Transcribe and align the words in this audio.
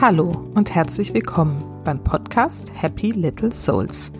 Hallo 0.00 0.46
und 0.54 0.74
herzlich 0.74 1.12
willkommen 1.12 1.62
beim 1.84 2.02
Podcast 2.02 2.72
Happy 2.74 3.10
Little 3.10 3.52
Souls. 3.52 4.12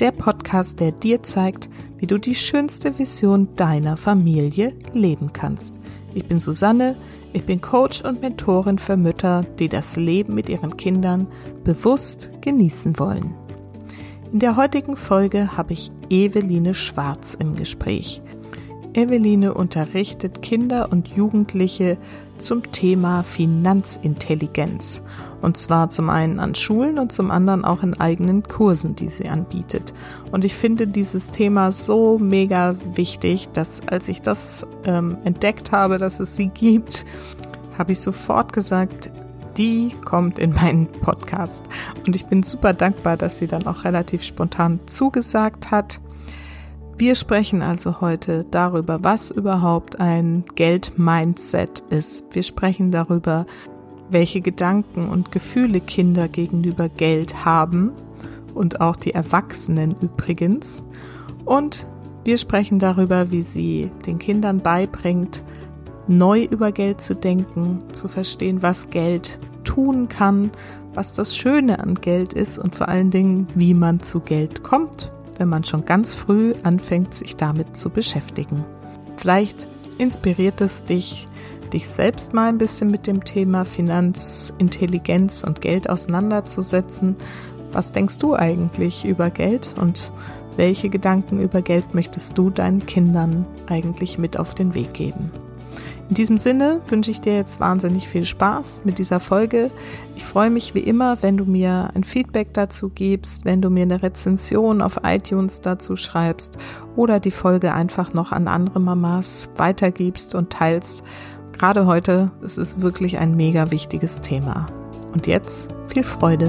Der 0.00 0.10
Podcast, 0.10 0.80
der 0.80 0.92
dir 0.92 1.22
zeigt, 1.22 1.68
wie 1.98 2.06
du 2.06 2.16
die 2.16 2.34
schönste 2.34 2.98
Vision 2.98 3.54
deiner 3.54 3.98
Familie 3.98 4.72
leben 4.94 5.34
kannst. 5.34 5.78
Ich 6.14 6.24
bin 6.24 6.38
Susanne, 6.38 6.96
ich 7.34 7.44
bin 7.44 7.60
Coach 7.60 8.00
und 8.00 8.22
Mentorin 8.22 8.78
für 8.78 8.96
Mütter, 8.96 9.44
die 9.58 9.68
das 9.68 9.96
Leben 9.96 10.34
mit 10.34 10.48
ihren 10.48 10.78
Kindern 10.78 11.26
bewusst 11.64 12.30
genießen 12.40 12.98
wollen. 12.98 13.34
In 14.32 14.38
der 14.38 14.56
heutigen 14.56 14.96
Folge 14.96 15.54
habe 15.54 15.74
ich 15.74 15.92
Eveline 16.08 16.72
Schwarz 16.72 17.36
im 17.38 17.56
Gespräch. 17.56 18.22
Eveline 18.94 19.52
unterrichtet 19.52 20.40
Kinder 20.40 20.90
und 20.90 21.08
Jugendliche 21.08 21.98
zum 22.38 22.72
Thema 22.72 23.22
Finanzintelligenz. 23.22 25.02
Und 25.42 25.56
zwar 25.56 25.90
zum 25.90 26.10
einen 26.10 26.40
an 26.40 26.54
Schulen 26.54 26.98
und 26.98 27.12
zum 27.12 27.30
anderen 27.30 27.64
auch 27.64 27.82
in 27.82 27.98
eigenen 28.00 28.42
Kursen, 28.42 28.96
die 28.96 29.08
sie 29.08 29.28
anbietet. 29.28 29.92
Und 30.32 30.44
ich 30.44 30.54
finde 30.54 30.86
dieses 30.86 31.30
Thema 31.30 31.72
so 31.72 32.18
mega 32.18 32.74
wichtig, 32.94 33.48
dass 33.52 33.86
als 33.86 34.08
ich 34.08 34.22
das 34.22 34.66
ähm, 34.84 35.18
entdeckt 35.24 35.72
habe, 35.72 35.98
dass 35.98 36.20
es 36.20 36.36
sie 36.36 36.48
gibt, 36.48 37.04
habe 37.78 37.92
ich 37.92 38.00
sofort 38.00 38.52
gesagt, 38.52 39.10
die 39.56 39.94
kommt 40.04 40.38
in 40.38 40.52
meinen 40.52 40.86
Podcast. 40.86 41.66
Und 42.06 42.16
ich 42.16 42.26
bin 42.26 42.42
super 42.42 42.72
dankbar, 42.72 43.16
dass 43.16 43.38
sie 43.38 43.46
dann 43.46 43.66
auch 43.66 43.84
relativ 43.84 44.22
spontan 44.22 44.80
zugesagt 44.86 45.70
hat. 45.70 46.00
Wir 46.98 47.14
sprechen 47.14 47.60
also 47.60 48.00
heute 48.00 48.46
darüber, 48.50 49.04
was 49.04 49.30
überhaupt 49.30 50.00
ein 50.00 50.44
Geld-Mindset 50.54 51.80
ist. 51.90 52.34
Wir 52.34 52.42
sprechen 52.42 52.90
darüber, 52.90 53.44
welche 54.10 54.40
Gedanken 54.40 55.08
und 55.08 55.32
Gefühle 55.32 55.80
Kinder 55.80 56.28
gegenüber 56.28 56.88
Geld 56.88 57.44
haben 57.44 57.92
und 58.54 58.80
auch 58.80 58.96
die 58.96 59.12
Erwachsenen 59.12 59.94
übrigens. 60.00 60.82
Und 61.44 61.86
wir 62.24 62.38
sprechen 62.38 62.78
darüber, 62.78 63.30
wie 63.30 63.42
sie 63.42 63.90
den 64.06 64.18
Kindern 64.18 64.58
beibringt, 64.58 65.44
neu 66.08 66.44
über 66.44 66.72
Geld 66.72 67.00
zu 67.00 67.14
denken, 67.14 67.82
zu 67.94 68.08
verstehen, 68.08 68.62
was 68.62 68.90
Geld 68.90 69.38
tun 69.64 70.08
kann, 70.08 70.50
was 70.94 71.12
das 71.12 71.36
Schöne 71.36 71.80
an 71.80 71.94
Geld 71.94 72.32
ist 72.32 72.58
und 72.58 72.74
vor 72.74 72.88
allen 72.88 73.10
Dingen, 73.10 73.46
wie 73.54 73.74
man 73.74 74.00
zu 74.00 74.20
Geld 74.20 74.62
kommt 74.62 75.12
wenn 75.38 75.48
man 75.48 75.64
schon 75.64 75.84
ganz 75.84 76.14
früh 76.14 76.54
anfängt, 76.62 77.14
sich 77.14 77.36
damit 77.36 77.76
zu 77.76 77.90
beschäftigen. 77.90 78.64
Vielleicht 79.16 79.68
inspiriert 79.98 80.60
es 80.60 80.84
dich, 80.84 81.26
dich 81.76 81.88
selbst 81.88 82.32
mal 82.32 82.48
ein 82.48 82.56
bisschen 82.56 82.90
mit 82.90 83.06
dem 83.06 83.22
Thema 83.24 83.66
Finanzintelligenz 83.66 85.44
und 85.44 85.60
Geld 85.60 85.90
auseinanderzusetzen. 85.90 87.16
Was 87.70 87.92
denkst 87.92 88.16
du 88.16 88.34
eigentlich 88.34 89.04
über 89.04 89.28
Geld 89.28 89.74
und 89.78 90.10
welche 90.56 90.88
Gedanken 90.88 91.38
über 91.38 91.60
Geld 91.60 91.94
möchtest 91.94 92.38
du 92.38 92.48
deinen 92.48 92.86
Kindern 92.86 93.44
eigentlich 93.66 94.16
mit 94.16 94.38
auf 94.38 94.54
den 94.54 94.74
Weg 94.74 94.94
geben? 94.94 95.30
In 96.08 96.14
diesem 96.14 96.38
Sinne 96.38 96.80
wünsche 96.86 97.10
ich 97.10 97.20
dir 97.20 97.34
jetzt 97.34 97.58
wahnsinnig 97.58 98.08
viel 98.08 98.24
Spaß 98.24 98.84
mit 98.84 98.98
dieser 98.98 99.18
Folge. 99.20 99.70
Ich 100.14 100.24
freue 100.24 100.50
mich 100.50 100.74
wie 100.74 100.80
immer, 100.80 101.20
wenn 101.20 101.36
du 101.36 101.44
mir 101.44 101.90
ein 101.94 102.04
Feedback 102.04 102.54
dazu 102.54 102.88
gibst, 102.88 103.44
wenn 103.44 103.60
du 103.60 103.68
mir 103.68 103.82
eine 103.82 104.02
Rezension 104.02 104.80
auf 104.80 105.00
iTunes 105.02 105.60
dazu 105.60 105.96
schreibst 105.96 106.56
oder 106.94 107.18
die 107.18 107.32
Folge 107.32 107.74
einfach 107.74 108.14
noch 108.14 108.30
an 108.30 108.46
andere 108.46 108.80
Mamas 108.80 109.50
weitergibst 109.56 110.34
und 110.36 110.50
teilst. 110.50 111.02
Gerade 111.58 111.86
heute 111.86 112.30
ist 112.42 112.58
es 112.58 112.82
wirklich 112.82 113.16
ein 113.16 113.34
mega 113.34 113.70
wichtiges 113.70 114.20
Thema. 114.20 114.66
Und 115.14 115.26
jetzt 115.26 115.70
viel 115.88 116.02
Freude. 116.02 116.48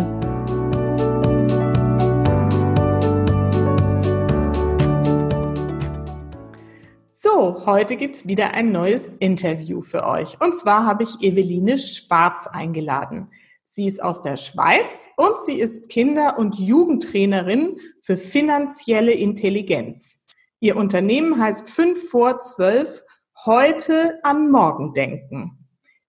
So, 7.13 7.65
heute 7.65 7.95
gibt's 7.95 8.27
wieder 8.27 8.53
ein 8.53 8.73
neues 8.73 9.09
Interview 9.19 9.81
für 9.81 10.05
euch. 10.05 10.41
Und 10.41 10.57
zwar 10.57 10.85
habe 10.85 11.03
ich 11.03 11.21
Eveline 11.21 11.77
Schwarz 11.77 12.45
eingeladen. 12.45 13.29
Sie 13.63 13.87
ist 13.87 14.03
aus 14.03 14.21
der 14.21 14.35
Schweiz 14.35 15.07
und 15.15 15.39
sie 15.39 15.61
ist 15.61 15.87
Kinder- 15.87 16.37
und 16.37 16.59
Jugendtrainerin 16.59 17.77
für 18.01 18.17
finanzielle 18.17 19.13
Intelligenz. 19.13 20.25
Ihr 20.59 20.75
Unternehmen 20.75 21.41
heißt 21.41 21.69
5 21.69 22.09
vor 22.09 22.39
12 22.39 23.05
heute 23.47 24.19
an 24.23 24.51
morgen 24.51 24.93
denken. 24.93 25.57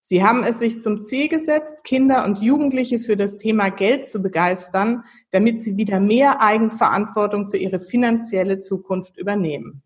Sie 0.03 0.25
haben 0.25 0.43
es 0.43 0.59
sich 0.59 0.81
zum 0.81 1.01
Ziel 1.01 1.29
gesetzt, 1.29 1.85
Kinder 1.85 2.25
und 2.25 2.41
Jugendliche 2.41 2.99
für 2.99 3.17
das 3.17 3.37
Thema 3.37 3.69
Geld 3.71 4.09
zu 4.09 4.21
begeistern, 4.21 5.05
damit 5.31 5.61
sie 5.61 5.77
wieder 5.77 6.01
mehr 6.01 6.43
Eigenverantwortung 6.43 7.47
für 7.47 7.59
ihre 7.59 7.79
finanzielle 7.79 8.59
Zukunft 8.59 9.17
übernehmen. 9.17 9.83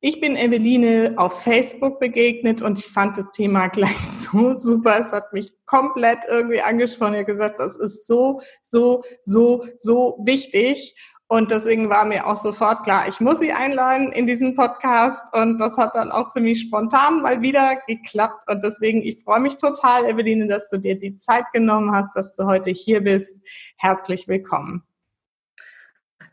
Ich 0.00 0.20
bin 0.20 0.34
Eveline 0.34 1.14
auf 1.16 1.44
Facebook 1.44 2.00
begegnet 2.00 2.60
und 2.60 2.80
ich 2.80 2.86
fand 2.86 3.16
das 3.16 3.30
Thema 3.30 3.68
gleich 3.68 4.02
so 4.02 4.52
super. 4.52 4.98
Es 4.98 5.12
hat 5.12 5.32
mich 5.32 5.52
komplett 5.64 6.18
irgendwie 6.28 6.60
angesprochen. 6.60 7.14
Ich 7.14 7.20
habe 7.20 7.32
gesagt, 7.32 7.60
das 7.60 7.76
ist 7.76 8.08
so, 8.08 8.40
so, 8.64 9.04
so, 9.22 9.64
so 9.78 10.18
wichtig. 10.24 10.96
Und 11.32 11.50
deswegen 11.50 11.88
war 11.88 12.04
mir 12.04 12.26
auch 12.26 12.36
sofort 12.36 12.82
klar, 12.82 13.04
ich 13.08 13.18
muss 13.18 13.38
sie 13.38 13.52
einladen 13.52 14.12
in 14.12 14.26
diesen 14.26 14.54
Podcast. 14.54 15.34
Und 15.34 15.56
das 15.56 15.78
hat 15.78 15.94
dann 15.94 16.12
auch 16.12 16.28
ziemlich 16.28 16.60
spontan 16.60 17.22
mal 17.22 17.40
wieder 17.40 17.76
geklappt. 17.86 18.44
Und 18.50 18.62
deswegen, 18.62 19.00
ich 19.02 19.24
freue 19.24 19.40
mich 19.40 19.56
total, 19.56 20.04
Eveline, 20.04 20.46
dass 20.46 20.68
du 20.68 20.76
dir 20.76 20.98
die 20.98 21.16
Zeit 21.16 21.44
genommen 21.54 21.90
hast, 21.90 22.14
dass 22.16 22.36
du 22.36 22.44
heute 22.44 22.68
hier 22.68 23.02
bist. 23.02 23.42
Herzlich 23.78 24.28
willkommen. 24.28 24.82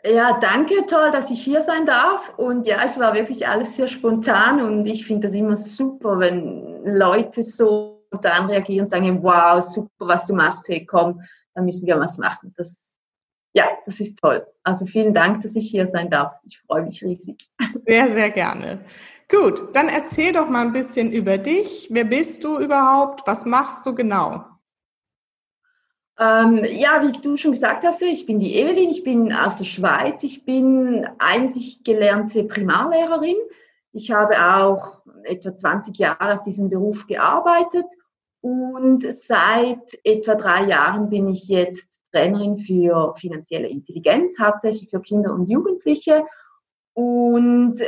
Ja, 0.04 0.38
danke, 0.42 0.86
toll, 0.86 1.12
dass 1.12 1.32
ich 1.32 1.42
hier 1.42 1.64
sein 1.64 1.86
darf. 1.86 2.34
Und 2.36 2.68
ja, 2.68 2.84
es 2.84 3.00
war 3.00 3.14
wirklich 3.14 3.48
alles 3.48 3.78
sehr 3.78 3.88
spontan 3.88 4.62
und 4.62 4.86
ich 4.86 5.08
finde 5.08 5.30
das 5.30 5.34
immer 5.34 5.56
super, 5.56 6.20
wenn 6.20 6.84
Leute 6.84 7.44
so 7.44 8.04
spontan 8.08 8.48
reagieren 8.48 8.84
und 8.84 8.90
sagen, 8.90 9.24
wow, 9.24 9.64
super, 9.64 10.09
was 10.09 10.28
du 10.28 10.36
machst, 10.36 10.68
hey, 10.68 10.86
komm, 10.86 11.22
da 11.54 11.62
müssen 11.62 11.88
wir 11.88 11.98
was 11.98 12.18
machen. 12.18 12.54
Das, 12.58 12.82
ja, 13.54 13.66
das 13.86 14.00
ist 14.00 14.20
toll. 14.20 14.46
Also 14.64 14.86
vielen 14.86 15.14
Dank, 15.14 15.42
dass 15.42 15.56
ich 15.56 15.70
hier 15.70 15.88
sein 15.88 16.10
darf. 16.10 16.34
Ich 16.46 16.60
freue 16.60 16.84
mich 16.84 17.04
riesig. 17.04 17.50
Sehr, 17.86 18.14
sehr 18.14 18.30
gerne. 18.30 18.80
Gut, 19.28 19.76
dann 19.76 19.90
erzähl 19.90 20.32
doch 20.32 20.50
mal 20.50 20.66
ein 20.66 20.74
bisschen 20.74 21.12
über 21.12 21.38
dich. 21.38 21.88
Wer 21.92 22.04
bist 22.04 22.44
du 22.44 22.59
überhaupt? 22.59 23.22
Was 23.28 23.46
machst 23.46 23.86
du 23.86 23.94
genau? 23.94 24.46
Ähm, 26.20 26.66
ja, 26.66 27.02
wie 27.02 27.12
du 27.12 27.38
schon 27.38 27.54
gesagt 27.54 27.86
hast, 27.86 28.02
ich 28.02 28.26
bin 28.26 28.40
die 28.40 28.56
Evelyn, 28.56 28.90
ich 28.90 29.04
bin 29.04 29.32
aus 29.32 29.56
der 29.56 29.64
Schweiz, 29.64 30.22
ich 30.24 30.44
bin 30.46 31.08
eigentlich 31.18 31.84
gelernte 31.84 32.44
Primarlehrerin. 32.44 33.38
Ich 33.94 34.12
habe 34.12 34.36
auch 34.36 35.02
etwa 35.24 35.56
20 35.56 35.98
Jahre 35.98 36.34
auf 36.34 36.44
diesem 36.44 36.70
Beruf 36.70 37.08
gearbeitet 37.08 37.86
und 38.42 39.04
seit 39.14 39.98
etwa 40.04 40.36
drei 40.36 40.66
Jahren 40.66 41.09
bin 41.09 41.30
ich 41.30 41.48
jetzt 41.48 41.99
Trainerin 42.12 42.58
für 42.58 43.16
finanzielle 43.18 43.68
Intelligenz, 43.68 44.38
hauptsächlich 44.40 44.90
für 44.90 45.02
Kinder 45.02 45.34
und 45.34 45.50
Jugendliche. 45.50 46.25
Und 46.94 47.81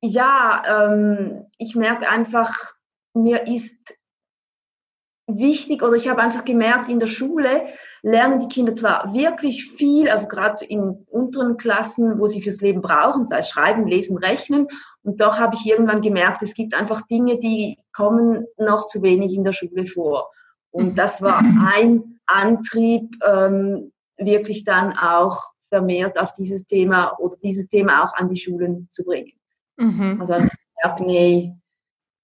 ja, 0.00 0.62
ähm, 0.66 1.46
ich 1.58 1.74
merke 1.74 2.08
einfach, 2.08 2.74
mir 3.14 3.46
ist 3.46 3.74
wichtig 5.26 5.82
oder 5.82 5.94
ich 5.94 6.08
habe 6.08 6.20
einfach 6.20 6.44
gemerkt, 6.44 6.88
in 6.88 7.00
der 7.00 7.06
Schule 7.06 7.66
lernen 8.02 8.40
die 8.40 8.48
Kinder 8.48 8.74
zwar 8.74 9.14
wirklich 9.14 9.72
viel, 9.72 10.10
also 10.10 10.28
gerade 10.28 10.64
in 10.66 11.06
unteren 11.10 11.56
Klassen, 11.56 12.18
wo 12.18 12.26
sie 12.26 12.42
fürs 12.42 12.60
Leben 12.60 12.82
brauchen, 12.82 13.24
sei 13.24 13.38
es 13.38 13.48
Schreiben, 13.48 13.86
Lesen, 13.86 14.18
Rechnen. 14.18 14.68
Und 15.02 15.20
doch 15.20 15.38
habe 15.38 15.56
ich 15.56 15.66
irgendwann 15.66 16.02
gemerkt, 16.02 16.42
es 16.42 16.54
gibt 16.54 16.74
einfach 16.74 17.02
Dinge, 17.06 17.38
die 17.38 17.78
kommen 17.94 18.46
noch 18.58 18.86
zu 18.86 19.02
wenig 19.02 19.32
in 19.32 19.44
der 19.44 19.52
Schule 19.52 19.86
vor. 19.86 20.30
Und 20.70 20.98
das 20.98 21.22
war 21.22 21.38
ein 21.74 22.13
Antrieb, 22.26 23.16
ähm, 23.24 23.92
wirklich 24.16 24.64
dann 24.64 24.96
auch 24.96 25.42
vermehrt 25.68 26.18
auf 26.18 26.34
dieses 26.34 26.66
Thema 26.66 27.18
oder 27.18 27.36
dieses 27.42 27.68
Thema 27.68 28.04
auch 28.04 28.14
an 28.14 28.28
die 28.28 28.40
Schulen 28.40 28.88
zu 28.88 29.02
bringen. 29.02 29.32
Mhm. 29.76 30.18
Also 30.20 30.34
einfach 30.34 30.56
zu 30.56 30.64
merken, 30.82 31.06
nee, 31.06 31.52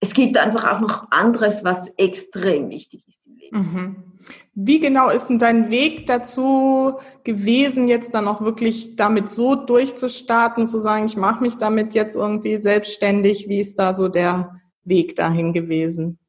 es 0.00 0.14
gibt 0.14 0.36
einfach 0.38 0.64
auch 0.64 0.80
noch 0.80 1.10
anderes, 1.10 1.64
was 1.64 1.88
extrem 1.96 2.70
wichtig 2.70 3.04
ist 3.08 3.26
im 3.26 3.36
Leben. 3.36 3.58
Mhm. 3.58 3.96
Wie 4.54 4.78
genau 4.80 5.10
ist 5.10 5.28
denn 5.28 5.38
dein 5.38 5.70
Weg 5.70 6.06
dazu 6.06 6.98
gewesen, 7.24 7.88
jetzt 7.88 8.14
dann 8.14 8.28
auch 8.28 8.40
wirklich 8.40 8.96
damit 8.96 9.30
so 9.30 9.56
durchzustarten, 9.56 10.66
zu 10.66 10.78
sagen, 10.78 11.06
ich 11.06 11.16
mache 11.16 11.42
mich 11.42 11.56
damit 11.56 11.94
jetzt 11.94 12.16
irgendwie 12.16 12.58
selbstständig? 12.58 13.48
Wie 13.48 13.60
ist 13.60 13.78
da 13.78 13.92
so 13.92 14.08
der 14.08 14.60
Weg 14.84 15.16
dahin 15.16 15.52
gewesen? 15.52 16.19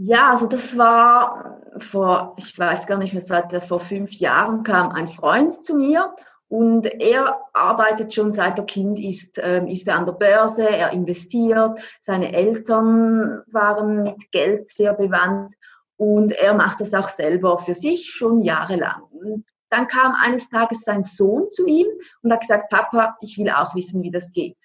Ja, 0.00 0.30
also 0.30 0.46
das 0.46 0.78
war 0.78 1.60
vor, 1.78 2.34
ich 2.38 2.56
weiß 2.56 2.86
gar 2.86 2.98
nicht 2.98 3.12
mehr, 3.14 3.22
seit 3.22 3.52
vor 3.64 3.80
fünf 3.80 4.12
Jahren 4.12 4.62
kam 4.62 4.92
ein 4.92 5.08
Freund 5.08 5.64
zu 5.64 5.74
mir 5.74 6.14
und 6.46 6.86
er 6.86 7.40
arbeitet 7.52 8.14
schon 8.14 8.30
seit 8.30 8.58
er 8.58 8.64
Kind 8.64 9.00
ist, 9.00 9.38
äh, 9.38 9.66
ist 9.66 9.88
er 9.88 9.96
an 9.96 10.06
der 10.06 10.12
Börse, 10.12 10.68
er 10.68 10.92
investiert. 10.92 11.80
Seine 12.00 12.32
Eltern 12.32 13.42
waren 13.48 14.04
mit 14.04 14.30
Geld 14.30 14.68
sehr 14.68 14.94
bewandt. 14.94 15.54
und 15.96 16.30
er 16.32 16.54
macht 16.54 16.80
das 16.80 16.94
auch 16.94 17.08
selber 17.08 17.58
für 17.58 17.74
sich 17.74 18.12
schon 18.12 18.42
jahrelang. 18.42 19.02
Und 19.10 19.44
dann 19.68 19.88
kam 19.88 20.14
eines 20.14 20.48
Tages 20.48 20.82
sein 20.82 21.02
Sohn 21.02 21.50
zu 21.50 21.66
ihm 21.66 21.88
und 22.22 22.32
hat 22.32 22.42
gesagt, 22.42 22.70
Papa, 22.70 23.16
ich 23.20 23.36
will 23.36 23.50
auch 23.50 23.74
wissen, 23.74 24.02
wie 24.02 24.12
das 24.12 24.32
geht. 24.32 24.56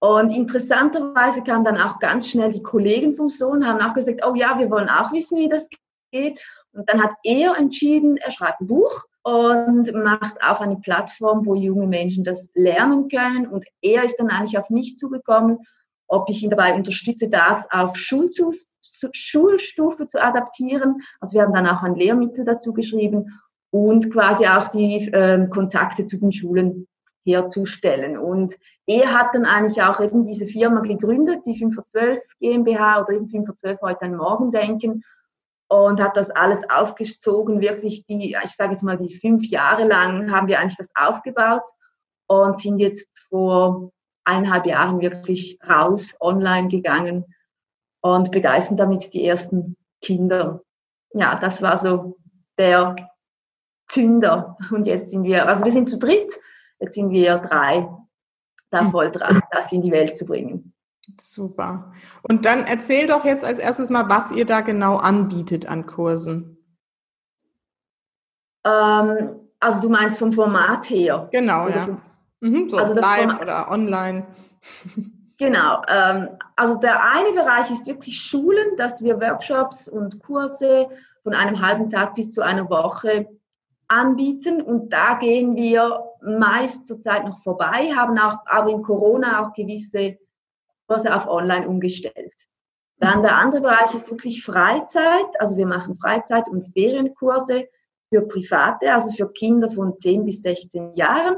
Und 0.00 0.30
interessanterweise 0.32 1.42
kamen 1.42 1.64
dann 1.64 1.76
auch 1.76 1.98
ganz 1.98 2.28
schnell 2.28 2.52
die 2.52 2.62
Kollegen 2.62 3.14
vom 3.14 3.28
Sohn, 3.28 3.66
haben 3.66 3.80
auch 3.82 3.94
gesagt, 3.94 4.22
oh 4.26 4.34
ja, 4.34 4.58
wir 4.58 4.70
wollen 4.70 4.88
auch 4.88 5.12
wissen, 5.12 5.38
wie 5.38 5.48
das 5.48 5.68
geht. 6.10 6.42
Und 6.72 6.88
dann 6.88 7.02
hat 7.02 7.12
er 7.22 7.56
entschieden, 7.56 8.16
er 8.16 8.30
schreibt 8.30 8.62
ein 8.62 8.66
Buch 8.66 9.04
und 9.22 9.92
macht 9.92 10.42
auch 10.42 10.60
eine 10.60 10.76
Plattform, 10.76 11.44
wo 11.44 11.54
junge 11.54 11.86
Menschen 11.86 12.24
das 12.24 12.48
lernen 12.54 13.08
können. 13.08 13.46
Und 13.46 13.66
er 13.82 14.04
ist 14.04 14.16
dann 14.16 14.30
eigentlich 14.30 14.58
auf 14.58 14.70
mich 14.70 14.96
zugekommen, 14.96 15.58
ob 16.08 16.30
ich 16.30 16.42
ihn 16.42 16.50
dabei 16.50 16.74
unterstütze, 16.74 17.28
das 17.28 17.70
auf 17.70 17.96
Schulstufe 17.96 18.56
zu 20.06 20.22
adaptieren. 20.22 21.02
Also 21.20 21.34
wir 21.34 21.42
haben 21.42 21.52
dann 21.52 21.66
auch 21.66 21.82
ein 21.82 21.94
Lehrmittel 21.94 22.46
dazu 22.46 22.72
geschrieben 22.72 23.38
und 23.70 24.10
quasi 24.10 24.46
auch 24.46 24.68
die 24.68 25.12
äh, 25.12 25.46
Kontakte 25.48 26.06
zu 26.06 26.18
den 26.18 26.32
Schulen 26.32 26.88
herzustellen. 27.24 28.18
Und 28.18 28.56
er 28.86 29.12
hat 29.12 29.34
dann 29.34 29.44
eigentlich 29.44 29.82
auch 29.82 30.00
eben 30.00 30.24
diese 30.24 30.46
Firma 30.46 30.80
gegründet, 30.80 31.40
die 31.46 31.58
5 31.58 31.74
vor 31.74 31.84
12 31.86 32.20
GmbH 32.40 33.02
oder 33.02 33.12
eben 33.12 33.28
5 33.28 33.46
vor 33.46 33.56
12 33.56 33.80
heute 33.82 34.02
ein 34.02 34.16
Morgendenken 34.16 35.04
und 35.70 36.00
hat 36.00 36.16
das 36.16 36.30
alles 36.30 36.68
aufgezogen, 36.68 37.60
wirklich 37.60 38.04
die, 38.06 38.36
ich 38.42 38.50
sage 38.56 38.72
jetzt 38.72 38.82
mal, 38.82 38.96
die 38.96 39.14
fünf 39.14 39.46
Jahre 39.46 39.84
lang 39.86 40.32
haben 40.32 40.48
wir 40.48 40.58
eigentlich 40.58 40.76
das 40.76 40.90
aufgebaut 40.96 41.62
und 42.26 42.60
sind 42.60 42.80
jetzt 42.80 43.06
vor 43.28 43.92
eineinhalb 44.24 44.66
Jahren 44.66 45.00
wirklich 45.00 45.58
raus, 45.68 46.04
online 46.18 46.68
gegangen 46.68 47.24
und 48.00 48.32
begeistern 48.32 48.76
damit 48.76 49.14
die 49.14 49.24
ersten 49.24 49.76
Kinder. 50.02 50.62
Ja, 51.12 51.36
das 51.36 51.62
war 51.62 51.78
so 51.78 52.16
der 52.58 52.96
Zünder. 53.88 54.56
Und 54.72 54.86
jetzt 54.86 55.10
sind 55.10 55.22
wir, 55.22 55.46
also 55.46 55.64
wir 55.64 55.72
sind 55.72 55.88
zu 55.88 55.98
dritt, 55.98 56.32
jetzt 56.80 56.94
sind 56.94 57.10
wir 57.10 57.38
drei, 57.38 57.88
da 58.70 58.80
hm. 58.80 58.90
voll 58.90 59.10
dran, 59.10 59.42
das 59.50 59.70
in 59.72 59.82
die 59.82 59.92
Welt 59.92 60.16
zu 60.16 60.24
bringen. 60.24 60.72
Super. 61.20 61.92
Und 62.22 62.44
dann 62.44 62.64
erzähl 62.64 63.06
doch 63.06 63.24
jetzt 63.24 63.44
als 63.44 63.58
erstes 63.58 63.90
mal, 63.90 64.08
was 64.08 64.30
ihr 64.32 64.46
da 64.46 64.60
genau 64.60 64.96
anbietet 64.96 65.66
an 65.66 65.86
Kursen. 65.86 66.56
Ähm, 68.64 69.36
also 69.58 69.80
du 69.80 69.88
meinst 69.88 70.18
vom 70.18 70.32
Format 70.32 70.88
her? 70.90 71.28
Genau, 71.32 71.66
oder 71.66 71.76
ja. 71.76 71.84
Vom, 71.86 72.00
mhm, 72.40 72.68
so 72.68 72.76
also 72.76 72.94
live 72.94 73.20
Format, 73.20 73.42
oder 73.42 73.70
online. 73.70 74.26
Genau. 75.40 75.80
Ähm, 75.88 76.28
also 76.54 76.74
der 76.74 77.02
eine 77.02 77.32
Bereich 77.32 77.70
ist 77.70 77.86
wirklich 77.86 78.20
Schulen, 78.20 78.76
dass 78.76 79.02
wir 79.02 79.18
Workshops 79.22 79.88
und 79.88 80.22
Kurse 80.22 80.90
von 81.22 81.32
einem 81.32 81.66
halben 81.66 81.88
Tag 81.88 82.14
bis 82.14 82.32
zu 82.32 82.42
einer 82.42 82.68
Woche 82.68 83.26
anbieten. 83.88 84.60
Und 84.60 84.90
da 84.90 85.14
gehen 85.14 85.56
wir 85.56 86.09
meist 86.22 86.86
zurzeit 86.86 87.24
noch 87.24 87.42
vorbei, 87.42 87.92
haben 87.94 88.18
auch 88.18 88.38
aber 88.46 88.70
in 88.70 88.82
Corona 88.82 89.42
auch 89.42 89.52
gewisse 89.52 90.18
Kurse 90.86 91.14
auf 91.14 91.28
online 91.28 91.68
umgestellt. 91.68 92.34
Dann 92.98 93.22
der 93.22 93.36
andere 93.36 93.62
Bereich 93.62 93.94
ist 93.94 94.10
wirklich 94.10 94.44
Freizeit. 94.44 95.26
Also 95.38 95.56
wir 95.56 95.66
machen 95.66 95.98
Freizeit- 95.98 96.48
und 96.48 96.72
Ferienkurse 96.72 97.68
für 98.10 98.22
Private, 98.22 98.92
also 98.92 99.10
für 99.10 99.32
Kinder 99.32 99.70
von 99.70 99.96
10 99.96 100.26
bis 100.26 100.42
16 100.42 100.94
Jahren. 100.94 101.36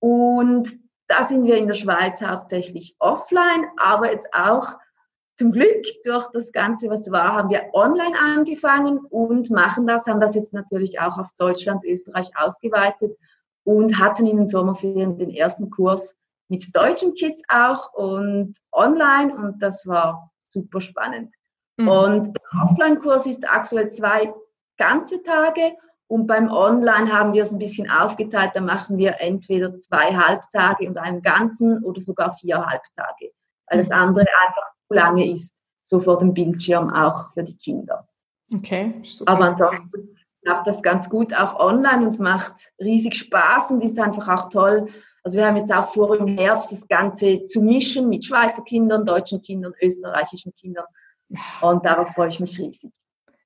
Und 0.00 0.76
da 1.06 1.22
sind 1.22 1.44
wir 1.44 1.56
in 1.56 1.68
der 1.68 1.74
Schweiz 1.74 2.20
hauptsächlich 2.20 2.96
offline, 2.98 3.66
aber 3.76 4.10
jetzt 4.10 4.26
auch 4.32 4.74
zum 5.36 5.52
Glück 5.52 5.84
durch 6.04 6.26
das 6.32 6.52
Ganze, 6.52 6.88
was 6.88 7.10
war, 7.10 7.34
haben 7.34 7.50
wir 7.50 7.68
online 7.72 8.16
angefangen 8.18 8.98
und 8.98 9.50
machen 9.50 9.86
das, 9.86 10.06
haben 10.06 10.20
das 10.20 10.34
jetzt 10.34 10.52
natürlich 10.52 11.00
auch 11.00 11.18
auf 11.18 11.28
Deutschland, 11.38 11.84
Österreich 11.84 12.30
ausgeweitet 12.36 13.16
und 13.64 13.98
hatten 13.98 14.26
in 14.26 14.36
den 14.36 14.46
Sommerferien 14.46 15.18
den 15.18 15.30
ersten 15.30 15.70
Kurs 15.70 16.14
mit 16.48 16.74
deutschen 16.74 17.14
Kids 17.14 17.42
auch 17.48 17.92
und 17.94 18.54
online 18.72 19.34
und 19.34 19.60
das 19.60 19.86
war 19.86 20.30
super 20.44 20.80
spannend. 20.80 21.34
Mhm. 21.78 21.88
Und 21.88 22.34
der 22.34 22.62
Offline-Kurs 22.62 23.26
ist 23.26 23.48
aktuell 23.48 23.90
zwei 23.90 24.32
ganze 24.76 25.22
Tage 25.22 25.72
und 26.06 26.26
beim 26.26 26.48
Online 26.48 27.12
haben 27.12 27.32
wir 27.32 27.44
es 27.44 27.52
ein 27.52 27.58
bisschen 27.58 27.90
aufgeteilt. 27.90 28.52
Da 28.54 28.60
machen 28.60 28.98
wir 28.98 29.20
entweder 29.20 29.80
zwei 29.80 30.14
Halbtage 30.14 30.86
und 30.88 30.98
einen 30.98 31.22
ganzen 31.22 31.82
oder 31.82 32.00
sogar 32.00 32.34
vier 32.34 32.64
Halbtage, 32.64 33.32
weil 33.68 33.78
das 33.78 33.88
mhm. 33.88 33.94
andere 33.94 34.26
einfach 34.46 34.70
zu 34.86 34.94
lange 34.94 35.30
ist, 35.32 35.52
so 35.82 36.00
vor 36.00 36.18
dem 36.18 36.34
Bildschirm 36.34 36.90
auch 36.90 37.32
für 37.32 37.42
die 37.42 37.56
Kinder. 37.56 38.06
Okay, 38.54 39.00
super. 39.02 39.32
Aber 39.32 39.44
ansonsten 39.46 40.14
klappt 40.44 40.66
das 40.66 40.82
ganz 40.82 41.08
gut 41.08 41.34
auch 41.34 41.58
online 41.58 42.06
und 42.06 42.20
macht 42.20 42.72
riesig 42.80 43.16
Spaß 43.16 43.72
und 43.72 43.82
ist 43.82 43.98
einfach 43.98 44.28
auch 44.28 44.48
toll. 44.50 44.88
Also 45.22 45.38
wir 45.38 45.46
haben 45.46 45.56
jetzt 45.56 45.72
auch 45.72 45.92
vor, 45.92 46.16
im 46.18 46.38
Herbst 46.38 46.70
das 46.70 46.86
Ganze 46.86 47.44
zu 47.44 47.62
mischen 47.62 48.08
mit 48.08 48.24
Schweizer 48.26 48.62
Kindern, 48.62 49.06
deutschen 49.06 49.40
Kindern, 49.40 49.72
österreichischen 49.80 50.54
Kindern. 50.54 50.84
Und 51.62 51.84
darauf 51.84 52.10
freue 52.10 52.28
ich 52.28 52.40
mich 52.40 52.58
riesig. 52.58 52.92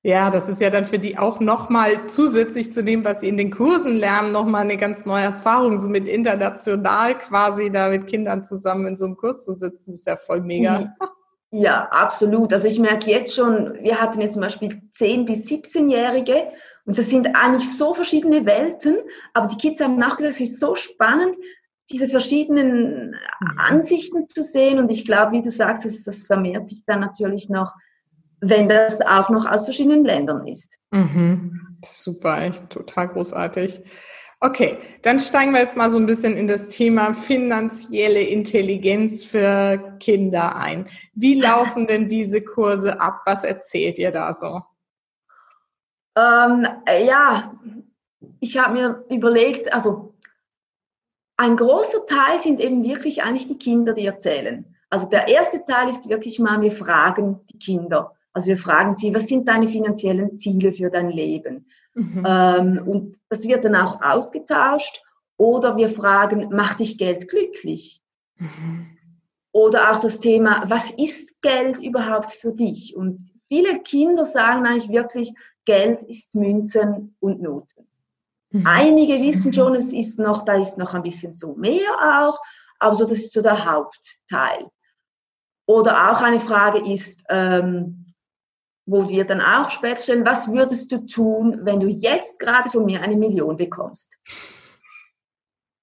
Ja, 0.02 0.30
das 0.30 0.48
ist 0.48 0.60
ja 0.60 0.70
dann 0.70 0.84
für 0.84 0.98
die 0.98 1.18
auch 1.18 1.40
nochmal 1.40 2.06
zusätzlich 2.08 2.72
zu 2.72 2.84
dem, 2.84 3.04
was 3.04 3.20
sie 3.20 3.28
in 3.28 3.36
den 3.36 3.50
Kursen 3.50 3.96
lernen, 3.96 4.32
nochmal 4.32 4.62
eine 4.62 4.76
ganz 4.76 5.06
neue 5.06 5.24
Erfahrung, 5.24 5.80
so 5.80 5.88
mit 5.88 6.08
international 6.08 7.14
quasi 7.14 7.70
da 7.70 7.88
mit 7.88 8.06
Kindern 8.06 8.44
zusammen 8.44 8.86
in 8.86 8.96
so 8.96 9.06
einem 9.06 9.16
Kurs 9.16 9.44
zu 9.44 9.52
sitzen, 9.52 9.92
ist 9.92 10.06
ja 10.06 10.16
voll 10.16 10.40
mega. 10.40 10.78
Mhm. 10.78 10.92
Ja, 11.50 11.88
absolut. 11.90 12.52
Also 12.52 12.68
ich 12.68 12.78
merke 12.78 13.10
jetzt 13.10 13.34
schon, 13.34 13.74
wir 13.80 14.00
hatten 14.00 14.20
jetzt 14.20 14.34
zum 14.34 14.42
Beispiel 14.42 14.80
10- 14.96 15.24
bis 15.24 15.46
17-Jährige 15.46 16.52
und 16.88 16.98
das 16.98 17.08
sind 17.08 17.36
eigentlich 17.36 17.76
so 17.76 17.94
verschiedene 17.94 18.44
Welten, 18.44 18.96
aber 19.34 19.46
die 19.46 19.56
Kids 19.56 19.80
haben 19.80 19.96
nachgesagt, 19.96 20.34
es 20.34 20.40
ist 20.40 20.58
so 20.58 20.74
spannend, 20.74 21.36
diese 21.90 22.08
verschiedenen 22.08 23.10
mhm. 23.40 23.58
Ansichten 23.58 24.26
zu 24.26 24.42
sehen 24.42 24.80
und 24.80 24.90
ich 24.90 25.04
glaube, 25.04 25.32
wie 25.32 25.42
du 25.42 25.52
sagst, 25.52 25.84
das, 25.84 26.02
das 26.02 26.24
vermehrt 26.24 26.66
sich 26.66 26.82
dann 26.84 26.98
natürlich 26.98 27.48
noch 27.48 27.72
wenn 28.40 28.68
das 28.68 29.00
auch 29.00 29.30
noch 29.30 29.46
aus 29.46 29.64
verschiedenen 29.64 30.04
Ländern 30.04 30.46
ist. 30.46 30.78
Mhm. 30.90 31.78
Super, 31.84 32.42
echt 32.42 32.70
total 32.70 33.08
großartig. 33.08 33.80
Okay, 34.40 34.78
dann 35.02 35.18
steigen 35.18 35.52
wir 35.52 35.60
jetzt 35.60 35.76
mal 35.76 35.90
so 35.90 35.98
ein 35.98 36.06
bisschen 36.06 36.36
in 36.36 36.46
das 36.46 36.68
Thema 36.68 37.12
finanzielle 37.12 38.20
Intelligenz 38.20 39.24
für 39.24 39.96
Kinder 39.98 40.54
ein. 40.56 40.86
Wie 41.14 41.34
laufen 41.40 41.86
denn 41.86 42.08
diese 42.08 42.42
Kurse 42.42 43.00
ab? 43.00 43.22
Was 43.24 43.42
erzählt 43.42 43.98
ihr 43.98 44.12
da 44.12 44.32
so? 44.32 44.62
Ähm, 46.18 46.66
ja, 47.06 47.54
ich 48.40 48.58
habe 48.58 48.74
mir 48.74 49.04
überlegt, 49.10 49.72
also 49.72 50.14
ein 51.36 51.56
großer 51.56 52.04
Teil 52.06 52.40
sind 52.40 52.60
eben 52.60 52.84
wirklich 52.84 53.22
eigentlich 53.22 53.46
die 53.46 53.58
Kinder, 53.58 53.92
die 53.92 54.06
erzählen. 54.06 54.64
Also 54.90 55.06
der 55.06 55.28
erste 55.28 55.64
Teil 55.64 55.88
ist 55.88 56.08
wirklich 56.08 56.38
mal, 56.38 56.60
wir 56.60 56.72
fragen 56.72 57.40
die 57.52 57.58
Kinder. 57.58 58.14
Also 58.32 58.48
wir 58.48 58.58
fragen 58.58 58.96
sie, 58.96 59.14
was 59.14 59.28
sind 59.28 59.46
deine 59.48 59.68
finanziellen 59.68 60.36
Ziele 60.36 60.72
für 60.72 60.90
dein 60.90 61.10
Leben? 61.10 61.66
Mhm. 61.94 62.24
Ähm, 62.26 62.82
und 62.86 63.16
das 63.28 63.46
wird 63.46 63.64
dann 63.64 63.76
auch 63.76 64.00
ausgetauscht. 64.02 65.02
Oder 65.36 65.76
wir 65.76 65.88
fragen, 65.88 66.48
macht 66.50 66.80
dich 66.80 66.98
Geld 66.98 67.28
glücklich? 67.28 68.02
Mhm. 68.36 68.98
Oder 69.52 69.92
auch 69.92 69.98
das 69.98 70.20
Thema, 70.20 70.64
was 70.66 70.90
ist 70.90 71.40
Geld 71.42 71.80
überhaupt 71.80 72.32
für 72.32 72.52
dich? 72.52 72.96
Und 72.96 73.30
viele 73.48 73.80
Kinder 73.80 74.24
sagen 74.24 74.66
eigentlich 74.66 74.90
wirklich, 74.90 75.34
Geld 75.68 76.02
ist 76.04 76.34
Münzen 76.34 77.14
und 77.20 77.42
Noten. 77.42 77.86
Mhm. 78.52 78.66
Einige 78.66 79.20
wissen 79.20 79.52
schon, 79.52 79.74
es 79.74 79.92
ist 79.92 80.18
noch, 80.18 80.46
da 80.46 80.54
ist 80.54 80.78
noch 80.78 80.94
ein 80.94 81.02
bisschen 81.02 81.34
so 81.34 81.52
mehr 81.56 81.90
auch, 82.22 82.40
aber 82.78 82.94
so, 82.94 83.04
das 83.04 83.18
ist 83.18 83.34
so 83.34 83.42
der 83.42 83.70
Hauptteil. 83.70 84.70
Oder 85.66 86.10
auch 86.10 86.22
eine 86.22 86.40
Frage 86.40 86.90
ist, 86.90 87.22
ähm, 87.28 88.14
wo 88.86 89.10
wir 89.10 89.26
dann 89.26 89.42
auch 89.42 89.68
später 89.68 90.00
stellen, 90.00 90.24
was 90.24 90.50
würdest 90.50 90.90
du 90.90 91.04
tun, 91.04 91.58
wenn 91.64 91.80
du 91.80 91.88
jetzt 91.88 92.38
gerade 92.38 92.70
von 92.70 92.86
mir 92.86 93.02
eine 93.02 93.16
Million 93.16 93.58
bekommst? 93.58 94.16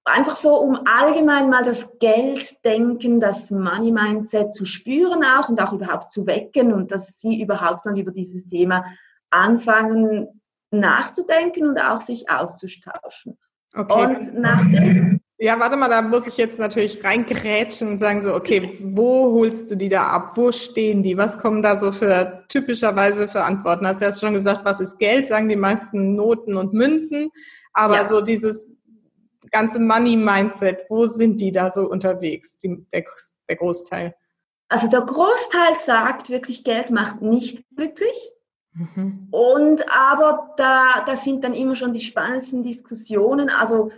Einfach 0.04 0.34
so, 0.34 0.56
um 0.56 0.80
allgemein 0.84 1.48
mal 1.48 1.62
das 1.62 1.96
Gelddenken, 2.00 3.20
das 3.20 3.52
Money 3.52 3.92
Mindset 3.92 4.52
zu 4.52 4.64
spüren 4.64 5.22
auch 5.22 5.48
und 5.48 5.60
auch 5.60 5.72
überhaupt 5.72 6.10
zu 6.10 6.26
wecken 6.26 6.72
und 6.72 6.90
dass 6.90 7.20
sie 7.20 7.40
überhaupt 7.40 7.84
mal 7.84 7.96
über 7.96 8.10
dieses 8.10 8.48
Thema 8.48 8.84
anfangen 9.30 10.42
nachzudenken 10.70 11.68
und 11.68 11.78
auch 11.78 12.02
sich 12.02 12.28
auszutauschen. 12.28 13.38
Okay. 13.74 14.06
Und 14.06 14.40
nachdem 14.40 15.20
ja, 15.38 15.60
warte 15.60 15.76
mal, 15.76 15.90
da 15.90 16.00
muss 16.00 16.26
ich 16.26 16.38
jetzt 16.38 16.58
natürlich 16.58 17.04
reingrätschen 17.04 17.88
und 17.88 17.96
sagen 17.98 18.22
so, 18.22 18.34
okay, 18.34 18.72
wo 18.80 19.32
holst 19.32 19.70
du 19.70 19.76
die 19.76 19.90
da 19.90 20.08
ab? 20.08 20.32
Wo 20.34 20.50
stehen 20.50 21.02
die? 21.02 21.18
Was 21.18 21.38
kommen 21.38 21.60
da 21.60 21.76
so 21.76 21.92
für 21.92 22.44
typischerweise 22.48 23.28
für 23.28 23.42
Antworten? 23.42 23.86
Hast 23.86 24.00
du 24.00 24.06
ja 24.06 24.12
schon 24.12 24.32
gesagt, 24.32 24.64
was 24.64 24.80
ist 24.80 24.98
Geld? 24.98 25.26
Sagen 25.26 25.50
die 25.50 25.56
meisten 25.56 26.14
Noten 26.14 26.56
und 26.56 26.72
Münzen. 26.72 27.30
Aber 27.74 27.96
ja. 27.96 28.06
so 28.06 28.22
dieses 28.22 28.78
ganze 29.50 29.78
Money-Mindset, 29.78 30.86
wo 30.88 31.06
sind 31.06 31.38
die 31.38 31.52
da 31.52 31.70
so 31.70 31.82
unterwegs, 31.82 32.56
die, 32.56 32.86
der, 32.90 33.04
der 33.50 33.56
Großteil? 33.56 34.14
Also 34.68 34.88
der 34.88 35.02
Großteil 35.02 35.74
sagt 35.74 36.30
wirklich, 36.30 36.64
Geld 36.64 36.90
macht 36.90 37.20
nicht 37.20 37.62
glücklich. 37.76 38.32
Mhm. 38.76 39.28
Und 39.30 39.90
aber 39.90 40.54
da, 40.58 41.04
da 41.06 41.16
sind 41.16 41.42
dann 41.44 41.54
immer 41.54 41.74
schon 41.74 41.92
die 41.92 42.00
spannendsten 42.00 42.62
Diskussionen. 42.62 43.48
Also 43.48 43.90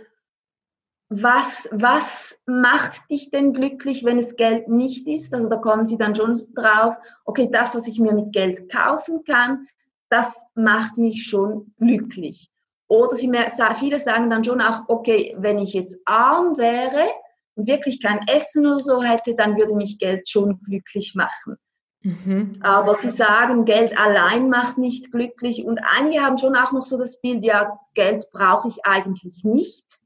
was, 1.09 1.67
was 1.71 2.39
macht 2.45 3.09
dich 3.09 3.31
denn 3.31 3.53
glücklich, 3.53 4.05
wenn 4.05 4.19
es 4.19 4.35
Geld 4.35 4.69
nicht 4.69 5.07
ist? 5.07 5.33
Also 5.33 5.49
da 5.49 5.57
kommen 5.57 5.87
sie 5.87 5.97
dann 5.97 6.15
schon 6.15 6.39
drauf, 6.55 6.95
okay, 7.25 7.49
das, 7.51 7.75
was 7.75 7.87
ich 7.87 7.99
mir 7.99 8.13
mit 8.13 8.31
Geld 8.31 8.71
kaufen 8.71 9.23
kann, 9.25 9.67
das 10.09 10.45
macht 10.55 10.97
mich 10.97 11.25
schon 11.25 11.73
glücklich. 11.79 12.49
Oder 12.87 13.15
sie 13.15 13.27
mehr, 13.27 13.51
viele 13.75 13.99
sagen 13.99 14.29
dann 14.29 14.43
schon 14.43 14.61
auch, 14.61 14.83
okay, 14.87 15.35
wenn 15.37 15.59
ich 15.59 15.73
jetzt 15.73 15.97
arm 16.05 16.57
wäre 16.57 17.09
und 17.55 17.67
wirklich 17.67 18.01
kein 18.01 18.27
Essen 18.27 18.65
oder 18.65 18.79
so 18.79 19.03
hätte, 19.03 19.35
dann 19.35 19.57
würde 19.57 19.75
mich 19.75 19.99
Geld 19.99 20.29
schon 20.29 20.59
glücklich 20.63 21.15
machen. 21.15 21.57
Mhm. 22.01 22.53
Aber 22.61 22.95
sie 22.95 23.09
sagen, 23.09 23.65
Geld 23.65 23.97
allein 23.97 24.49
macht 24.49 24.77
nicht 24.77 25.11
glücklich. 25.11 25.65
Und 25.65 25.79
einige 25.79 26.21
haben 26.21 26.37
schon 26.37 26.55
auch 26.55 26.71
noch 26.71 26.85
so 26.85 26.97
das 26.97 27.19
Bild, 27.19 27.43
ja, 27.43 27.79
Geld 27.93 28.29
brauche 28.31 28.67
ich 28.67 28.85
eigentlich 28.85 29.43
nicht. 29.43 29.99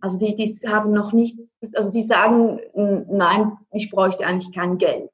Also 0.00 0.18
die, 0.18 0.34
die 0.34 0.68
haben 0.68 0.92
noch 0.92 1.12
nicht, 1.12 1.38
also 1.74 1.88
sie 1.90 2.02
sagen, 2.02 2.60
nein, 2.74 3.56
ich 3.72 3.90
bräuchte 3.90 4.26
eigentlich 4.26 4.54
kein 4.54 4.78
Geld. 4.78 5.10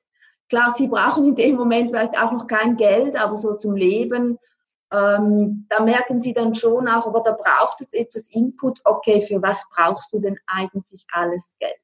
Klar, 0.48 0.70
sie 0.70 0.86
brauchen 0.86 1.24
in 1.24 1.34
dem 1.34 1.56
Moment 1.56 1.90
vielleicht 1.90 2.16
auch 2.16 2.30
noch 2.30 2.46
kein 2.46 2.76
Geld, 2.76 3.16
aber 3.16 3.36
so 3.36 3.54
zum 3.54 3.74
Leben, 3.74 4.38
ähm, 4.92 5.66
da 5.68 5.82
merken 5.82 6.22
sie 6.22 6.32
dann 6.32 6.54
schon 6.54 6.86
auch, 6.86 7.06
aber 7.06 7.20
da 7.20 7.32
braucht 7.32 7.80
es 7.80 7.92
etwas 7.92 8.28
Input. 8.28 8.80
Okay, 8.84 9.22
für 9.22 9.42
was 9.42 9.64
brauchst 9.74 10.12
du 10.12 10.20
denn 10.20 10.38
eigentlich 10.46 11.04
alles 11.12 11.56
Geld? 11.58 11.74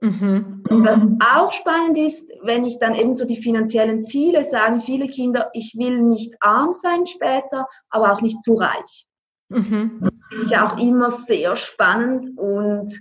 Mhm. 0.00 0.62
Und 0.68 0.84
was 0.84 1.00
auch 1.20 1.52
spannend 1.52 1.98
ist, 1.98 2.30
wenn 2.42 2.64
ich 2.64 2.78
dann 2.78 2.94
eben 2.94 3.14
so 3.14 3.24
die 3.24 3.42
finanziellen 3.42 4.04
Ziele 4.04 4.44
sagen 4.44 4.80
viele 4.80 5.08
Kinder, 5.08 5.50
ich 5.54 5.74
will 5.76 6.00
nicht 6.00 6.34
arm 6.40 6.72
sein 6.72 7.06
später, 7.06 7.66
aber 7.90 8.12
auch 8.12 8.20
nicht 8.20 8.40
zu 8.42 8.54
reich. 8.54 9.08
Mhm. 9.48 9.98
Das 10.00 10.12
finde 10.28 10.44
ich 10.44 10.56
auch 10.56 10.78
immer 10.78 11.10
sehr 11.10 11.56
spannend 11.56 12.38
und 12.38 12.92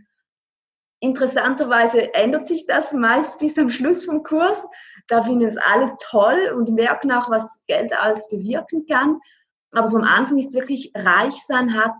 interessanterweise 1.00 2.14
ändert 2.16 2.48
sich 2.48 2.66
das 2.66 2.94
meist 2.94 3.38
bis 3.38 3.54
zum 3.54 3.70
Schluss 3.70 4.06
vom 4.06 4.24
Kurs. 4.24 4.66
Da 5.08 5.22
finden 5.22 5.46
es 5.46 5.58
alle 5.58 5.96
toll 6.02 6.54
und 6.56 6.74
merken 6.74 7.12
auch, 7.12 7.30
was 7.30 7.60
Geld 7.68 7.94
alles 7.94 8.28
bewirken 8.30 8.86
kann. 8.88 9.20
Aber 9.72 9.88
so 9.88 9.98
am 9.98 10.04
Anfang 10.04 10.40
ist 10.40 10.56
wirklich 10.56 10.92
reich 10.96 11.36
sein 11.46 11.76
hat, 11.76 11.94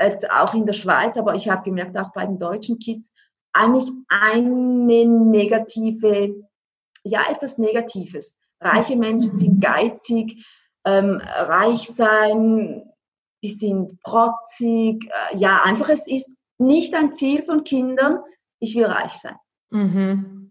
jetzt 0.00 0.30
auch 0.30 0.54
in 0.54 0.66
der 0.66 0.72
Schweiz, 0.74 1.16
aber 1.16 1.34
ich 1.34 1.48
habe 1.48 1.64
gemerkt, 1.64 1.96
auch 1.98 2.12
bei 2.12 2.24
den 2.26 2.38
deutschen 2.38 2.78
Kids, 2.78 3.12
eigentlich 3.54 3.90
eine 4.08 5.06
negative, 5.06 6.34
ja, 7.04 7.22
etwas 7.30 7.58
Negatives. 7.58 8.36
Reiche 8.60 8.96
Menschen 8.96 9.36
sind 9.36 9.60
geizig, 9.60 10.44
ähm, 10.84 11.20
reich 11.22 11.88
sein, 11.88 12.84
die 13.42 13.50
sind 13.50 14.00
protzig. 14.02 15.04
Äh, 15.04 15.36
ja, 15.36 15.62
einfach, 15.62 15.88
es 15.88 16.06
ist 16.06 16.34
nicht 16.58 16.94
ein 16.94 17.12
Ziel 17.12 17.44
von 17.44 17.64
Kindern, 17.64 18.20
ich 18.58 18.74
will 18.74 18.86
reich 18.86 19.12
sein. 19.12 19.36
Mhm. 19.70 20.50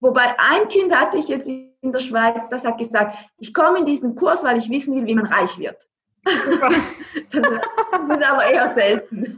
Wobei 0.00 0.38
ein 0.38 0.68
Kind 0.68 0.94
hatte 0.94 1.18
ich 1.18 1.28
jetzt 1.28 1.48
in 1.48 1.92
der 1.92 2.00
Schweiz, 2.00 2.48
das 2.48 2.64
hat 2.64 2.78
gesagt, 2.78 3.16
ich 3.38 3.54
komme 3.54 3.80
in 3.80 3.86
diesen 3.86 4.14
Kurs, 4.16 4.44
weil 4.44 4.58
ich 4.58 4.70
wissen 4.70 4.94
will, 4.96 5.06
wie 5.06 5.14
man 5.14 5.26
reich 5.26 5.58
wird. 5.58 5.76
das, 7.32 7.48
ist 7.48 8.22
aber 8.22 8.46
eher 8.46 8.68
selten. 8.68 9.36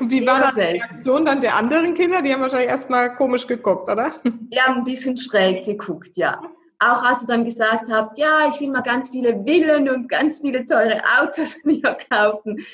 Wie 0.00 0.26
war 0.26 0.40
das 0.40 0.54
die 0.54 0.60
Reaktion 0.60 1.26
dann 1.26 1.40
der 1.40 1.54
anderen 1.54 1.94
Kinder? 1.94 2.22
Die 2.22 2.32
haben 2.32 2.40
wahrscheinlich 2.40 2.70
erstmal 2.70 3.14
komisch 3.14 3.46
geguckt, 3.46 3.90
oder? 3.90 4.12
Die 4.24 4.60
haben 4.60 4.78
ein 4.78 4.84
bisschen 4.84 5.16
schräg 5.18 5.64
geguckt, 5.66 6.10
ja. 6.14 6.40
Auch 6.78 7.02
als 7.02 7.20
ihr 7.22 7.26
dann 7.26 7.44
gesagt 7.44 7.90
habt, 7.90 8.16
ja, 8.16 8.48
ich 8.48 8.58
will 8.58 8.70
mal 8.70 8.80
ganz 8.80 9.10
viele 9.10 9.44
Villen 9.44 9.90
und 9.90 10.08
ganz 10.08 10.40
viele 10.40 10.64
teure 10.64 11.02
Autos 11.18 11.56
mir 11.64 11.98
kaufen, 12.10 12.64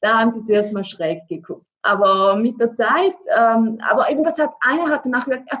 da 0.00 0.20
haben 0.20 0.32
sie 0.32 0.42
zuerst 0.42 0.72
mal 0.72 0.84
schräg 0.84 1.28
geguckt. 1.28 1.66
Aber 1.82 2.36
mit 2.36 2.58
der 2.58 2.74
Zeit, 2.74 3.16
ähm, 3.36 3.78
aber 3.86 4.10
eben 4.10 4.24
das 4.24 4.38
hat 4.38 4.52
einer 4.60 4.88
hat 4.90 5.04
danach 5.04 5.26
gesagt, 5.26 5.44
er 5.46 5.60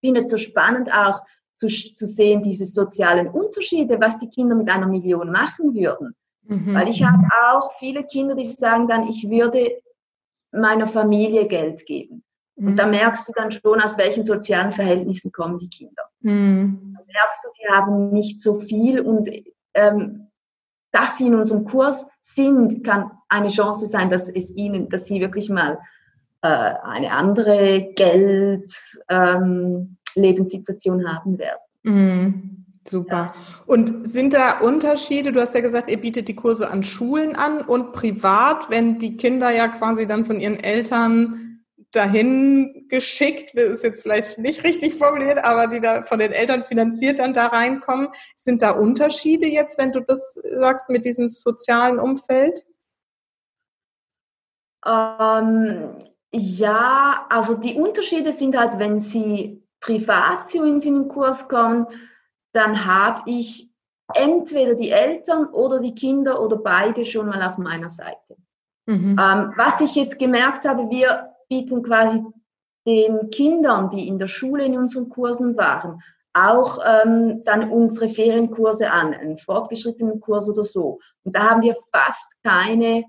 findet 0.00 0.24
es 0.24 0.30
so 0.30 0.38
spannend 0.38 0.92
auch, 0.92 1.20
zu, 1.60 1.68
zu 1.68 2.06
sehen, 2.06 2.42
diese 2.42 2.66
sozialen 2.66 3.28
Unterschiede, 3.28 4.00
was 4.00 4.18
die 4.18 4.30
Kinder 4.30 4.54
mit 4.54 4.70
einer 4.70 4.86
Million 4.86 5.30
machen 5.30 5.74
würden. 5.74 6.14
Mhm. 6.44 6.74
Weil 6.74 6.88
ich 6.88 7.02
habe 7.04 7.22
auch 7.52 7.72
viele 7.78 8.04
Kinder, 8.04 8.34
die 8.34 8.44
sagen 8.44 8.88
dann, 8.88 9.06
ich 9.08 9.28
würde 9.28 9.70
meiner 10.52 10.86
Familie 10.86 11.46
Geld 11.46 11.84
geben. 11.84 12.24
Und 12.56 12.76
da 12.76 12.86
mhm. 12.86 12.92
merkst 12.92 13.28
du 13.28 13.32
dann 13.34 13.50
schon, 13.50 13.80
aus 13.80 13.98
welchen 13.98 14.24
sozialen 14.24 14.72
Verhältnissen 14.72 15.32
kommen 15.32 15.58
die 15.58 15.68
Kinder. 15.68 16.02
Mhm. 16.20 16.96
Da 16.96 17.04
merkst 17.12 17.44
du, 17.44 17.48
sie 17.52 17.74
haben 17.74 18.10
nicht 18.10 18.40
so 18.40 18.54
viel 18.54 19.00
und 19.00 19.28
ähm, 19.74 20.28
dass 20.92 21.18
sie 21.18 21.26
in 21.26 21.34
unserem 21.34 21.64
Kurs 21.66 22.06
sind, 22.22 22.82
kann 22.84 23.10
eine 23.28 23.48
Chance 23.48 23.86
sein, 23.86 24.10
dass 24.10 24.28
es 24.30 24.50
ihnen, 24.50 24.88
dass 24.88 25.04
sie 25.04 25.20
wirklich 25.20 25.50
mal 25.50 25.78
äh, 26.42 26.48
eine 26.48 27.12
andere 27.12 27.92
Geld, 27.94 28.72
ähm, 29.08 29.98
Lebenssituation 30.14 31.06
haben 31.06 31.38
werden. 31.38 31.60
Mhm. 31.82 32.56
Super. 32.88 33.26
Ja. 33.28 33.34
Und 33.66 34.08
sind 34.08 34.32
da 34.32 34.60
Unterschiede? 34.60 35.32
Du 35.32 35.40
hast 35.40 35.54
ja 35.54 35.60
gesagt, 35.60 35.90
ihr 35.90 36.00
bietet 36.00 36.28
die 36.28 36.34
Kurse 36.34 36.70
an 36.70 36.82
Schulen 36.82 37.36
an 37.36 37.60
und 37.60 37.92
privat, 37.92 38.70
wenn 38.70 38.98
die 38.98 39.16
Kinder 39.16 39.50
ja 39.50 39.68
quasi 39.68 40.06
dann 40.06 40.24
von 40.24 40.40
ihren 40.40 40.58
Eltern 40.58 41.50
dahin 41.92 42.86
geschickt, 42.88 43.54
ist 43.54 43.84
jetzt 43.84 44.02
vielleicht 44.02 44.38
nicht 44.38 44.64
richtig 44.64 44.94
formuliert, 44.94 45.44
aber 45.44 45.66
die 45.66 45.80
da 45.80 46.02
von 46.02 46.20
den 46.20 46.32
Eltern 46.32 46.62
finanziert 46.62 47.18
dann 47.18 47.34
da 47.34 47.46
reinkommen. 47.46 48.08
Sind 48.36 48.62
da 48.62 48.70
Unterschiede 48.70 49.46
jetzt, 49.46 49.78
wenn 49.78 49.92
du 49.92 50.00
das 50.00 50.34
sagst 50.34 50.88
mit 50.88 51.04
diesem 51.04 51.28
sozialen 51.28 51.98
Umfeld? 51.98 52.64
Ähm, 54.86 56.06
ja, 56.32 57.26
also 57.28 57.54
die 57.54 57.74
Unterschiede 57.74 58.32
sind 58.32 58.56
halt, 58.56 58.78
wenn 58.78 59.00
sie 59.00 59.59
privat 59.80 60.50
zu 60.50 60.60
uns 60.62 60.84
in 60.84 60.94
den 60.94 61.08
Kurs 61.08 61.48
kommen, 61.48 61.86
dann 62.52 62.84
habe 62.84 63.22
ich 63.30 63.70
entweder 64.14 64.74
die 64.74 64.90
Eltern 64.90 65.46
oder 65.46 65.80
die 65.80 65.94
Kinder 65.94 66.40
oder 66.40 66.56
beide 66.56 67.04
schon 67.04 67.26
mal 67.26 67.42
auf 67.42 67.58
meiner 67.58 67.90
Seite. 67.90 68.36
Mhm. 68.86 69.16
Ähm, 69.20 69.52
was 69.56 69.80
ich 69.80 69.94
jetzt 69.94 70.18
gemerkt 70.18 70.66
habe, 70.66 70.90
wir 70.90 71.30
bieten 71.48 71.82
quasi 71.82 72.24
den 72.86 73.30
Kindern, 73.30 73.90
die 73.90 74.08
in 74.08 74.18
der 74.18 74.26
Schule 74.26 74.64
in 74.64 74.76
unseren 74.76 75.08
Kursen 75.08 75.56
waren, 75.56 76.02
auch 76.32 76.78
ähm, 76.84 77.42
dann 77.44 77.70
unsere 77.70 78.08
Ferienkurse 78.08 78.90
an, 78.90 79.14
einen 79.14 79.38
fortgeschrittenen 79.38 80.20
Kurs 80.20 80.48
oder 80.48 80.64
so. 80.64 81.00
Und 81.24 81.36
da 81.36 81.50
haben 81.50 81.62
wir 81.62 81.76
fast 81.92 82.32
keine 82.42 83.04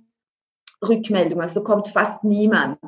Rückmeldung, 0.87 1.41
also 1.41 1.63
kommt 1.63 1.87
fast 1.87 2.23
niemand. 2.23 2.79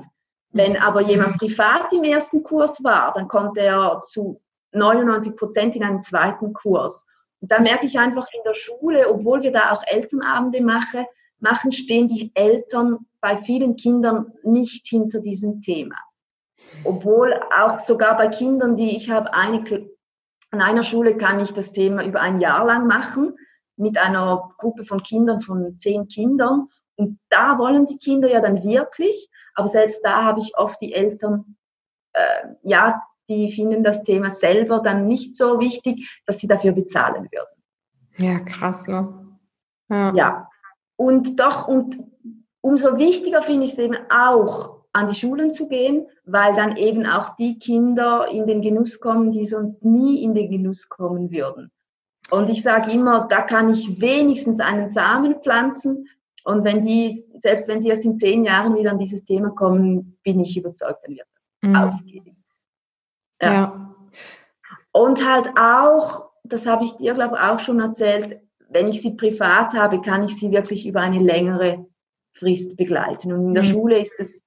Wenn 0.53 0.77
aber 0.77 1.01
jemand 1.01 1.39
privat 1.39 1.91
im 1.93 2.03
ersten 2.03 2.43
Kurs 2.43 2.83
war, 2.83 3.13
dann 3.13 3.27
kommt 3.27 3.57
er 3.57 4.01
zu 4.05 4.39
99 4.71 5.35
Prozent 5.35 5.75
in 5.75 5.83
einen 5.83 6.01
zweiten 6.01 6.53
Kurs. 6.53 7.05
Und 7.41 7.51
da 7.51 7.59
merke 7.59 7.87
ich 7.87 7.97
einfach 7.99 8.27
in 8.31 8.41
der 8.45 8.53
Schule, 8.53 9.09
obwohl 9.09 9.41
wir 9.41 9.51
da 9.51 9.71
auch 9.71 9.83
Elternabende 9.85 10.61
mache, 10.61 11.07
machen, 11.39 11.71
stehen 11.71 12.07
die 12.07 12.31
Eltern 12.35 12.99
bei 13.19 13.37
vielen 13.37 13.75
Kindern 13.75 14.31
nicht 14.43 14.87
hinter 14.87 15.19
diesem 15.19 15.59
Thema. 15.59 15.95
Obwohl 16.85 17.33
auch 17.57 17.79
sogar 17.79 18.15
bei 18.15 18.27
Kindern, 18.27 18.77
die 18.77 18.95
ich 18.95 19.09
habe, 19.09 19.33
eine, 19.33 19.63
an 20.51 20.61
einer 20.61 20.83
Schule 20.83 21.17
kann 21.17 21.39
ich 21.39 21.51
das 21.51 21.73
Thema 21.73 22.03
über 22.03 22.21
ein 22.21 22.39
Jahr 22.39 22.65
lang 22.65 22.87
machen 22.87 23.35
mit 23.75 23.97
einer 23.97 24.53
Gruppe 24.57 24.85
von 24.85 25.01
Kindern 25.01 25.41
von 25.41 25.77
zehn 25.77 26.07
Kindern. 26.07 26.69
Und 26.95 27.19
da 27.29 27.57
wollen 27.57 27.87
die 27.87 27.97
Kinder 27.97 28.29
ja 28.29 28.39
dann 28.39 28.63
wirklich, 28.63 29.29
aber 29.55 29.67
selbst 29.67 30.01
da 30.03 30.23
habe 30.23 30.39
ich 30.39 30.55
oft 30.57 30.81
die 30.81 30.93
Eltern, 30.93 31.55
äh, 32.13 32.47
ja, 32.63 33.01
die 33.29 33.51
finden 33.51 33.83
das 33.83 34.03
Thema 34.03 34.31
selber 34.31 34.79
dann 34.79 35.07
nicht 35.07 35.35
so 35.35 35.59
wichtig, 35.59 36.21
dass 36.25 36.39
sie 36.39 36.47
dafür 36.47 36.73
bezahlen 36.73 37.29
würden. 37.31 37.63
Ja, 38.17 38.39
krass, 38.39 38.87
ne? 38.87 39.37
Ja. 39.89 40.13
ja. 40.13 40.49
Und 40.95 41.39
doch, 41.39 41.67
und 41.67 41.97
umso 42.61 42.97
wichtiger 42.97 43.41
finde 43.43 43.65
ich 43.65 43.73
es 43.73 43.79
eben 43.79 43.97
auch, 44.09 44.83
an 44.93 45.07
die 45.07 45.15
Schulen 45.15 45.51
zu 45.51 45.67
gehen, 45.67 46.05
weil 46.23 46.53
dann 46.53 46.77
eben 46.77 47.05
auch 47.05 47.35
die 47.35 47.57
Kinder 47.57 48.27
in 48.31 48.45
den 48.45 48.61
Genuss 48.61 48.99
kommen, 48.99 49.31
die 49.31 49.45
sonst 49.45 49.83
nie 49.83 50.23
in 50.23 50.35
den 50.35 50.51
Genuss 50.51 50.87
kommen 50.87 51.31
würden. 51.31 51.71
Und 52.29 52.49
ich 52.49 52.61
sage 52.61 52.91
immer, 52.91 53.27
da 53.27 53.41
kann 53.41 53.69
ich 53.69 53.99
wenigstens 53.99 54.59
einen 54.59 54.87
Samen 54.87 55.41
pflanzen, 55.41 56.07
und 56.43 56.63
wenn 56.63 56.81
die, 56.81 57.23
selbst 57.41 57.67
wenn 57.67 57.81
sie 57.81 57.89
erst 57.89 58.05
in 58.05 58.17
zehn 58.17 58.43
Jahren 58.43 58.75
wieder 58.75 58.91
an 58.91 58.99
dieses 58.99 59.23
Thema 59.23 59.49
kommen, 59.49 60.17
bin 60.23 60.39
ich 60.39 60.57
überzeugt, 60.57 60.99
dann 61.03 61.15
wird 61.15 61.27
das 61.61 61.69
mhm. 61.69 61.75
aufgehen. 61.75 62.43
Ja. 63.41 63.53
ja. 63.53 63.95
Und 64.91 65.27
halt 65.27 65.49
auch, 65.57 66.29
das 66.43 66.67
habe 66.67 66.83
ich 66.83 66.91
dir, 66.93 67.13
glaube 67.13 67.35
ich, 67.35 67.41
auch 67.41 67.59
schon 67.59 67.79
erzählt, 67.79 68.41
wenn 68.69 68.87
ich 68.87 69.01
sie 69.01 69.11
privat 69.11 69.73
habe, 69.73 70.01
kann 70.01 70.23
ich 70.23 70.35
sie 70.35 70.51
wirklich 70.51 70.85
über 70.85 71.01
eine 71.01 71.19
längere 71.19 71.85
Frist 72.33 72.75
begleiten. 72.75 73.31
Und 73.31 73.47
in 73.47 73.53
der 73.53 73.63
mhm. 73.63 73.67
Schule 73.67 73.99
ist 73.99 74.19
es 74.19 74.43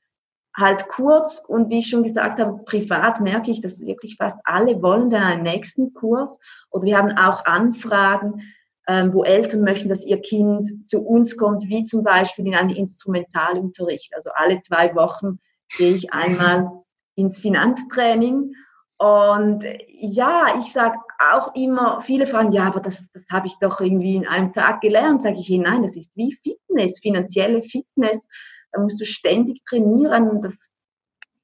halt 0.57 0.88
kurz 0.88 1.43
und 1.47 1.69
wie 1.69 1.81
ich 1.81 1.88
schon 1.88 2.03
gesagt 2.03 2.41
habe, 2.41 2.59
privat 2.65 3.21
merke 3.21 3.50
ich, 3.50 3.61
dass 3.61 3.81
wirklich 3.81 4.17
fast 4.17 4.38
alle 4.45 4.81
wollen 4.83 5.11
dann 5.11 5.23
einen 5.23 5.43
nächsten 5.43 5.93
Kurs 5.93 6.38
oder 6.71 6.85
wir 6.85 6.99
haben 6.99 7.17
auch 7.17 7.45
Anfragen, 7.45 8.43
wo 8.87 9.25
Eltern 9.25 9.62
möchten, 9.62 9.88
dass 9.88 10.05
ihr 10.05 10.21
Kind 10.21 10.88
zu 10.88 11.00
uns 11.05 11.37
kommt, 11.37 11.69
wie 11.69 11.85
zum 11.85 12.05
Beispiel 12.05 12.47
in 12.47 12.55
einen 12.55 12.71
Instrumentalunterricht. 12.71 14.14
Also 14.14 14.31
alle 14.35 14.59
zwei 14.59 14.95
Wochen 14.95 15.40
gehe 15.76 15.93
ich 15.93 16.12
einmal 16.12 16.71
ins 17.16 17.38
Finanztraining. 17.38 18.55
Und 18.99 19.64
ja, 19.88 20.57
ich 20.59 20.73
sage 20.73 20.99
auch 21.19 21.55
immer, 21.55 22.00
viele 22.02 22.26
fragen, 22.26 22.52
ja, 22.52 22.66
aber 22.66 22.81
das, 22.81 23.11
das 23.12 23.26
habe 23.31 23.47
ich 23.47 23.57
doch 23.61 23.81
irgendwie 23.81 24.16
in 24.16 24.26
einem 24.26 24.52
Tag 24.52 24.81
gelernt. 24.81 25.23
Sage 25.23 25.40
ich 25.40 25.50
ihnen, 25.50 25.64
nein, 25.64 25.83
das 25.83 25.97
ist 25.97 26.11
wie 26.14 26.38
Fitness, 26.43 27.00
finanzielle 27.00 27.62
Fitness. 27.62 28.21
Da 28.73 28.81
musst 28.81 29.00
du 29.00 29.05
ständig 29.05 29.62
trainieren. 29.64 30.40
Das 30.40 30.55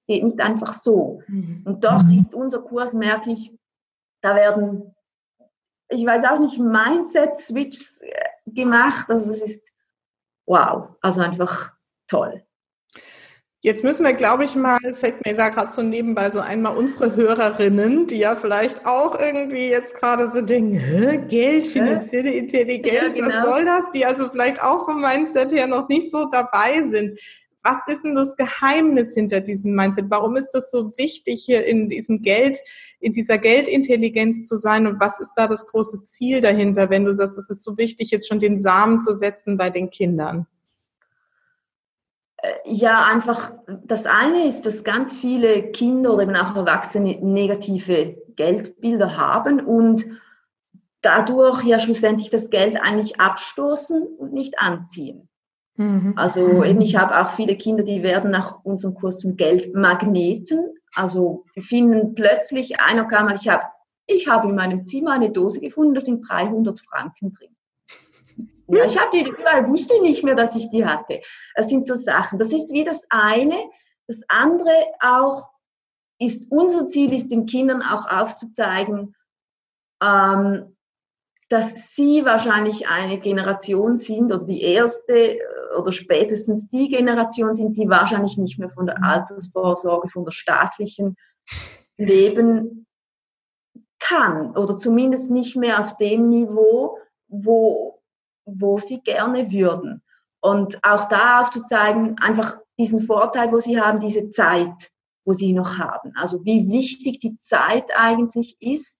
geht 0.07 0.25
nicht 0.25 0.41
einfach 0.41 0.81
so. 0.81 1.23
Mhm. 1.27 1.63
Und 1.65 1.85
doch 1.85 2.03
mhm. 2.03 2.19
ist 2.19 2.35
unser 2.35 2.61
Kurs, 2.61 2.93
merke 2.93 3.33
ich, 3.33 3.53
da 4.23 4.35
werden, 4.35 4.95
ich 5.93 6.07
weiß 6.07 6.25
auch 6.25 6.39
nicht, 6.39 6.59
Mindset-Switches 6.59 8.01
äh, 8.01 8.11
gemacht. 8.47 9.07
Also 9.09 9.31
es 9.31 9.43
ist 9.43 9.63
wow, 10.47 10.89
also 11.01 11.21
einfach 11.21 11.73
toll. 12.09 12.43
Jetzt 13.65 13.85
müssen 13.85 14.05
wir, 14.05 14.15
glaube 14.15 14.45
ich, 14.45 14.57
mal, 14.57 14.81
fällt 14.95 15.25
mir 15.25 15.37
da 15.37 15.49
gerade 15.49 15.71
so 15.71 15.83
nebenbei 15.83 16.31
so 16.31 16.41
einmal 16.41 16.77
unsere 16.77 17.15
Hörerinnen, 17.15 18.09
die 18.09 18.17
ja 18.17 18.35
vielleicht 18.35 18.85
auch 18.85 19.17
irgendwie 19.21 19.69
jetzt 19.69 19.95
gerade 19.95 20.29
so 20.33 20.41
denken, 20.41 21.29
Geld, 21.29 21.69
finanzielle 21.69 22.33
Intelligenz, 22.33 23.17
ja, 23.17 23.27
genau. 23.27 23.29
was 23.29 23.45
soll 23.45 23.65
das? 23.65 23.91
Die 23.91 24.05
also 24.05 24.29
vielleicht 24.31 24.61
auch 24.61 24.87
vom 24.87 25.01
Mindset 25.01 25.53
her 25.53 25.69
noch 25.69 25.89
nicht 25.89 26.11
so 26.11 26.25
dabei 26.25 26.83
sind. 26.83 27.21
Was 27.63 27.79
ist 27.87 28.03
denn 28.05 28.17
das 28.17 28.35
Geheimnis 28.37 29.15
hinter 29.15 29.41
diesem 29.41 29.75
Mindset? 29.75 30.07
Warum 30.09 30.37
ist 30.37 30.51
das 30.51 30.71
so 30.71 30.97
wichtig, 30.99 31.45
hier 31.45 31.65
in 31.65 31.89
diesem 31.89 32.23
Geld, 32.23 32.59
in 32.99 33.13
dieser 33.13 33.39
Geldintelligenz 33.39 34.47
zu 34.49 34.57
sein? 34.57 34.87
Und 34.87 35.01
was 35.01 35.21
ist 35.21 35.35
da 35.37 35.47
das 35.47 35.69
große 35.69 36.05
Ziel 36.05 36.41
dahinter, 36.41 36.91
wenn 36.91 37.05
du 37.05 37.15
sagst, 37.15 37.39
es 37.39 37.51
ist 37.51 37.63
so 37.63 37.79
wichtig, 37.79 38.11
jetzt 38.11 38.29
schon 38.29 38.41
den 38.41 38.59
Samen 38.59 39.01
zu 39.01 39.15
setzen 39.15 39.57
bei 39.57 39.71
den 39.71 39.91
Kindern? 39.91 40.47
Äh, 42.39 42.53
ja, 42.65 43.05
einfach 43.05 43.53
das 43.85 44.07
eine 44.07 44.47
ist, 44.47 44.67
dass 44.67 44.83
ganz 44.83 45.17
viele 45.17 45.71
Kinder 45.71 46.15
oder 46.15 46.25
eben 46.25 46.35
auch 46.35 46.57
Erwachsene 46.57 47.19
negative 47.21 48.17
Geldbilder 48.35 49.17
haben 49.17 49.61
und 49.61 50.05
dadurch 51.01 51.65
ja 51.65 51.79
schlussendlich 51.79 52.31
das 52.31 52.51
Geld 52.51 52.77
eigentlich 52.81 53.21
abstoßen 53.21 54.03
und 54.03 54.33
nicht 54.33 54.59
anziehen. 54.59 55.29
Mhm. 55.77 56.13
Also 56.17 56.63
eben, 56.65 56.81
ich 56.81 56.97
habe 56.97 57.19
auch 57.21 57.33
viele 57.33 57.57
Kinder, 57.57 57.83
die 57.83 58.03
werden 58.03 58.31
nach 58.31 58.65
unserem 58.65 58.95
Kurs 58.95 59.19
zum 59.19 59.37
Geldmagneten. 59.37 60.75
Also 60.95 61.45
wir 61.55 61.63
finden 61.63 62.15
plötzlich, 62.15 62.81
einer 62.81 63.05
kam 63.05 63.29
ich 63.31 63.49
habe 63.49 63.65
ich 64.07 64.29
hab 64.29 64.45
in 64.45 64.55
meinem 64.55 64.85
Zimmer 64.85 65.13
eine 65.13 65.31
Dose 65.31 65.61
gefunden, 65.61 65.95
da 65.95 66.01
sind 66.01 66.29
300 66.29 66.81
Franken 66.81 67.33
drin. 67.33 67.57
Ja, 68.69 68.85
ich 68.85 68.99
hatte 68.99 69.19
die, 69.19 69.31
ich 69.31 69.67
wusste 69.69 70.01
nicht 70.03 70.25
mehr, 70.25 70.35
dass 70.35 70.57
ich 70.57 70.71
die 70.71 70.85
hatte. 70.85 71.21
Das 71.55 71.69
sind 71.69 71.87
so 71.87 71.95
Sachen. 71.95 72.39
Das 72.39 72.53
ist 72.53 72.73
wie 72.73 72.85
das 72.85 73.05
eine. 73.11 73.57
Das 74.07 74.21
andere 74.29 74.73
auch 75.01 75.51
ist, 76.19 76.51
unser 76.51 76.87
Ziel 76.87 77.13
ist, 77.13 77.31
den 77.31 77.47
Kindern 77.47 77.83
auch 77.83 78.07
aufzuzeigen, 78.07 79.15
ähm, 80.03 80.77
dass 81.53 81.95
sie 81.95 82.25
wahrscheinlich 82.25 82.89
eine 82.89 83.19
Generation 83.19 83.99
sind 83.99 84.33
oder 84.33 84.47
die 84.47 84.63
erste 84.63 85.39
äh, 85.39 85.41
oder 85.79 85.93
spätestens 85.93 86.69
die 86.69 86.89
Generation 86.89 87.55
sind, 87.55 87.77
die 87.77 87.89
wahrscheinlich 87.91 88.39
nicht 88.39 88.59
mehr 88.59 88.71
von 88.71 88.87
der 88.87 89.03
Altersvorsorge, 89.05 90.09
von 90.09 90.25
der 90.25 90.33
staatlichen 90.33 91.17
leben 91.99 92.87
kann 94.01 94.57
oder 94.57 94.79
zumindest 94.79 95.31
nicht 95.31 95.55
mehr 95.55 95.81
auf 95.81 95.97
dem 95.99 96.31
Niveau, 96.31 96.99
wo, 97.29 98.01
wo 98.47 98.79
sie 98.79 99.01
gerne 99.03 99.51
würden. 99.53 100.03
Und 100.41 100.79
auch 100.83 101.05
da 101.09 101.43
aufzuzeigen, 101.43 102.19
einfach 102.19 102.59
diesen 102.79 103.01
Vorteil, 103.01 103.53
wo 103.53 103.61
sie 103.61 103.81
haben, 103.81 104.01
diese 104.01 104.31
Zeit, 104.31 104.91
wo 105.25 105.35
sie 105.35 105.53
noch 105.53 105.79
haben. 105.79 106.13
Also 106.17 106.45
wie 106.45 106.69
wichtig 106.69 107.21
die 107.21 107.39
Zeit 107.39 107.91
eigentlich 107.95 108.57
ist, 108.59 108.99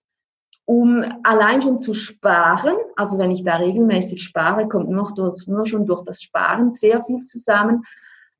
um 0.65 1.03
allein 1.23 1.61
schon 1.61 1.79
zu 1.79 1.93
sparen. 1.93 2.75
Also 2.95 3.17
wenn 3.17 3.31
ich 3.31 3.43
da 3.43 3.57
regelmäßig 3.57 4.23
spare, 4.23 4.67
kommt 4.67 4.89
nur, 4.89 5.13
durch, 5.13 5.47
nur 5.47 5.65
schon 5.65 5.85
durch 5.85 6.03
das 6.05 6.21
Sparen 6.21 6.71
sehr 6.71 7.03
viel 7.03 7.23
zusammen. 7.23 7.85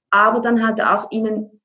Aber 0.09 0.39
dann 0.39 0.65
hat 0.65 0.79
auch 0.79 1.11
ihnen 1.11 1.61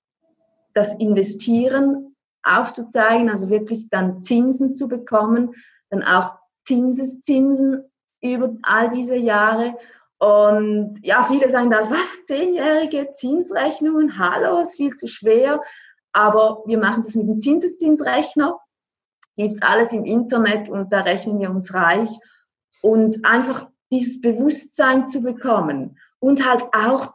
das 0.74 0.94
Investieren 0.94 2.16
aufzuzeigen, 2.42 3.30
also 3.30 3.50
wirklich 3.50 3.88
dann 3.90 4.22
Zinsen 4.22 4.74
zu 4.74 4.88
bekommen, 4.88 5.54
dann 5.90 6.02
auch 6.02 6.34
Zinseszinsen 6.64 7.84
über 8.20 8.56
all 8.62 8.90
diese 8.90 9.16
Jahre. 9.16 9.76
Und 10.18 10.98
ja, 11.02 11.24
viele 11.24 11.48
sagen 11.50 11.70
da, 11.70 11.90
was, 11.90 12.24
zehnjährige 12.24 13.12
Zinsrechnungen, 13.12 14.18
hallo, 14.18 14.60
ist 14.60 14.74
viel 14.74 14.94
zu 14.94 15.06
schwer. 15.06 15.62
Aber 16.12 16.62
wir 16.66 16.78
machen 16.78 17.04
das 17.04 17.14
mit 17.14 17.28
dem 17.28 17.38
Zinseszinsrechner, 17.38 18.58
gibt 19.38 19.54
es 19.54 19.62
alles 19.62 19.92
im 19.92 20.04
Internet 20.04 20.68
und 20.68 20.92
da 20.92 21.00
rechnen 21.00 21.38
wir 21.38 21.48
uns 21.48 21.72
reich. 21.72 22.10
Und 22.82 23.24
einfach 23.24 23.68
dieses 23.90 24.20
Bewusstsein 24.20 25.06
zu 25.06 25.22
bekommen 25.22 25.96
und 26.18 26.46
halt 26.46 26.64
auch 26.74 27.14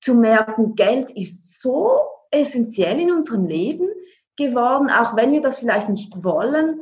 zu 0.00 0.14
merken, 0.14 0.74
Geld 0.74 1.10
ist 1.10 1.60
so 1.60 2.00
essentiell 2.30 3.00
in 3.00 3.10
unserem 3.10 3.46
Leben 3.46 3.88
geworden, 4.36 4.90
auch 4.90 5.16
wenn 5.16 5.32
wir 5.32 5.40
das 5.40 5.58
vielleicht 5.58 5.88
nicht 5.88 6.22
wollen. 6.22 6.80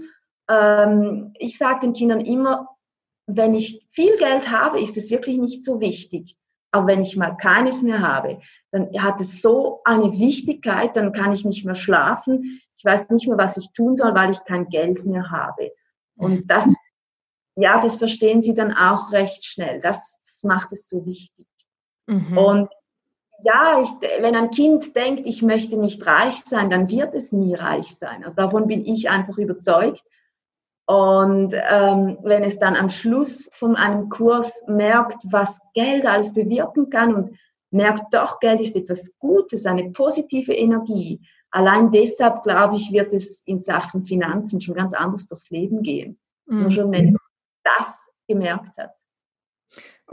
Ähm, 0.48 1.32
ich 1.38 1.58
sage 1.58 1.80
den 1.80 1.92
Kindern 1.92 2.20
immer, 2.20 2.68
wenn 3.26 3.54
ich 3.54 3.86
viel 3.92 4.16
Geld 4.18 4.50
habe, 4.50 4.80
ist 4.80 4.96
es 4.96 5.10
wirklich 5.10 5.38
nicht 5.38 5.62
so 5.62 5.80
wichtig. 5.80 6.36
Aber 6.72 6.86
wenn 6.86 7.02
ich 7.02 7.16
mal 7.16 7.36
keines 7.36 7.82
mehr 7.82 8.00
habe, 8.00 8.40
dann 8.70 8.88
hat 9.00 9.20
es 9.20 9.42
so 9.42 9.80
eine 9.84 10.12
Wichtigkeit, 10.12 10.96
dann 10.96 11.12
kann 11.12 11.32
ich 11.32 11.44
nicht 11.44 11.64
mehr 11.64 11.74
schlafen. 11.74 12.60
Ich 12.76 12.84
weiß 12.84 13.10
nicht 13.10 13.28
mehr, 13.28 13.38
was 13.38 13.58
ich 13.58 13.70
tun 13.72 13.94
soll, 13.94 14.14
weil 14.14 14.30
ich 14.30 14.42
kein 14.44 14.68
Geld 14.68 15.04
mehr 15.04 15.30
habe. 15.30 15.70
Und 16.16 16.50
das, 16.50 16.72
ja, 17.56 17.80
das 17.80 17.96
verstehen 17.96 18.42
sie 18.42 18.54
dann 18.54 18.72
auch 18.72 19.12
recht 19.12 19.44
schnell. 19.44 19.80
Das, 19.80 20.18
das 20.22 20.42
macht 20.44 20.72
es 20.72 20.88
so 20.88 21.04
wichtig. 21.04 21.46
Mhm. 22.06 22.38
Und 22.38 22.68
ja, 23.44 23.82
ich, 23.82 23.90
wenn 24.20 24.36
ein 24.36 24.50
Kind 24.50 24.94
denkt, 24.96 25.26
ich 25.26 25.42
möchte 25.42 25.78
nicht 25.78 26.06
reich 26.06 26.42
sein, 26.44 26.70
dann 26.70 26.88
wird 26.88 27.14
es 27.14 27.32
nie 27.32 27.54
reich 27.54 27.94
sein. 27.96 28.24
Also 28.24 28.36
davon 28.36 28.66
bin 28.66 28.84
ich 28.84 29.10
einfach 29.10 29.36
überzeugt. 29.36 30.02
Und 30.86 31.54
ähm, 31.54 32.18
wenn 32.22 32.42
es 32.42 32.58
dann 32.58 32.74
am 32.74 32.90
Schluss 32.90 33.48
von 33.52 33.76
einem 33.76 34.08
Kurs 34.08 34.62
merkt, 34.66 35.22
was 35.30 35.60
Geld 35.74 36.04
alles 36.06 36.34
bewirken 36.34 36.90
kann 36.90 37.14
und 37.14 37.38
merkt, 37.70 38.12
doch, 38.12 38.40
Geld 38.40 38.60
ist 38.60 38.76
etwas 38.76 39.16
Gutes, 39.18 39.64
eine 39.64 39.90
positive 39.90 40.52
Energie. 40.52 41.20
Allein 41.50 41.90
deshalb, 41.90 42.42
glaube 42.42 42.76
ich, 42.76 42.92
wird 42.92 43.12
es 43.12 43.42
in 43.44 43.60
Sachen 43.60 44.04
Finanzen 44.04 44.60
schon 44.60 44.74
ganz 44.74 44.94
anders 44.94 45.26
durchs 45.26 45.50
Leben 45.50 45.82
gehen. 45.82 46.18
Mhm. 46.46 46.62
Nur 46.62 46.70
schon, 46.70 46.90
wenn 46.90 47.14
es 47.14 47.20
das 47.62 48.08
gemerkt 48.26 48.76
hat. 48.78 48.94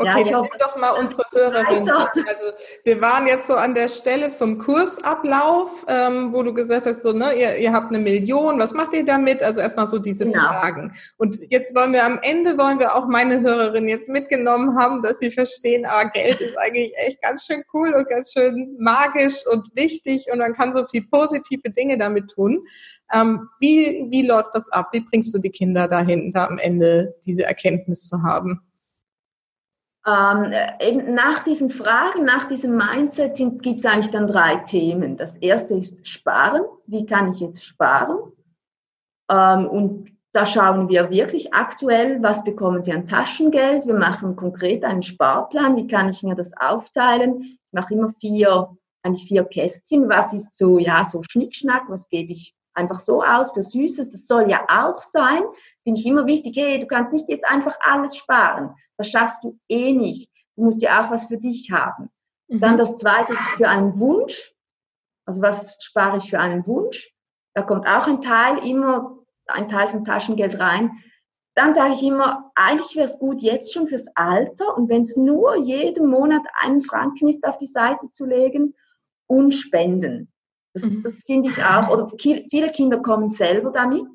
Okay, 0.02 0.24
ja, 0.26 0.32
dann 0.32 0.42
nimm 0.44 0.52
doch 0.60 0.78
mal 0.78 0.92
unsere 0.92 1.24
Hörerin. 1.34 1.90
Also 1.90 2.54
wir 2.86 3.02
waren 3.02 3.28
jetzt 3.28 3.48
so 3.48 3.56
an 3.56 3.76
der 3.76 3.90
Stelle 3.90 4.32
vom 4.32 4.58
Kursablauf, 4.58 5.86
ähm, 5.90 6.32
wo 6.32 6.42
du 6.42 6.54
gesagt 6.54 6.86
hast, 6.86 7.04
so, 7.04 7.12
ne, 7.12 7.34
ihr, 7.34 7.58
ihr 7.58 7.74
habt 7.74 7.90
eine 7.90 8.00
Million, 8.00 8.58
was 8.60 8.74
macht 8.74 8.94
ihr 8.94 9.04
damit? 9.04 9.44
Also 9.44 9.60
erstmal 9.60 9.88
so 9.88 10.00
diese 10.00 10.24
genau. 10.24 10.40
Fragen. 10.40 10.94
Und 11.18 11.40
jetzt 11.50 11.76
wollen 11.76 11.92
wir 11.92 12.06
am 12.06 12.18
Ende, 12.22 12.58
wollen 12.58 12.80
wir 12.80 12.96
auch 12.96 13.08
meine 13.08 13.42
Hörerin 13.42 13.90
jetzt 13.90 14.08
mitgenommen 14.08 14.80
haben, 14.80 15.02
dass 15.02 15.20
sie 15.20 15.32
verstehen, 15.32 15.86
ah, 15.86 16.06
Geld 16.06 16.40
ist 16.40 16.58
eigentlich 16.58 16.94
echt 17.06 17.22
ganz 17.22 17.46
schön 17.46 17.64
cool 17.74 17.94
und 17.94 18.08
ganz 18.08 18.32
schön 18.32 18.78
magisch 18.80 19.46
und 19.52 19.68
wichtig 19.76 20.28
und 20.32 20.40
man 20.40 20.54
kann 20.54 20.74
so 20.74 20.86
viel 20.86 21.06
positive 21.12 21.70
Dinge 21.72 21.98
damit 21.98 22.32
tun. 22.32 22.66
Ähm, 23.14 23.50
wie, 23.60 24.08
wie 24.12 24.26
läuft 24.26 24.52
das 24.54 24.70
ab? 24.70 24.90
Wie 24.94 25.02
bringst 25.02 25.34
du 25.34 25.40
die 25.40 25.50
Kinder 25.50 25.90
dahin, 25.90 26.32
da 26.32 26.46
am 26.46 26.58
Ende 26.58 27.16
diese 27.26 27.44
Erkenntnis 27.44 28.08
zu 28.08 28.24
haben? 28.24 28.62
Ähm, 30.10 30.54
eben 30.80 31.14
nach 31.14 31.44
diesen 31.44 31.70
Fragen, 31.70 32.26
nach 32.26 32.46
diesem 32.46 32.76
Mindset 32.76 33.36
gibt 33.62 33.80
es 33.80 33.86
eigentlich 33.86 34.10
dann 34.10 34.28
drei 34.28 34.56
Themen. 34.56 35.18
Das 35.18 35.36
erste 35.38 35.76
ist 35.76 36.08
Sparen. 36.08 36.64
Wie 36.88 37.06
kann 37.06 37.32
ich 37.32 37.40
jetzt 37.42 37.64
sparen? 37.64 38.18
Ähm, 39.30 39.68
und 39.68 40.12
da 40.32 40.46
schauen 40.46 40.90
wir 40.90 41.12
wirklich 41.12 41.54
aktuell, 41.54 42.24
was 42.24 42.44
bekommen 42.44 42.82
Sie 42.82 42.92
an 42.92 43.08
Taschengeld. 43.08 43.86
Wir 43.86 43.94
machen 43.94 44.36
konkret 44.36 44.84
einen 44.84 45.04
Sparplan. 45.04 45.76
Wie 45.76 45.88
kann 45.88 46.10
ich 46.10 46.24
mir 46.24 46.36
das 46.36 46.54
aufteilen? 46.60 47.42
Ich 47.44 47.74
mache 47.74 47.94
immer 47.94 48.12
vier, 48.20 48.76
eigentlich 49.04 49.28
vier 49.28 49.44
Kästchen. 49.44 50.10
Was 50.10 50.34
ist 50.34 50.58
so, 50.58 50.80
ja, 50.80 51.06
so 51.06 51.22
Schnickschnack? 51.30 51.84
Was 51.88 52.08
gebe 52.10 52.32
ich 52.32 52.56
einfach 52.74 53.00
so 53.00 53.24
aus 53.24 53.52
für 53.52 53.64
Süßes? 53.64 54.12
Das 54.12 54.26
soll 54.26 54.50
ja 54.50 54.66
auch 54.70 55.02
sein. 55.02 55.44
Finde 55.84 56.00
ich 56.00 56.06
immer 56.06 56.26
wichtig. 56.26 56.56
Hey, 56.58 56.80
du 56.80 56.88
kannst 56.88 57.14
nicht 57.14 57.30
jetzt 57.30 57.48
einfach 57.48 57.78
alles 57.82 58.16
sparen. 58.16 58.74
Das 59.00 59.08
schaffst 59.08 59.42
du 59.46 59.58
eh 59.70 59.94
nicht. 59.94 60.30
Du 60.58 60.66
musst 60.66 60.82
ja 60.82 61.02
auch 61.02 61.10
was 61.10 61.28
für 61.28 61.38
dich 61.38 61.72
haben. 61.72 62.10
Mhm. 62.50 62.60
Dann 62.60 62.78
das 62.78 62.98
zweite 62.98 63.32
ist 63.32 63.42
für 63.56 63.70
einen 63.70 63.98
Wunsch. 63.98 64.54
Also 65.26 65.42
was 65.42 65.78
spare 65.82 66.18
ich 66.18 66.30
für 66.30 66.40
einen 66.40 66.68
Wunsch? 66.68 67.10
Da 67.54 67.62
kommt 67.62 67.88
auch 67.88 68.08
ein 68.08 68.22
Teil, 68.22 68.58
immer 68.68 69.18
ein 69.48 69.70
Teil 69.70 69.88
vom 69.88 70.04
Taschengeld 70.04 70.60
rein. 70.60 70.92
dann 71.56 71.74
sage 71.74 71.94
ich 71.94 72.04
immer, 72.04 72.52
eigentlich 72.56 72.96
wäre 72.96 73.06
es 73.06 73.20
gut 73.20 73.42
jetzt 73.42 73.74
schon 73.74 73.88
fürs 73.88 74.08
Alter 74.16 74.78
und 74.78 74.88
wenn 74.90 75.02
es 75.02 75.18
nur 75.18 75.56
jeden 75.56 76.08
Monat 76.08 76.44
einen 76.62 76.82
Franken 76.82 77.28
ist, 77.28 77.44
auf 77.46 77.58
die 77.58 77.68
Seite 77.68 78.10
zu 78.12 78.26
legen 78.26 78.76
und 79.28 79.54
spenden. 79.54 80.32
Das, 80.74 80.84
mhm. 80.84 81.04
das 81.04 81.24
finde 81.24 81.50
ich 81.50 81.64
auch. 81.64 81.90
Oder 81.90 82.12
viele 82.18 82.72
Kinder 82.72 83.00
kommen 83.00 83.30
selber 83.30 83.72
damit. 83.72 84.08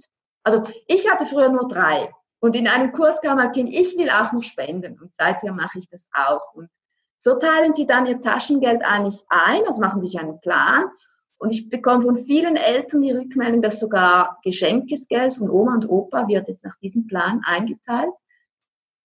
Also 0.42 0.64
ich 0.86 1.10
hatte 1.10 1.26
früher 1.26 1.48
nur 1.48 1.68
drei. 1.68 2.10
Und 2.44 2.54
in 2.54 2.68
einem 2.68 2.92
Kurs 2.92 3.22
kam 3.22 3.38
ein 3.38 3.52
Kind, 3.52 3.70
ich 3.72 3.96
will 3.96 4.10
auch 4.10 4.30
noch 4.32 4.42
spenden. 4.42 5.00
Und 5.00 5.14
seither 5.14 5.50
mache 5.50 5.78
ich 5.78 5.88
das 5.88 6.06
auch. 6.12 6.52
Und 6.52 6.68
so 7.16 7.36
teilen 7.36 7.72
sie 7.72 7.86
dann 7.86 8.04
ihr 8.04 8.20
Taschengeld 8.20 8.82
eigentlich 8.84 9.24
ein, 9.30 9.62
also 9.66 9.80
machen 9.80 10.02
sich 10.02 10.18
einen 10.20 10.38
Plan. 10.42 10.84
Und 11.38 11.54
ich 11.54 11.70
bekomme 11.70 12.04
von 12.04 12.18
vielen 12.18 12.56
Eltern 12.56 13.00
die 13.00 13.12
Rückmeldung, 13.12 13.62
dass 13.62 13.80
sogar 13.80 14.40
Geschenkesgeld 14.44 15.36
von 15.36 15.48
Oma 15.48 15.72
und 15.72 15.88
Opa 15.88 16.28
wird 16.28 16.48
jetzt 16.48 16.66
nach 16.66 16.76
diesem 16.80 17.06
Plan 17.06 17.40
eingeteilt. 17.46 18.12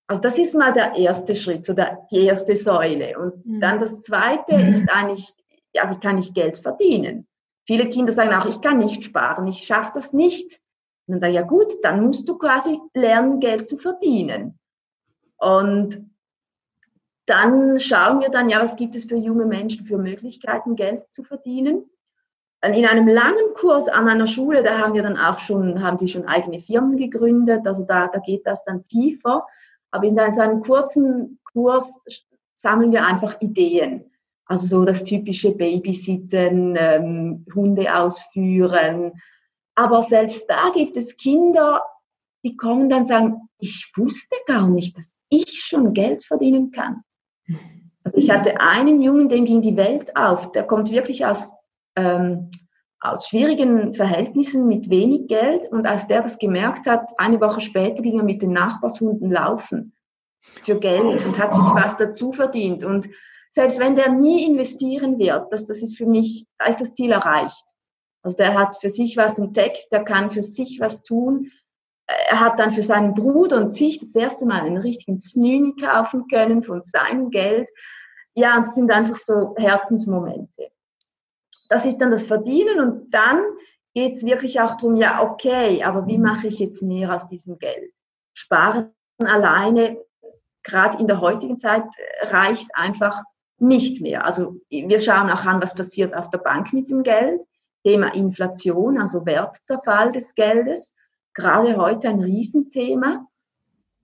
Also 0.08 0.22
das 0.22 0.38
ist 0.38 0.54
mal 0.54 0.74
der 0.74 0.98
erste 0.98 1.34
Schritt, 1.34 1.64
so 1.64 1.72
der, 1.72 2.06
die 2.12 2.26
erste 2.26 2.58
Säule. 2.58 3.18
Und 3.18 3.46
mhm. 3.46 3.62
dann 3.62 3.80
das 3.80 4.02
zweite 4.02 4.58
mhm. 4.58 4.68
ist 4.68 4.90
eigentlich, 4.90 5.34
ja, 5.74 5.90
wie 5.90 6.00
kann 6.02 6.18
ich 6.18 6.34
Geld 6.34 6.58
verdienen? 6.58 7.26
Viele 7.66 7.90
Kinder 7.90 8.12
sagen 8.12 8.34
auch, 8.34 8.48
ich 8.48 8.60
kann 8.60 8.80
nicht 8.80 9.02
sparen, 9.02 9.48
ich 9.48 9.60
schaffe 9.60 9.94
das 9.96 10.12
nicht. 10.12 10.60
Und 11.10 11.14
dann 11.14 11.20
sage 11.22 11.32
ich, 11.32 11.40
ja 11.40 11.42
gut, 11.42 11.74
dann 11.82 12.06
musst 12.06 12.30
du 12.30 12.38
quasi 12.38 12.80
lernen, 12.94 13.40
Geld 13.40 13.68
zu 13.68 13.80
verdienen. 13.80 14.60
Und 15.38 16.08
dann 17.26 17.80
schauen 17.80 18.20
wir 18.20 18.30
dann, 18.30 18.48
ja, 18.48 18.62
was 18.62 18.76
gibt 18.76 18.96
es 18.96 19.06
für 19.06 19.16
junge 19.16 19.48
Menschen 19.48 19.88
für 19.88 19.98
Möglichkeiten, 19.98 20.76
Geld 20.76 21.12
zu 21.12 21.24
verdienen. 21.24 21.90
In 22.64 22.86
einem 22.86 23.08
langen 23.08 23.56
Kurs 23.56 23.88
an 23.88 24.08
einer 24.08 24.28
Schule, 24.28 24.62
da 24.62 24.78
haben 24.78 24.94
wir 24.94 25.02
dann 25.02 25.18
auch 25.18 25.40
schon, 25.40 25.82
haben 25.82 25.98
sie 25.98 26.08
schon 26.08 26.28
eigene 26.28 26.62
Firmen 26.62 26.96
gegründet, 26.96 27.66
also 27.66 27.86
da, 27.86 28.08
da 28.08 28.20
geht 28.20 28.46
das 28.46 28.64
dann 28.66 28.86
tiefer. 28.88 29.48
Aber 29.90 30.04
in 30.04 30.16
so 30.16 30.42
einem 30.42 30.62
kurzen 30.62 31.40
Kurs 31.54 31.92
sammeln 32.54 32.92
wir 32.92 33.04
einfach 33.04 33.42
Ideen. 33.42 34.12
Also 34.46 34.68
so 34.68 34.86
das 34.86 35.04
typische 35.04 35.54
Babysitten, 35.54 36.76
ähm, 36.78 37.46
Hunde 37.56 37.96
ausführen. 37.96 39.14
Aber 39.80 40.04
selbst 40.04 40.50
da 40.50 40.72
gibt 40.74 40.98
es 40.98 41.16
Kinder, 41.16 41.82
die 42.44 42.58
kommen 42.58 42.90
dann 42.90 43.00
und 43.00 43.06
sagen, 43.06 43.50
ich 43.60 43.90
wusste 43.96 44.36
gar 44.46 44.68
nicht, 44.68 44.98
dass 44.98 45.16
ich 45.30 45.62
schon 45.62 45.94
Geld 45.94 46.26
verdienen 46.26 46.72
kann. 46.72 47.04
Also 48.04 48.18
ich 48.18 48.30
hatte 48.30 48.60
einen 48.60 49.02
Jungen, 49.02 49.30
dem 49.30 49.46
ging 49.46 49.62
die 49.62 49.78
Welt 49.78 50.18
auf. 50.18 50.52
Der 50.52 50.64
kommt 50.64 50.92
wirklich 50.92 51.26
aus, 51.26 51.54
ähm, 51.96 52.52
aus 53.00 53.30
schwierigen 53.30 53.94
Verhältnissen 53.94 54.68
mit 54.68 54.90
wenig 54.90 55.30
Geld. 55.30 55.66
Und 55.72 55.86
als 55.86 56.08
der 56.08 56.24
das 56.24 56.40
gemerkt 56.40 56.86
hat, 56.86 57.12
eine 57.18 57.40
Woche 57.40 57.62
später 57.62 58.04
ging 58.04 58.18
er 58.18 58.26
mit 58.26 58.42
den 58.42 58.52
Nachbarshunden 58.52 59.32
laufen 59.32 59.94
für 60.64 60.78
Geld 60.78 61.26
und 61.26 61.38
hat 61.38 61.54
sich 61.54 61.64
was 61.64 61.96
dazu 61.96 62.34
verdient. 62.34 62.84
Und 62.84 63.08
selbst 63.50 63.80
wenn 63.80 63.96
der 63.96 64.12
nie 64.12 64.46
investieren 64.46 65.18
wird, 65.20 65.54
das, 65.54 65.68
das 65.68 65.82
ist 65.82 65.98
für 65.98 66.06
mich, 66.06 66.48
da 66.58 66.66
ist 66.66 66.82
das 66.82 66.94
Ziel 66.94 67.12
erreicht. 67.12 67.64
Also 68.22 68.38
der 68.38 68.58
hat 68.58 68.76
für 68.80 68.90
sich 68.90 69.18
was 69.18 69.40
entdeckt, 69.40 69.88
der 69.92 70.04
kann 70.04 70.32
für 70.32 70.44
sich 70.44 70.80
was 70.80 71.04
tun. 71.04 71.52
Er 72.08 72.40
hat 72.40 72.60
dann 72.60 72.72
für 72.72 72.82
seinen 72.82 73.14
Bruder 73.14 73.58
und 73.58 73.70
sich 73.70 74.00
das 74.00 74.16
erste 74.16 74.46
Mal 74.46 74.62
einen 74.62 74.78
richtigen 74.78 75.20
Snüni 75.20 75.76
kaufen 75.76 76.28
können 76.28 76.62
von 76.62 76.82
seinem 76.82 77.30
Geld. 77.30 77.70
Ja, 78.34 78.58
und 78.58 78.68
das 78.68 78.76
sind 78.76 78.92
einfach 78.92 79.16
so 79.16 79.56
Herzensmomente. 79.58 80.72
Das 81.70 81.86
ist 81.86 82.00
dann 82.00 82.12
das 82.12 82.26
Verdienen 82.26 82.80
und 82.80 83.12
dann 83.12 83.44
geht 83.94 84.14
es 84.14 84.26
wirklich 84.26 84.60
auch 84.60 84.76
darum, 84.78 84.96
ja, 84.96 85.22
okay, 85.22 85.84
aber 85.84 86.08
wie 86.08 86.18
mache 86.18 86.48
ich 86.48 86.60
jetzt 86.60 86.82
mehr 86.82 87.14
aus 87.14 87.28
diesem 87.28 87.60
Geld? 87.60 87.92
Sparen 88.34 88.92
alleine, 89.24 89.98
gerade 90.64 90.98
in 91.00 91.08
der 91.08 91.22
heutigen 91.22 91.58
Zeit, 91.58 91.84
reicht 92.22 92.68
einfach 92.74 93.24
nicht 93.60 94.02
mehr. 94.02 94.26
Also 94.26 94.56
wir 94.70 95.00
schauen 95.00 95.30
auch 95.30 95.46
an, 95.46 95.62
was 95.62 95.76
passiert 95.76 96.16
auf 96.16 96.30
der 96.30 96.38
Bank 96.40 96.74
mit 96.74 96.90
dem 96.90 97.04
Geld. 97.04 97.42
Thema 97.84 98.14
Inflation, 98.14 99.00
also 99.00 99.26
Wertzerfall 99.26 100.12
des 100.12 100.36
Geldes, 100.36 100.94
gerade 101.34 101.78
heute 101.78 102.10
ein 102.10 102.22
Riesenthema. 102.22 103.26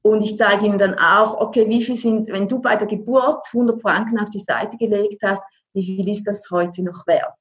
Und 0.01 0.21
ich 0.21 0.37
zeige 0.37 0.65
Ihnen 0.65 0.77
dann 0.77 0.95
auch, 0.95 1.39
okay, 1.39 1.67
wie 1.67 1.83
viel 1.83 1.97
sind, 1.97 2.27
wenn 2.27 2.47
du 2.47 2.59
bei 2.59 2.75
der 2.75 2.87
Geburt 2.87 3.47
100 3.53 3.81
Franken 3.81 4.19
auf 4.19 4.29
die 4.29 4.39
Seite 4.39 4.77
gelegt 4.77 5.21
hast, 5.23 5.43
wie 5.73 5.83
viel 5.83 6.07
ist 6.07 6.25
das 6.25 6.49
heute 6.51 6.83
noch 6.83 7.05
wert? 7.07 7.33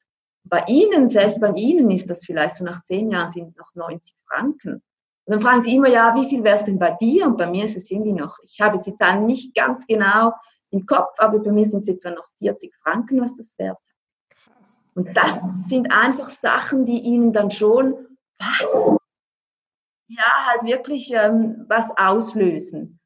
Bei 0.45 0.65
Ihnen, 0.67 1.09
selbst 1.09 1.41
bei 1.41 1.53
Ihnen 1.53 1.91
ist 1.91 2.11
das 2.11 2.25
vielleicht 2.25 2.57
so 2.57 2.65
nach 2.65 2.83
zehn 2.85 3.11
Jahren 3.11 3.31
sind 3.31 3.57
noch 3.57 3.75
90 3.75 4.15
Franken. 4.27 4.83
Und 5.27 5.33
dann 5.33 5.41
fragen 5.41 5.63
Sie 5.63 5.75
immer, 5.75 5.89
ja, 5.89 6.15
wie 6.15 6.29
viel 6.29 6.45
wäre 6.45 6.57
es 6.57 6.65
denn 6.65 6.79
bei 6.79 6.97
dir? 7.01 7.27
Und 7.27 7.39
bei 7.39 7.47
mir 7.47 7.65
ist 7.65 7.77
es 7.77 7.91
irgendwie 7.91 8.13
noch, 8.13 8.39
ich 8.43 8.61
habe 8.61 8.77
jetzt 8.77 9.01
nicht 9.21 9.55
ganz 9.55 9.87
genau 9.87 10.33
im 10.71 10.85
Kopf, 10.85 11.15
aber 11.19 11.39
bei 11.39 11.51
mir 11.51 11.65
sind 11.65 11.83
es 11.83 11.89
etwa 11.89 12.11
noch 12.11 12.29
40 12.39 12.75
Franken, 12.83 13.23
was 13.23 13.35
das 13.37 13.47
wert 13.57 13.77
hat. 13.77 13.94
Und 14.95 15.17
das 15.17 15.69
sind 15.69 15.93
einfach 15.93 16.29
Sachen, 16.29 16.87
die 16.87 17.01
ihnen 17.01 17.33
dann 17.33 17.51
schon, 17.51 17.95
was? 18.39 18.97
Ja, 20.07 20.47
halt 20.47 20.65
wirklich 20.65 21.11
ähm, 21.13 21.65
was 21.69 21.91
auslösen. 21.97 23.01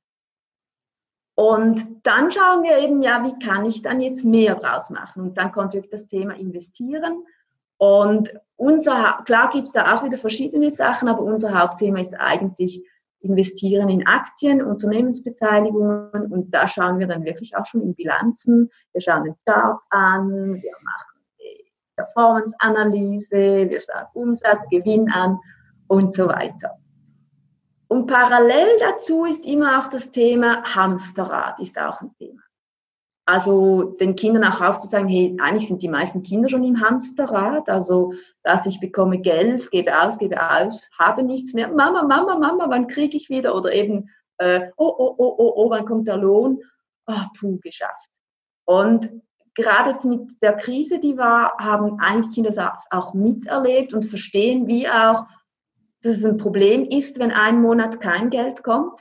Und 1.34 2.04
dann 2.04 2.30
schauen 2.32 2.64
wir 2.64 2.78
eben, 2.78 3.00
ja, 3.00 3.24
wie 3.24 3.38
kann 3.44 3.64
ich 3.64 3.80
dann 3.80 4.00
jetzt 4.00 4.24
mehr 4.24 4.56
draus 4.56 4.90
machen? 4.90 5.22
Und 5.22 5.38
dann 5.38 5.52
kommt 5.52 5.72
wirklich 5.72 5.92
das 5.92 6.08
Thema 6.08 6.34
investieren. 6.34 7.24
Und 7.76 8.32
unser, 8.56 9.22
klar 9.24 9.48
gibt 9.50 9.68
es 9.68 9.72
da 9.72 9.94
auch 9.94 10.04
wieder 10.04 10.18
verschiedene 10.18 10.72
Sachen, 10.72 11.08
aber 11.08 11.22
unser 11.22 11.56
Hauptthema 11.56 12.00
ist 12.00 12.14
eigentlich 12.18 12.84
investieren 13.20 13.88
in 13.88 14.06
Aktien, 14.06 14.62
Unternehmensbeteiligungen 14.62 16.32
und 16.32 16.52
da 16.52 16.68
schauen 16.68 16.98
wir 16.98 17.06
dann 17.06 17.24
wirklich 17.24 17.56
auch 17.56 17.66
schon 17.66 17.82
in 17.82 17.94
Bilanzen. 17.94 18.70
Wir 18.92 19.00
schauen 19.00 19.24
den 19.24 19.36
Chart 19.44 19.80
an, 19.90 20.54
wir 20.54 20.72
machen 20.82 21.07
Performance-Analyse, 21.98 23.68
wir 23.68 23.80
schauen 23.80 24.06
Umsatz, 24.14 24.68
Gewinn 24.70 25.10
an 25.10 25.38
und 25.88 26.14
so 26.14 26.28
weiter. 26.28 26.78
Und 27.88 28.06
parallel 28.06 28.78
dazu 28.78 29.24
ist 29.24 29.44
immer 29.44 29.78
auch 29.78 29.88
das 29.88 30.10
Thema 30.10 30.62
Hamsterrad, 30.62 31.58
ist 31.58 31.78
auch 31.78 32.00
ein 32.00 32.14
Thema. 32.18 32.42
Also 33.26 33.96
den 34.00 34.14
Kindern 34.14 34.44
auch 34.44 34.60
aufzuzeigen, 34.60 35.08
hey, 35.08 35.36
eigentlich 35.40 35.68
sind 35.68 35.82
die 35.82 35.88
meisten 35.88 36.22
Kinder 36.22 36.48
schon 36.48 36.64
im 36.64 36.80
Hamsterrad, 36.80 37.68
also 37.68 38.14
dass 38.42 38.64
ich 38.66 38.80
bekomme 38.80 39.18
Geld, 39.18 39.70
gebe 39.70 40.00
aus, 40.00 40.18
gebe 40.18 40.38
aus, 40.40 40.88
habe 40.98 41.22
nichts 41.22 41.52
mehr. 41.52 41.68
Mama, 41.68 42.04
Mama, 42.04 42.38
Mama, 42.38 42.66
wann 42.68 42.86
kriege 42.86 43.16
ich 43.16 43.28
wieder? 43.28 43.54
Oder 43.54 43.72
eben, 43.74 44.08
äh, 44.38 44.70
oh, 44.76 44.94
oh, 44.96 45.14
oh, 45.18 45.34
oh, 45.38 45.52
oh, 45.56 45.70
wann 45.70 45.84
kommt 45.84 46.08
der 46.08 46.16
Lohn? 46.16 46.62
Oh, 47.06 47.24
puh, 47.38 47.58
geschafft. 47.60 48.10
Und 48.64 49.10
gerade 49.58 49.90
jetzt 49.90 50.04
mit 50.04 50.40
der 50.40 50.54
Krise, 50.54 51.00
die 51.00 51.18
war, 51.18 51.52
haben 51.58 51.98
eigentlich 51.98 52.34
Kinder 52.34 52.50
das 52.50 52.86
auch 52.90 53.12
miterlebt 53.12 53.92
und 53.92 54.06
verstehen, 54.06 54.68
wie 54.68 54.88
auch, 54.88 55.26
dass 56.02 56.18
es 56.18 56.24
ein 56.24 56.36
Problem 56.36 56.84
ist, 56.84 57.18
wenn 57.18 57.32
ein 57.32 57.60
Monat 57.60 58.00
kein 58.00 58.30
Geld 58.30 58.62
kommt. 58.62 59.00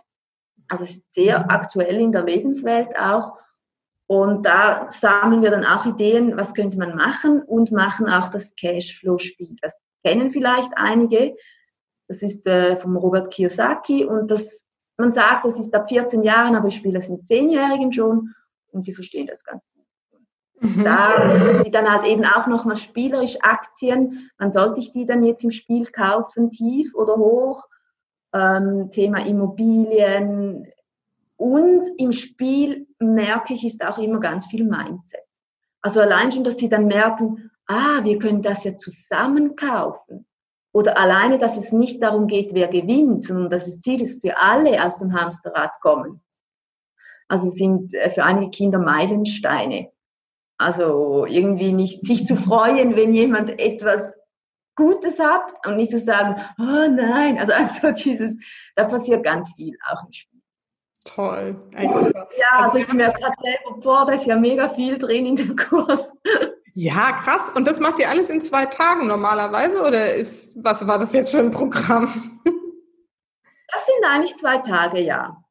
Also 0.68 0.84
es 0.84 0.98
ist 0.98 1.14
sehr 1.14 1.40
mhm. 1.40 1.50
aktuell 1.50 2.02
in 2.02 2.12
der 2.12 2.24
Lebenswelt 2.24 2.98
auch. 2.98 3.38
Und 4.08 4.46
da 4.46 4.90
sammeln 4.90 5.44
wir 5.44 5.52
dann 5.52 5.66
auch 5.66 5.86
Ideen, 5.86 6.36
was 6.38 6.54
könnte 6.54 6.78
man 6.78 6.96
machen 6.96 7.44
und 7.44 7.72
machen 7.72 8.10
auch 8.10 8.32
das 8.32 8.56
Cashflow-Spiel. 8.56 9.58
Das 9.62 9.80
kennen 10.04 10.32
vielleicht 10.32 10.72
einige. 10.76 11.36
Das 12.08 12.24
ist 12.24 12.48
äh, 12.48 12.78
vom 12.78 12.98
Robert 12.98 13.32
Kiyosaki 13.32 14.06
und 14.06 14.32
das, 14.32 14.66
man 14.98 15.14
sagt, 15.14 15.46
das 15.46 15.60
ist 15.60 15.76
ab 15.76 15.90
14 15.90 16.24
Jahren, 16.24 16.56
aber 16.56 16.70
ich 16.70 16.76
spiele 16.76 17.00
das 17.00 17.10
mit 17.10 17.22
10-Jährigen 17.24 17.92
schon 17.92 18.34
und 18.72 18.88
die 18.88 18.94
verstehen 18.94 19.28
das 19.28 19.44
ganz 19.44 19.62
gut. 19.74 19.77
Mhm. 20.60 20.84
Da 20.84 21.62
sie 21.64 21.72
dann 21.72 21.92
halt 21.92 22.06
eben 22.06 22.26
auch 22.26 22.48
nochmal 22.48 22.76
spielerisch 22.76 23.38
Aktien. 23.42 24.30
Wann 24.38 24.52
sollte 24.52 24.80
ich 24.80 24.92
die 24.92 25.06
dann 25.06 25.24
jetzt 25.24 25.44
im 25.44 25.52
Spiel 25.52 25.86
kaufen, 25.86 26.52
tief 26.52 26.94
oder 26.96 27.16
hoch? 27.16 27.64
Ähm, 28.34 28.92
Thema 28.92 29.26
Immobilien, 29.26 30.68
und 31.38 31.88
im 31.98 32.12
Spiel 32.14 32.88
merke 33.00 33.54
ich, 33.54 33.64
ist 33.64 33.86
auch 33.86 34.00
immer 34.00 34.20
ganz 34.20 34.48
viel 34.48 34.64
Mindset. 34.64 35.22
Also 35.82 36.02
allein 36.02 36.32
schon, 36.32 36.44
dass 36.44 36.58
sie 36.58 36.68
dann 36.68 36.88
merken, 36.88 37.52
ah, 37.68 38.04
wir 38.04 38.18
können 38.18 38.42
das 38.42 38.64
ja 38.64 38.76
zusammen 38.76 39.56
kaufen. 39.56 40.26
Oder 40.74 40.98
alleine, 40.98 41.38
dass 41.40 41.58
es 41.58 41.72
nicht 41.72 42.02
darum 42.02 42.28
geht, 42.28 42.54
wer 42.54 42.68
gewinnt, 42.68 43.24
sondern 43.24 43.50
dass 43.50 43.66
das 43.66 43.80
Ziel 43.82 44.02
ist, 44.02 44.18
dass 44.18 44.24
wir 44.24 44.40
alle 44.40 44.84
aus 44.84 44.98
dem 44.98 45.14
Hamsterrad 45.14 45.80
kommen. 45.80 46.22
Also 47.28 47.50
sind 47.50 47.94
äh, 47.94 48.10
für 48.10 48.24
einige 48.24 48.50
Kinder 48.50 48.80
Meilensteine. 48.80 49.92
Also 50.58 51.26
irgendwie 51.26 51.72
nicht 51.72 52.02
sich 52.02 52.26
zu 52.26 52.36
freuen, 52.36 52.96
wenn 52.96 53.14
jemand 53.14 53.60
etwas 53.60 54.12
Gutes 54.76 55.20
hat 55.20 55.54
und 55.66 55.78
nicht 55.78 55.92
zu 55.92 56.00
sagen, 56.00 56.42
oh 56.60 56.88
nein, 56.90 57.38
also, 57.38 57.54
also 57.54 57.92
dieses, 57.92 58.38
da 58.76 58.86
passiert 58.86 59.24
ganz 59.24 59.54
viel 59.54 59.78
auch 59.88 60.06
im 60.06 60.14
Spiel. 60.14 60.42
Toll, 61.06 61.58
echt 61.76 61.98
super. 61.98 62.28
Ja, 62.38 62.46
also, 62.52 62.66
also 62.66 62.78
ich 62.80 62.94
mir 62.94 63.12
gerade 63.12 63.36
selber 63.42 63.82
vor, 63.82 64.06
da 64.06 64.14
ist 64.14 64.26
ja 64.26 64.36
mega 64.36 64.70
viel 64.70 64.98
drin 64.98 65.26
in 65.26 65.36
dem 65.36 65.56
Kurs. 65.56 66.12
Ja, 66.74 67.14
krass. 67.14 67.52
Und 67.56 67.68
das 67.68 67.80
macht 67.80 67.98
ihr 67.98 68.10
alles 68.10 68.30
in 68.30 68.40
zwei 68.40 68.66
Tagen 68.66 69.08
normalerweise 69.08 69.82
oder 69.82 70.14
ist, 70.14 70.64
was 70.64 70.88
war 70.88 71.00
das 71.00 71.12
jetzt 71.14 71.32
für 71.32 71.40
ein 71.40 71.50
Programm? 71.50 72.42
Das 73.74 73.86
sind 73.86 74.06
eigentlich 74.06 74.36
zwei 74.36 74.58
Tage, 74.58 75.00
ja. 75.00 75.44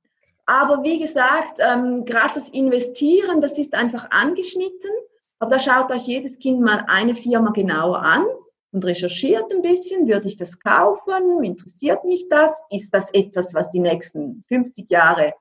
Aber 0.47 0.85
wie 0.85 1.01
gesagt, 1.01 1.59
ähm, 1.59 2.05
gerade 2.05 2.35
das 2.35 2.49
Investieren, 2.49 3.41
das 3.41 3.59
ist 3.59 3.75
einfach 3.75 4.11
angeschnitten. 4.11 4.91
Aber 5.39 5.51
da 5.51 5.59
schaut 5.59 5.91
euch 5.91 6.07
jedes 6.07 6.39
Kind 6.39 6.61
mal 6.61 6.85
eine 6.87 7.15
Firma 7.15 7.51
genauer 7.51 8.01
an 8.01 8.25
und 8.73 8.85
recherchiert 8.85 9.53
ein 9.53 9.63
bisschen, 9.63 10.07
würde 10.07 10.29
ich 10.29 10.37
das 10.37 10.61
kaufen, 10.61 11.43
interessiert 11.45 12.05
mich 12.05 12.29
das, 12.29 12.65
ist 12.71 12.95
das 12.95 13.13
etwas, 13.13 13.55
was 13.55 13.71
die 13.71 13.81
nächsten 13.81 14.45
50 14.49 14.89
Jahre 14.89 15.35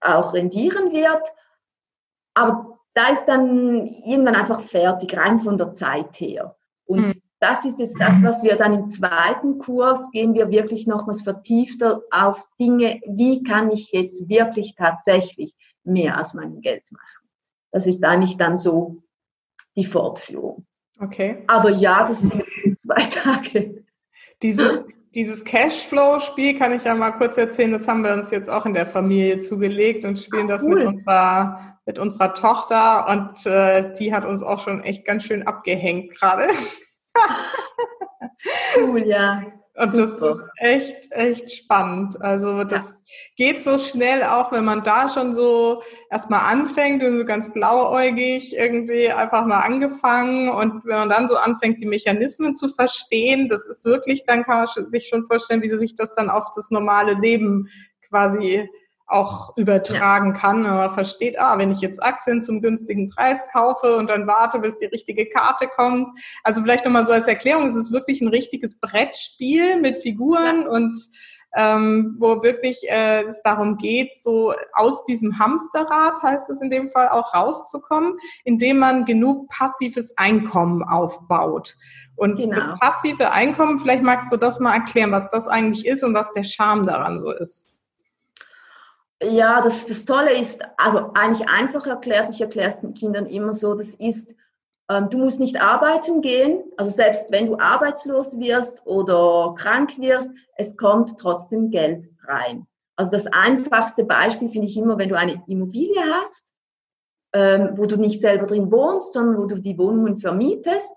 auch 0.00 0.34
rendieren 0.34 0.92
wird. 0.92 1.22
Aber 2.34 2.78
da 2.94 3.10
ist 3.10 3.26
dann 3.26 3.86
irgendwann 3.86 4.34
einfach 4.34 4.62
fertig, 4.62 5.16
rein 5.16 5.38
von 5.38 5.56
der 5.56 5.72
Zeit 5.72 6.18
her. 6.20 6.56
Und 6.84 7.06
mhm. 7.06 7.19
Das 7.40 7.64
ist 7.64 7.80
jetzt 7.80 7.98
das, 7.98 8.22
was 8.22 8.42
wir 8.42 8.56
dann 8.56 8.74
im 8.74 8.86
zweiten 8.86 9.58
Kurs 9.58 10.10
gehen 10.12 10.34
wir 10.34 10.50
wirklich 10.50 10.86
nochmals 10.86 11.22
vertiefter 11.22 12.02
auf 12.10 12.48
Dinge, 12.60 13.00
wie 13.06 13.42
kann 13.42 13.70
ich 13.70 13.92
jetzt 13.92 14.28
wirklich 14.28 14.74
tatsächlich 14.76 15.54
mehr 15.82 16.20
aus 16.20 16.34
meinem 16.34 16.60
Geld 16.60 16.84
machen. 16.92 17.28
Das 17.72 17.86
ist 17.86 18.04
eigentlich 18.04 18.36
dann 18.36 18.58
so 18.58 19.02
die 19.74 19.86
Fortführung. 19.86 20.66
Okay. 21.00 21.44
Aber 21.46 21.70
ja, 21.70 22.06
das 22.06 22.20
sind 22.20 22.44
zwei 22.78 23.02
Tage. 23.02 23.84
Dieses, 24.42 24.84
dieses 25.14 25.42
Cashflow-Spiel 25.44 26.58
kann 26.58 26.72
ich 26.74 26.84
ja 26.84 26.94
mal 26.94 27.12
kurz 27.12 27.38
erzählen. 27.38 27.72
Das 27.72 27.88
haben 27.88 28.04
wir 28.04 28.12
uns 28.12 28.30
jetzt 28.30 28.50
auch 28.50 28.66
in 28.66 28.74
der 28.74 28.86
Familie 28.86 29.38
zugelegt 29.38 30.04
und 30.04 30.18
spielen 30.18 30.46
Ach, 30.50 30.56
das 30.56 30.62
cool. 30.64 30.74
mit 30.74 30.86
unserer, 30.86 31.78
mit 31.86 31.98
unserer 31.98 32.34
Tochter. 32.34 33.08
Und 33.08 33.46
äh, 33.46 33.94
die 33.94 34.12
hat 34.12 34.26
uns 34.26 34.42
auch 34.42 34.62
schon 34.62 34.82
echt 34.82 35.06
ganz 35.06 35.24
schön 35.24 35.46
abgehängt 35.46 36.10
gerade. 36.10 36.44
Cool, 38.76 39.06
ja. 39.06 39.42
Und 39.76 39.96
Super. 39.96 40.26
das 40.26 40.36
ist 40.36 40.44
echt, 40.58 41.12
echt 41.12 41.52
spannend. 41.52 42.20
Also 42.20 42.64
das 42.64 42.82
ja. 42.82 42.96
geht 43.36 43.62
so 43.62 43.78
schnell 43.78 44.24
auch, 44.24 44.52
wenn 44.52 44.64
man 44.64 44.82
da 44.82 45.08
schon 45.08 45.32
so 45.32 45.82
erstmal 46.10 46.52
anfängt 46.52 47.02
und 47.02 47.16
so 47.18 47.24
ganz 47.24 47.52
blauäugig 47.52 48.54
irgendwie 48.56 49.10
einfach 49.10 49.46
mal 49.46 49.60
angefangen 49.60 50.50
und 50.50 50.84
wenn 50.84 50.98
man 50.98 51.08
dann 51.08 51.28
so 51.28 51.36
anfängt, 51.36 51.80
die 51.80 51.86
Mechanismen 51.86 52.54
zu 52.56 52.68
verstehen, 52.68 53.48
das 53.48 53.66
ist 53.68 53.84
wirklich, 53.86 54.24
dann 54.26 54.44
kann 54.44 54.66
man 54.76 54.88
sich 54.88 55.08
schon 55.08 55.24
vorstellen, 55.26 55.62
wie 55.62 55.70
sich 55.70 55.94
das 55.94 56.14
dann 56.14 56.28
auf 56.28 56.52
das 56.54 56.70
normale 56.70 57.14
Leben 57.14 57.68
quasi 58.06 58.68
auch 59.10 59.56
übertragen 59.56 60.34
ja. 60.34 60.40
kann. 60.40 60.62
Man 60.62 60.90
versteht, 60.90 61.38
ah, 61.38 61.58
wenn 61.58 61.70
ich 61.70 61.80
jetzt 61.80 62.02
Aktien 62.02 62.42
zum 62.42 62.62
günstigen 62.62 63.08
Preis 63.08 63.44
kaufe 63.52 63.96
und 63.96 64.08
dann 64.08 64.26
warte, 64.26 64.58
bis 64.60 64.78
die 64.78 64.86
richtige 64.86 65.28
Karte 65.28 65.68
kommt. 65.68 66.08
Also 66.44 66.62
vielleicht 66.62 66.84
nochmal 66.84 67.06
so 67.06 67.12
als 67.12 67.26
Erklärung, 67.26 67.66
es 67.66 67.76
ist 67.76 67.92
wirklich 67.92 68.20
ein 68.20 68.28
richtiges 68.28 68.78
Brettspiel 68.78 69.80
mit 69.80 69.98
Figuren 69.98 70.62
ja. 70.62 70.68
und 70.68 70.98
ähm, 71.56 72.16
wo 72.18 72.42
wirklich 72.42 72.88
äh, 72.88 73.24
es 73.24 73.42
darum 73.42 73.76
geht, 73.76 74.14
so 74.14 74.54
aus 74.72 75.04
diesem 75.04 75.38
Hamsterrad, 75.38 76.22
heißt 76.22 76.48
es 76.48 76.62
in 76.62 76.70
dem 76.70 76.88
Fall, 76.88 77.08
auch 77.08 77.34
rauszukommen, 77.34 78.14
indem 78.44 78.78
man 78.78 79.04
genug 79.04 79.48
passives 79.48 80.16
Einkommen 80.16 80.82
aufbaut. 80.84 81.76
Und 82.14 82.38
genau. 82.38 82.54
das 82.54 82.78
passive 82.78 83.32
Einkommen, 83.32 83.78
vielleicht 83.78 84.02
magst 84.02 84.30
du 84.30 84.36
das 84.36 84.60
mal 84.60 84.74
erklären, 84.74 85.10
was 85.10 85.28
das 85.30 85.48
eigentlich 85.48 85.86
ist 85.86 86.04
und 86.04 86.14
was 86.14 86.32
der 86.32 86.44
Charme 86.44 86.86
daran 86.86 87.18
so 87.18 87.32
ist. 87.32 87.79
Ja, 89.22 89.60
das, 89.60 89.86
das 89.86 90.06
Tolle 90.06 90.38
ist, 90.38 90.62
also 90.78 91.10
eigentlich 91.14 91.46
einfach 91.48 91.86
erklärt, 91.86 92.30
ich 92.30 92.40
erkläre 92.40 92.70
es 92.70 92.80
den 92.80 92.94
Kindern 92.94 93.26
immer 93.26 93.52
so, 93.52 93.74
das 93.74 93.94
ist, 93.94 94.34
ähm, 94.88 95.10
du 95.10 95.18
musst 95.18 95.40
nicht 95.40 95.60
arbeiten 95.60 96.22
gehen, 96.22 96.64
also 96.78 96.90
selbst 96.90 97.30
wenn 97.30 97.46
du 97.46 97.58
arbeitslos 97.58 98.38
wirst 98.38 98.86
oder 98.86 99.54
krank 99.58 99.98
wirst, 99.98 100.30
es 100.56 100.76
kommt 100.76 101.18
trotzdem 101.18 101.70
Geld 101.70 102.08
rein. 102.24 102.66
Also 102.96 103.12
das 103.12 103.26
einfachste 103.26 104.04
Beispiel 104.04 104.48
finde 104.48 104.68
ich 104.68 104.76
immer, 104.76 104.96
wenn 104.96 105.10
du 105.10 105.18
eine 105.18 105.42
Immobilie 105.46 106.02
hast, 106.14 106.50
ähm, 107.34 107.72
wo 107.74 107.84
du 107.84 107.96
nicht 107.96 108.22
selber 108.22 108.46
drin 108.46 108.72
wohnst, 108.72 109.12
sondern 109.12 109.36
wo 109.36 109.46
du 109.46 109.60
die 109.60 109.78
Wohnungen 109.78 110.18
vermietest, 110.18 110.92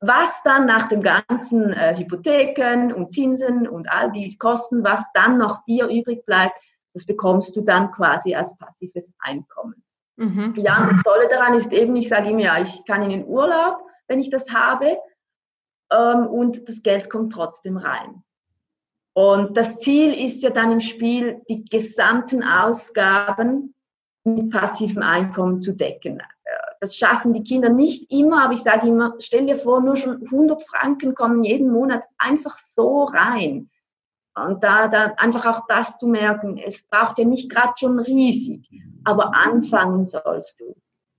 was 0.00 0.42
dann 0.44 0.66
nach 0.66 0.88
dem 0.88 1.02
ganzen 1.02 1.72
äh, 1.72 1.96
Hypotheken 1.96 2.92
und 2.94 3.12
Zinsen 3.12 3.66
und 3.66 3.90
all 3.90 4.12
die 4.12 4.36
Kosten, 4.38 4.84
was 4.84 5.04
dann 5.12 5.38
noch 5.38 5.64
dir 5.64 5.88
übrig 5.88 6.24
bleibt, 6.24 6.54
das 6.94 7.04
bekommst 7.06 7.54
du 7.56 7.60
dann 7.60 7.92
quasi 7.92 8.34
als 8.34 8.56
passives 8.56 9.12
Einkommen. 9.18 9.82
Mhm. 10.16 10.54
Ja, 10.56 10.80
und 10.80 10.88
das 10.88 11.02
Tolle 11.02 11.28
daran 11.28 11.54
ist 11.54 11.72
eben, 11.72 11.94
ich 11.96 12.08
sage 12.08 12.30
ihm 12.30 12.38
ja, 12.38 12.60
ich 12.60 12.84
kann 12.84 13.02
in 13.02 13.10
den 13.10 13.26
Urlaub, 13.26 13.78
wenn 14.08 14.20
ich 14.20 14.30
das 14.30 14.50
habe, 14.50 14.98
ähm, 15.90 16.26
und 16.26 16.68
das 16.68 16.82
Geld 16.82 17.08
kommt 17.08 17.32
trotzdem 17.32 17.76
rein. 17.76 18.22
Und 19.14 19.56
das 19.56 19.78
Ziel 19.78 20.12
ist 20.12 20.42
ja 20.42 20.50
dann 20.50 20.72
im 20.72 20.80
Spiel, 20.80 21.42
die 21.48 21.64
gesamten 21.64 22.42
Ausgaben 22.42 23.74
mit 24.24 24.50
passivem 24.50 25.02
Einkommen 25.02 25.60
zu 25.60 25.72
decken. 25.72 26.22
Das 26.80 26.96
schaffen 26.96 27.32
die 27.32 27.42
Kinder 27.42 27.68
nicht 27.68 28.12
immer, 28.12 28.44
aber 28.44 28.52
ich 28.52 28.62
sage 28.62 28.86
immer, 28.86 29.14
stell 29.18 29.46
dir 29.46 29.56
vor, 29.56 29.80
nur 29.80 29.96
schon 29.96 30.22
100 30.22 30.62
Franken 30.62 31.14
kommen 31.14 31.42
jeden 31.42 31.72
Monat 31.72 32.04
einfach 32.18 32.56
so 32.58 33.04
rein. 33.04 33.70
Und 34.46 34.62
da, 34.62 34.88
da 34.88 35.14
einfach 35.16 35.46
auch 35.46 35.66
das 35.68 35.96
zu 35.96 36.06
merken, 36.06 36.58
es 36.58 36.82
braucht 36.82 37.18
ja 37.18 37.24
nicht 37.24 37.50
gerade 37.50 37.72
schon 37.76 37.98
riesig, 37.98 38.68
aber 39.04 39.34
anfangen 39.34 40.04
sollst 40.04 40.60
du. 40.60 40.76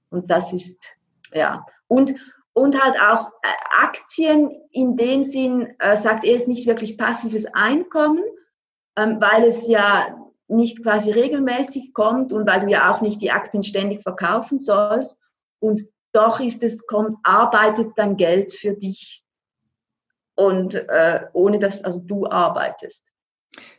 Und 0.10 0.29
das 0.29 0.53
ist, 0.53 0.84
ja. 1.34 1.65
Und, 1.88 2.15
und 2.53 2.82
halt 2.82 2.95
auch 2.99 3.29
äh, 3.41 3.84
Aktien 3.84 4.51
in 4.71 4.95
dem 4.95 5.23
Sinn, 5.23 5.75
äh, 5.79 5.95
sagt 5.95 6.25
er, 6.25 6.36
ist 6.36 6.47
nicht 6.47 6.67
wirklich 6.67 6.97
passives 6.97 7.45
Einkommen, 7.53 8.23
ähm, 8.95 9.19
weil 9.19 9.43
es 9.45 9.67
ja 9.67 10.15
nicht 10.47 10.84
quasi 10.84 11.12
regelmäßig 11.12 11.93
kommt 11.93 12.34
und 12.34 12.47
weil 12.47 12.62
du 12.62 12.67
ja 12.67 12.91
auch 12.91 13.01
nicht 13.01 13.21
die 13.21 13.32
Aktien 13.32 13.63
ständig 13.63 14.01
verkaufen 14.01 14.60
sollst. 14.60 15.19
Und 15.60 15.86
doch 16.12 16.39
ist 16.39 16.63
es, 16.63 16.86
kommt, 16.88 17.17
arbeitet 17.23 17.91
dann 17.95 18.17
Geld 18.17 18.51
für 18.51 18.73
dich 18.73 19.23
und 20.39 20.73
äh, 20.73 21.25
ohne 21.34 21.60
dass 21.60 21.84
also 21.84 21.99
du 21.99 22.25
arbeitest. 22.25 23.03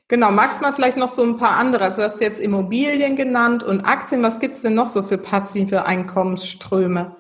Genau, 0.09 0.33
magst 0.33 0.59
du 0.59 0.63
mal 0.63 0.73
vielleicht 0.73 0.97
noch 0.97 1.09
so 1.09 1.23
ein 1.23 1.37
paar 1.37 1.57
andere? 1.57 1.85
Also 1.85 2.01
du 2.01 2.07
hast 2.07 2.21
jetzt 2.21 2.41
Immobilien 2.41 3.15
genannt 3.15 3.63
und 3.63 3.83
Aktien. 3.85 4.23
Was 4.25 4.41
gibt 4.41 4.57
es 4.57 4.63
denn 4.63 4.75
noch 4.75 4.89
so 4.89 5.03
für 5.03 5.19
passive 5.19 5.87
Einkommensströme? 5.87 7.17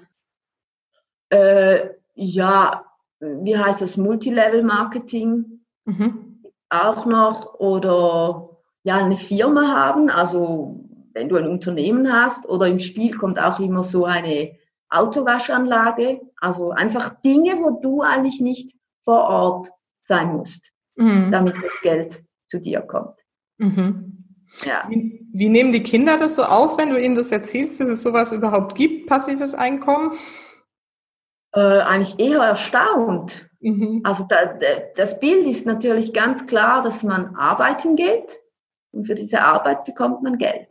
Äh, 1.28 1.90
ja, 2.14 2.84
wie 3.20 3.56
heißt 3.56 3.80
das? 3.80 3.96
Multilevel-Marketing 3.96 5.60
mhm. 5.84 6.42
auch 6.68 7.06
noch 7.06 7.54
oder 7.60 8.58
ja, 8.82 8.96
eine 8.96 9.16
Firma 9.16 9.72
haben. 9.72 10.10
Also 10.10 10.84
wenn 11.12 11.28
du 11.28 11.36
ein 11.36 11.46
Unternehmen 11.48 12.12
hast 12.12 12.48
oder 12.48 12.66
im 12.66 12.80
Spiel 12.80 13.16
kommt 13.16 13.38
auch 13.38 13.60
immer 13.60 13.84
so 13.84 14.04
eine 14.04 14.56
Autowaschanlage. 14.88 16.20
Also 16.40 16.72
einfach 16.72 17.10
Dinge, 17.22 17.58
wo 17.60 17.80
du 17.80 18.02
eigentlich 18.02 18.40
nicht 18.40 18.74
vor 19.04 19.22
Ort 19.22 19.70
sein 20.02 20.36
musst, 20.36 20.72
mhm. 20.96 21.30
damit 21.30 21.54
das 21.62 21.80
Geld 21.82 22.24
zu 22.50 22.60
dir 22.60 22.80
kommt. 22.82 23.16
Mhm. 23.58 24.24
Ja. 24.64 24.84
Wie, 24.88 25.26
wie, 25.32 25.48
nehmen 25.48 25.72
die 25.72 25.82
Kinder 25.82 26.18
das 26.18 26.34
so 26.34 26.42
auf, 26.42 26.76
wenn 26.78 26.90
du 26.90 27.00
ihnen 27.00 27.14
das 27.14 27.30
erzählst, 27.30 27.80
dass 27.80 27.88
es 27.88 28.02
sowas 28.02 28.32
überhaupt 28.32 28.74
gibt, 28.74 29.08
passives 29.08 29.54
Einkommen? 29.54 30.18
Äh, 31.52 31.60
eigentlich 31.60 32.18
eher 32.18 32.40
erstaunt. 32.40 33.48
Mhm. 33.60 34.00
Also 34.04 34.24
da, 34.28 34.58
das 34.96 35.20
Bild 35.20 35.46
ist 35.46 35.66
natürlich 35.66 36.12
ganz 36.12 36.46
klar, 36.46 36.82
dass 36.82 37.02
man 37.02 37.36
arbeiten 37.36 37.96
geht 37.96 38.40
und 38.92 39.06
für 39.06 39.14
diese 39.14 39.40
Arbeit 39.40 39.84
bekommt 39.84 40.22
man 40.22 40.38
Geld. 40.38 40.68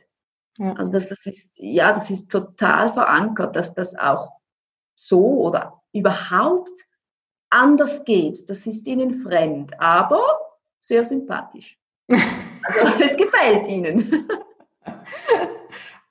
Ja. 0.57 0.73
Also 0.73 0.91
das, 0.93 1.07
das 1.07 1.25
ist 1.25 1.51
ja, 1.57 1.93
das 1.93 2.09
ist 2.09 2.29
total 2.29 2.91
verankert, 2.93 3.55
dass 3.55 3.73
das 3.73 3.95
auch 3.95 4.29
so 4.95 5.41
oder 5.41 5.81
überhaupt 5.93 6.69
anders 7.49 8.03
geht. 8.03 8.49
Das 8.49 8.67
ist 8.67 8.87
ihnen 8.87 9.21
fremd, 9.21 9.71
aber 9.79 10.21
sehr 10.81 11.05
sympathisch. 11.05 11.77
Also 12.07 12.93
es 13.03 13.17
gefällt 13.17 13.67
Ihnen. 13.67 14.27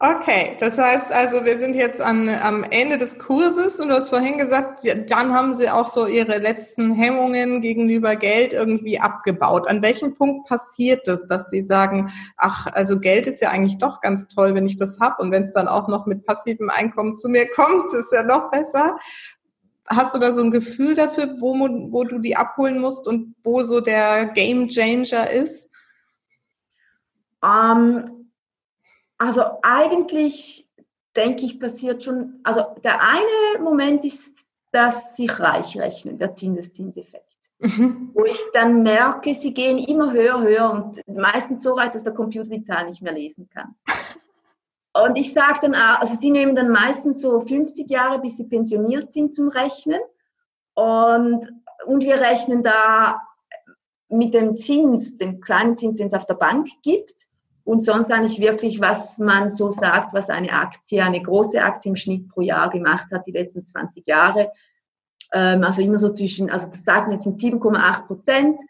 Okay, 0.00 0.56
das 0.60 0.78
heißt 0.78 1.10
also, 1.10 1.44
wir 1.44 1.58
sind 1.58 1.74
jetzt 1.74 2.00
an, 2.00 2.28
am 2.28 2.62
Ende 2.62 2.98
des 2.98 3.18
Kurses 3.18 3.80
und 3.80 3.88
du 3.88 3.94
hast 3.96 4.10
vorhin 4.10 4.38
gesagt, 4.38 4.84
dann 5.10 5.34
haben 5.34 5.52
Sie 5.52 5.68
auch 5.68 5.88
so 5.88 6.06
Ihre 6.06 6.38
letzten 6.38 6.94
Hemmungen 6.94 7.62
gegenüber 7.62 8.14
Geld 8.14 8.52
irgendwie 8.52 9.00
abgebaut. 9.00 9.68
An 9.68 9.82
welchem 9.82 10.14
Punkt 10.14 10.48
passiert 10.48 11.08
das, 11.08 11.26
dass 11.26 11.50
Sie 11.50 11.64
sagen, 11.64 12.12
ach, 12.36 12.68
also 12.74 13.00
Geld 13.00 13.26
ist 13.26 13.40
ja 13.40 13.50
eigentlich 13.50 13.78
doch 13.78 14.00
ganz 14.00 14.28
toll, 14.28 14.54
wenn 14.54 14.66
ich 14.66 14.76
das 14.76 15.00
habe 15.00 15.20
und 15.20 15.32
wenn 15.32 15.42
es 15.42 15.52
dann 15.52 15.66
auch 15.66 15.88
noch 15.88 16.06
mit 16.06 16.24
passivem 16.24 16.70
Einkommen 16.70 17.16
zu 17.16 17.28
mir 17.28 17.50
kommt, 17.50 17.92
ist 17.92 18.12
ja 18.12 18.22
noch 18.22 18.52
besser. 18.52 18.96
Hast 19.88 20.14
du 20.14 20.18
da 20.18 20.32
so 20.32 20.42
ein 20.42 20.50
Gefühl 20.50 20.94
dafür, 20.94 21.36
wo, 21.40 21.54
wo 21.54 22.04
du 22.04 22.18
die 22.18 22.36
abholen 22.36 22.78
musst 22.78 23.08
und 23.08 23.34
wo 23.42 23.62
so 23.62 23.80
der 23.80 24.26
Game 24.26 24.68
Changer 24.68 25.30
ist? 25.30 25.72
Ähm, 27.42 28.30
also 29.18 29.42
eigentlich 29.62 30.68
denke 31.16 31.44
ich, 31.44 31.58
passiert 31.58 32.04
schon, 32.04 32.40
also 32.44 32.64
der 32.84 33.00
eine 33.02 33.62
Moment 33.62 34.04
ist, 34.04 34.44
dass 34.72 35.16
sich 35.16 35.40
reich 35.40 35.76
rechnen, 35.76 36.18
der 36.18 36.34
Zinseszinseffekt. 36.34 37.24
mhm. 37.60 38.10
wo 38.14 38.24
ich 38.24 38.40
dann 38.52 38.82
merke, 38.82 39.34
sie 39.34 39.52
gehen 39.52 39.78
immer 39.78 40.12
höher, 40.12 40.40
höher 40.40 40.70
und 40.70 41.00
meistens 41.08 41.62
so 41.62 41.76
weit, 41.76 41.94
dass 41.94 42.04
der 42.04 42.14
Computer 42.14 42.48
die 42.48 42.62
Zahl 42.62 42.86
nicht 42.86 43.02
mehr 43.02 43.12
lesen 43.12 43.48
kann. 43.52 43.74
Und 45.04 45.16
ich 45.16 45.32
sage 45.32 45.60
dann 45.62 45.74
auch, 45.74 46.00
also 46.00 46.16
sie 46.16 46.30
nehmen 46.30 46.56
dann 46.56 46.70
meistens 46.70 47.20
so 47.20 47.40
50 47.40 47.88
Jahre, 47.90 48.20
bis 48.20 48.36
sie 48.36 48.44
pensioniert 48.44 49.12
sind 49.12 49.34
zum 49.34 49.48
Rechnen. 49.48 50.00
Und, 50.74 51.46
und 51.86 52.04
wir 52.04 52.20
rechnen 52.20 52.62
da 52.62 53.20
mit 54.08 54.34
dem 54.34 54.56
Zins, 54.56 55.16
dem 55.16 55.40
kleinen 55.40 55.76
Zins, 55.76 55.98
den 55.98 56.08
es 56.08 56.14
auf 56.14 56.26
der 56.26 56.34
Bank 56.34 56.68
gibt. 56.82 57.26
Und 57.64 57.82
sonst 57.82 58.10
eigentlich 58.10 58.40
wirklich, 58.40 58.80
was 58.80 59.18
man 59.18 59.50
so 59.50 59.70
sagt, 59.70 60.14
was 60.14 60.30
eine 60.30 60.50
Aktie, 60.52 61.04
eine 61.04 61.22
große 61.22 61.62
Aktie 61.62 61.90
im 61.90 61.96
Schnitt 61.96 62.28
pro 62.28 62.40
Jahr 62.40 62.70
gemacht 62.70 63.12
hat, 63.12 63.26
die 63.26 63.32
letzten 63.32 63.64
20 63.64 64.06
Jahre. 64.06 64.50
Ähm, 65.32 65.62
also 65.62 65.82
immer 65.82 65.98
so 65.98 66.10
zwischen, 66.10 66.48
also 66.50 66.66
das 66.66 66.84
sagen 66.84 67.08
wir 67.08 67.14
jetzt 67.14 67.24
sind 67.24 67.38
7,8 67.38 68.06
Prozent. 68.06 68.60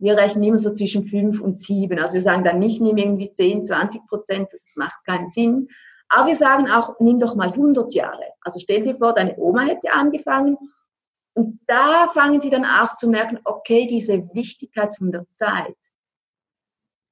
Wir 0.00 0.16
rechnen 0.16 0.44
immer 0.44 0.58
so 0.58 0.72
zwischen 0.72 1.04
5 1.04 1.40
und 1.40 1.58
7. 1.58 1.98
Also 1.98 2.14
wir 2.14 2.22
sagen 2.22 2.42
dann 2.42 2.58
nicht, 2.58 2.80
nimm 2.80 2.96
irgendwie 2.96 3.32
10, 3.32 3.64
20 3.64 4.06
Prozent, 4.06 4.48
das 4.52 4.64
macht 4.74 5.04
keinen 5.04 5.28
Sinn. 5.28 5.68
Aber 6.08 6.26
wir 6.26 6.36
sagen 6.36 6.68
auch, 6.68 6.98
nimm 6.98 7.18
doch 7.18 7.36
mal 7.36 7.52
100 7.52 7.92
Jahre. 7.94 8.24
Also 8.40 8.58
stell 8.58 8.82
dir 8.82 8.96
vor, 8.96 9.14
deine 9.14 9.36
Oma 9.36 9.62
hätte 9.62 9.92
angefangen 9.92 10.56
und 11.34 11.60
da 11.66 12.08
fangen 12.08 12.40
sie 12.40 12.50
dann 12.50 12.64
auch 12.64 12.96
zu 12.96 13.08
merken, 13.08 13.38
okay, 13.44 13.86
diese 13.86 14.28
Wichtigkeit 14.34 14.96
von 14.96 15.12
der 15.12 15.26
Zeit. 15.32 15.76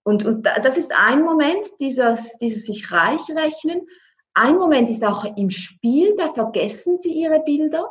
Und, 0.02 0.24
und 0.24 0.42
das 0.42 0.76
ist 0.78 0.92
ein 0.96 1.22
Moment, 1.22 1.68
dieses, 1.80 2.38
dieses 2.38 2.64
sich 2.64 2.90
reich 2.90 3.28
rechnen. 3.30 3.86
Ein 4.34 4.56
Moment 4.56 4.88
ist 4.88 5.04
auch 5.04 5.24
im 5.36 5.50
Spiel, 5.50 6.16
da 6.16 6.32
vergessen 6.32 6.98
sie 6.98 7.12
ihre 7.12 7.40
Bilder. 7.40 7.90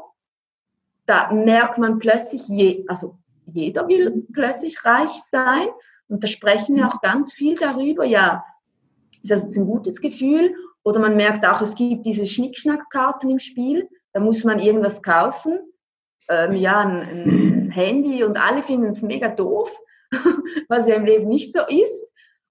Da 1.05 1.31
merkt 1.31 1.77
man 1.77 1.99
plötzlich, 1.99 2.47
je, 2.47 2.85
also 2.87 3.17
jeder 3.53 3.87
will 3.87 4.25
plötzlich 4.33 4.83
reich 4.85 5.11
sein. 5.23 5.67
Und 6.07 6.23
da 6.23 6.27
sprechen 6.27 6.75
wir 6.75 6.87
auch 6.87 7.01
ganz 7.01 7.33
viel 7.33 7.55
darüber. 7.55 8.05
Ja, 8.05 8.43
ist 9.23 9.31
das 9.31 9.43
jetzt 9.43 9.57
ein 9.57 9.65
gutes 9.65 9.99
Gefühl? 9.99 10.55
Oder 10.83 10.99
man 10.99 11.17
merkt 11.17 11.45
auch, 11.45 11.61
es 11.61 11.75
gibt 11.75 12.05
diese 12.05 12.25
Schnickschnackkarten 12.25 13.29
im 13.29 13.39
Spiel. 13.39 13.89
Da 14.13 14.19
muss 14.19 14.43
man 14.43 14.59
irgendwas 14.59 15.01
kaufen 15.01 15.59
ähm, 16.29 16.55
ja, 16.55 16.79
ein, 16.79 17.01
ein 17.01 17.71
Handy 17.71 18.23
und 18.23 18.37
alle 18.37 18.63
finden 18.63 18.87
es 18.87 19.01
mega 19.01 19.29
doof, 19.29 19.75
was 20.69 20.87
ja 20.87 20.95
im 20.95 21.05
Leben 21.05 21.27
nicht 21.27 21.53
so 21.53 21.61
ist. 21.67 22.05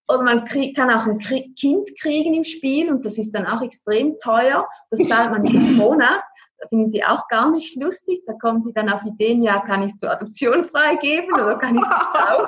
Oder 0.09 0.23
man 0.23 0.45
krieg, 0.45 0.77
kann 0.77 0.91
auch 0.91 1.07
ein 1.07 1.19
Kind 1.19 1.91
kriegen 2.01 2.35
im 2.35 2.45
Spiel 2.45 2.91
und 2.93 3.05
das 3.05 3.19
ist 3.19 3.33
dann 3.33 3.47
auch 3.47 3.61
extrem 3.61 4.17
teuer. 4.19 4.69
Das 4.91 5.01
zahlt 5.09 5.31
man 5.31 5.45
in 5.45 5.77
Monat. 5.77 6.23
Da 6.59 6.69
finden 6.69 6.91
sie 6.91 7.05
auch 7.05 7.29
gar 7.29 7.51
nicht 7.51 7.77
lustig. 7.77 8.23
Da 8.27 8.33
kommen 8.35 8.61
sie 8.61 8.73
dann 8.73 8.89
auf 8.89 9.05
Ideen, 9.05 9.43
ja, 9.43 9.61
kann 9.61 9.83
ich 9.83 9.97
zur 9.97 10.11
Adoption 10.11 10.65
freigeben 10.65 11.33
oder 11.35 11.59
kann 11.59 11.77
ich 11.77 11.83
es 11.83 12.21
auch? 12.29 12.47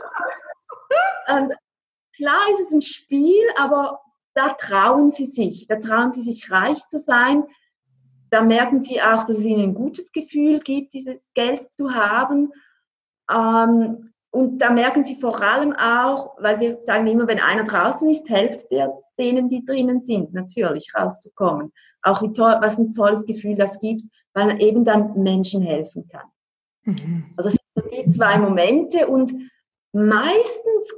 Und 1.37 1.55
klar 2.17 2.51
ist 2.53 2.61
es 2.61 2.73
ein 2.73 2.83
Spiel, 2.83 3.45
aber 3.57 4.01
da 4.35 4.51
trauen 4.51 5.11
sie 5.11 5.27
sich. 5.27 5.67
Da 5.67 5.77
trauen 5.77 6.13
sie 6.13 6.23
sich, 6.23 6.51
reich 6.51 6.79
zu 6.87 6.99
sein 6.99 7.45
da 8.31 8.43
merken 8.43 8.83
sie 8.83 9.01
auch, 9.01 9.25
dass 9.25 9.39
es 9.39 9.45
ihnen 9.45 9.71
ein 9.71 9.75
gutes 9.75 10.13
Gefühl 10.13 10.61
gibt, 10.61 10.93
dieses 10.93 11.17
Geld 11.35 11.73
zu 11.73 11.95
haben. 11.95 12.53
Ähm, 13.31 14.13
und 14.31 14.59
da 14.59 14.71
merken 14.71 15.05
sie 15.05 15.17
vor 15.17 15.43
allem 15.43 15.75
auch, 15.75 16.37
weil 16.39 16.61
wir 16.61 16.79
sagen 16.85 17.07
immer, 17.07 17.27
wenn 17.27 17.41
einer 17.41 17.65
draußen 17.65 18.09
ist, 18.11 18.27
hilft 18.27 18.71
der 18.71 18.93
denen, 19.19 19.49
die 19.49 19.65
drinnen 19.65 20.03
sind, 20.03 20.33
natürlich 20.33 20.93
rauszukommen. 20.95 21.73
Auch 22.03 22.23
wie 22.23 22.33
toll, 22.33 22.57
was 22.61 22.79
ein 22.79 22.95
tolles 22.95 23.27
Gefühl 23.27 23.57
das 23.57 23.81
gibt, 23.81 24.03
weil 24.33 24.51
er 24.51 24.61
eben 24.61 24.85
dann 24.85 25.21
Menschen 25.21 25.63
helfen 25.63 26.09
kann. 26.09 26.27
Mhm. 26.85 27.25
Also 27.37 27.51
das 27.51 27.59
sind 27.75 27.93
die 27.93 28.13
zwei 28.13 28.39
Momente 28.39 29.09
und 29.09 29.33
meistens 29.93 30.95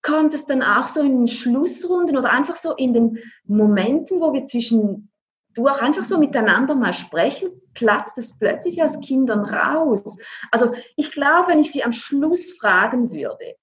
kommt 0.00 0.34
es 0.34 0.46
dann 0.46 0.62
auch 0.62 0.86
so 0.86 1.00
in 1.00 1.18
den 1.18 1.28
Schlussrunden 1.28 2.16
oder 2.16 2.30
einfach 2.30 2.56
so 2.56 2.74
in 2.74 2.92
den 2.92 3.18
Momenten, 3.44 4.20
wo 4.20 4.32
wir 4.32 4.46
zwischen 4.46 5.11
du 5.54 5.68
auch 5.68 5.80
einfach 5.80 6.04
so 6.04 6.18
miteinander 6.18 6.74
mal 6.74 6.92
sprechen, 6.92 7.50
platzt 7.74 8.18
es 8.18 8.36
plötzlich 8.38 8.82
aus 8.82 9.00
Kindern 9.00 9.44
raus. 9.44 10.18
Also 10.50 10.72
ich 10.96 11.12
glaube, 11.12 11.48
wenn 11.48 11.60
ich 11.60 11.72
sie 11.72 11.84
am 11.84 11.92
Schluss 11.92 12.52
fragen 12.52 13.10
würde, 13.10 13.56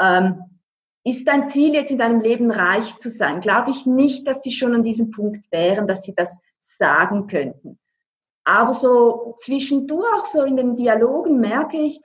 ähm, 0.00 0.42
ist 1.04 1.28
dein 1.28 1.46
Ziel 1.46 1.74
jetzt 1.74 1.90
in 1.90 1.98
deinem 1.98 2.20
Leben 2.20 2.50
reich 2.50 2.96
zu 2.96 3.10
sein? 3.10 3.40
Glaube 3.40 3.70
ich 3.70 3.84
nicht, 3.84 4.26
dass 4.26 4.42
sie 4.42 4.52
schon 4.52 4.74
an 4.74 4.82
diesem 4.82 5.10
Punkt 5.10 5.50
wären, 5.52 5.86
dass 5.86 6.02
sie 6.02 6.14
das 6.14 6.36
sagen 6.60 7.26
könnten. 7.26 7.78
Aber 8.44 8.72
so 8.72 9.34
zwischendurch, 9.38 10.24
so 10.24 10.42
in 10.42 10.56
den 10.56 10.76
Dialogen 10.76 11.40
merke 11.40 11.78
ich, 11.78 12.00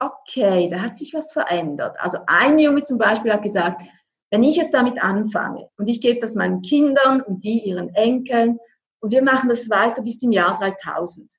okay, 0.00 0.68
da 0.68 0.80
hat 0.80 0.96
sich 0.96 1.14
was 1.14 1.32
verändert. 1.32 1.96
Also 2.00 2.18
ein 2.26 2.58
Junge 2.58 2.82
zum 2.82 2.98
Beispiel 2.98 3.32
hat 3.32 3.42
gesagt, 3.42 3.82
wenn 4.30 4.42
ich 4.42 4.56
jetzt 4.56 4.74
damit 4.74 5.02
anfange 5.02 5.68
und 5.76 5.88
ich 5.88 6.00
gebe 6.00 6.18
das 6.18 6.34
meinen 6.34 6.62
Kindern 6.62 7.20
und 7.20 7.42
die 7.44 7.60
ihren 7.60 7.94
Enkeln, 7.94 8.58
und 9.00 9.10
wir 9.10 9.22
machen 9.22 9.48
das 9.48 9.68
weiter 9.70 10.02
bis 10.02 10.18
zum 10.18 10.32
Jahr 10.32 10.58
3000. 10.58 11.30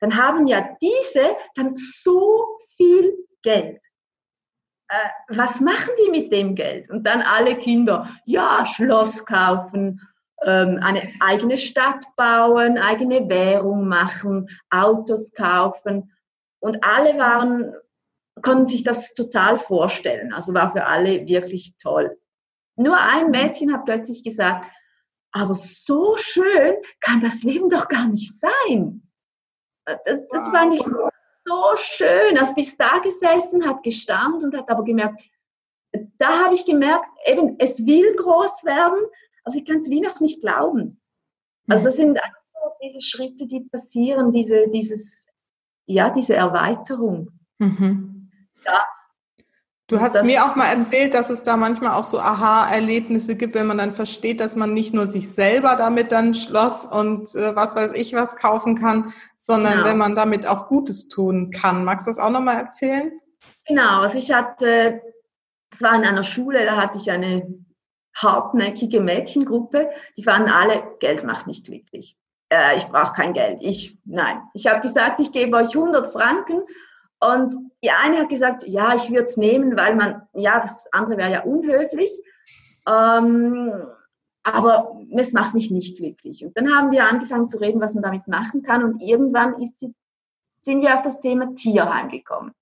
Dann 0.00 0.16
haben 0.16 0.46
ja 0.46 0.76
diese 0.80 1.36
dann 1.54 1.74
so 1.74 2.58
viel 2.76 3.14
Geld. 3.42 3.80
Äh, 4.88 5.08
was 5.28 5.60
machen 5.60 5.90
die 6.02 6.10
mit 6.10 6.32
dem 6.32 6.54
Geld? 6.54 6.88
Und 6.90 7.04
dann 7.04 7.22
alle 7.22 7.56
Kinder, 7.56 8.08
ja, 8.24 8.64
Schloss 8.64 9.24
kaufen, 9.24 10.00
ähm, 10.42 10.78
eine 10.82 11.12
eigene 11.20 11.58
Stadt 11.58 12.04
bauen, 12.16 12.78
eigene 12.78 13.28
Währung 13.28 13.88
machen, 13.88 14.48
Autos 14.70 15.32
kaufen. 15.32 16.12
Und 16.60 16.82
alle 16.84 17.18
waren, 17.18 17.74
konnten 18.42 18.66
sich 18.66 18.82
das 18.82 19.14
total 19.14 19.58
vorstellen. 19.58 20.32
Also 20.32 20.54
war 20.54 20.70
für 20.70 20.86
alle 20.86 21.26
wirklich 21.26 21.74
toll. 21.82 22.16
Nur 22.76 22.96
ein 22.96 23.30
Mädchen 23.30 23.72
hat 23.72 23.84
plötzlich 23.84 24.22
gesagt, 24.22 24.70
aber 25.32 25.54
so 25.54 26.16
schön 26.16 26.74
kann 27.00 27.20
das 27.20 27.42
Leben 27.42 27.68
doch 27.68 27.88
gar 27.88 28.06
nicht 28.06 28.38
sein. 28.38 29.02
Das, 29.84 30.00
das 30.04 30.46
wow. 30.46 30.50
fand 30.50 30.74
ich 30.74 30.82
so 30.82 31.76
schön. 31.76 32.38
Also 32.38 32.54
die 32.54 32.62
ist 32.62 32.78
da 32.78 32.98
gesessen, 32.98 33.66
hat 33.66 33.82
gestanden 33.82 34.44
und 34.44 34.56
hat 34.56 34.68
aber 34.70 34.84
gemerkt, 34.84 35.22
da 36.18 36.44
habe 36.44 36.54
ich 36.54 36.64
gemerkt, 36.64 37.06
eben, 37.26 37.56
es 37.58 37.84
will 37.86 38.14
groß 38.16 38.64
werden, 38.64 38.98
aber 39.44 39.52
sie 39.52 39.64
kann 39.64 39.78
es 39.78 39.88
wie 39.88 40.00
noch 40.00 40.20
nicht 40.20 40.40
glauben. 40.40 41.00
Also 41.66 41.84
das 41.84 41.96
sind 41.96 42.22
einfach 42.22 42.40
so 42.40 42.58
diese 42.82 43.00
Schritte, 43.00 43.46
die 43.46 43.60
passieren, 43.60 44.32
diese, 44.32 44.68
dieses, 44.68 45.26
ja, 45.86 46.10
diese 46.10 46.34
Erweiterung. 46.34 47.30
Mhm. 47.58 48.30
Ja, 48.64 48.84
Du 49.88 50.00
hast 50.00 50.22
mir 50.22 50.44
auch 50.44 50.54
mal 50.54 50.66
erzählt, 50.76 51.14
dass 51.14 51.30
es 51.30 51.42
da 51.42 51.56
manchmal 51.56 51.92
auch 51.92 52.04
so 52.04 52.20
Aha-Erlebnisse 52.20 53.36
gibt, 53.36 53.54
wenn 53.54 53.66
man 53.66 53.78
dann 53.78 53.92
versteht, 53.92 54.38
dass 54.38 54.54
man 54.54 54.74
nicht 54.74 54.92
nur 54.92 55.06
sich 55.06 55.34
selber 55.34 55.76
damit 55.76 56.12
dann 56.12 56.34
Schloss 56.34 56.84
und 56.84 57.34
äh, 57.34 57.56
was 57.56 57.74
weiß 57.74 57.94
ich 57.94 58.12
was 58.14 58.36
kaufen 58.36 58.76
kann, 58.76 59.12
sondern 59.38 59.78
genau. 59.78 59.86
wenn 59.86 59.98
man 59.98 60.14
damit 60.14 60.46
auch 60.46 60.68
Gutes 60.68 61.08
tun 61.08 61.50
kann. 61.50 61.84
Magst 61.84 62.06
du 62.06 62.10
das 62.10 62.18
auch 62.18 62.30
nochmal 62.30 62.56
erzählen? 62.56 63.12
Genau, 63.66 64.02
also 64.02 64.18
ich 64.18 64.30
hatte, 64.30 65.00
das 65.70 65.80
war 65.80 65.94
in 65.94 66.04
einer 66.04 66.24
Schule, 66.24 66.64
da 66.64 66.76
hatte 66.76 66.98
ich 66.98 67.10
eine 67.10 67.46
hartnäckige 68.14 69.00
Mädchengruppe, 69.00 69.88
die 70.16 70.24
fanden 70.24 70.50
alle, 70.50 70.82
Geld 71.00 71.24
macht 71.24 71.46
nicht 71.46 71.64
glücklich. 71.64 72.16
Äh, 72.50 72.76
ich 72.76 72.84
brauche 72.84 73.14
kein 73.14 73.32
Geld. 73.32 73.58
Ich, 73.62 73.98
nein. 74.04 74.42
Ich 74.52 74.66
habe 74.66 74.80
gesagt, 74.80 75.20
ich 75.20 75.32
gebe 75.32 75.56
euch 75.56 75.74
100 75.74 76.12
Franken 76.12 76.62
und 77.20 77.70
die 77.82 77.90
eine 77.90 78.18
hat 78.18 78.28
gesagt, 78.28 78.64
ja, 78.66 78.94
ich 78.94 79.10
würde 79.10 79.24
es 79.24 79.36
nehmen, 79.36 79.76
weil 79.76 79.94
man, 79.94 80.22
ja, 80.34 80.60
das 80.60 80.92
andere 80.92 81.18
wäre 81.18 81.32
ja 81.32 81.42
unhöflich. 81.42 82.10
Ähm, 82.88 83.72
aber 84.42 85.00
es 85.16 85.32
macht 85.32 85.54
mich 85.54 85.70
nicht 85.70 85.96
glücklich. 85.98 86.44
Und 86.44 86.56
dann 86.56 86.74
haben 86.74 86.90
wir 86.90 87.06
angefangen 87.06 87.48
zu 87.48 87.58
reden, 87.58 87.80
was 87.80 87.94
man 87.94 88.02
damit 88.02 88.28
machen 88.28 88.62
kann. 88.62 88.82
Und 88.82 89.00
irgendwann 89.00 89.60
ist 89.60 89.78
sie, 89.78 89.94
sind 90.62 90.80
wir 90.80 90.96
auf 90.96 91.02
das 91.02 91.20
Thema 91.20 91.54
Tierheim 91.54 92.08
gekommen. 92.08 92.52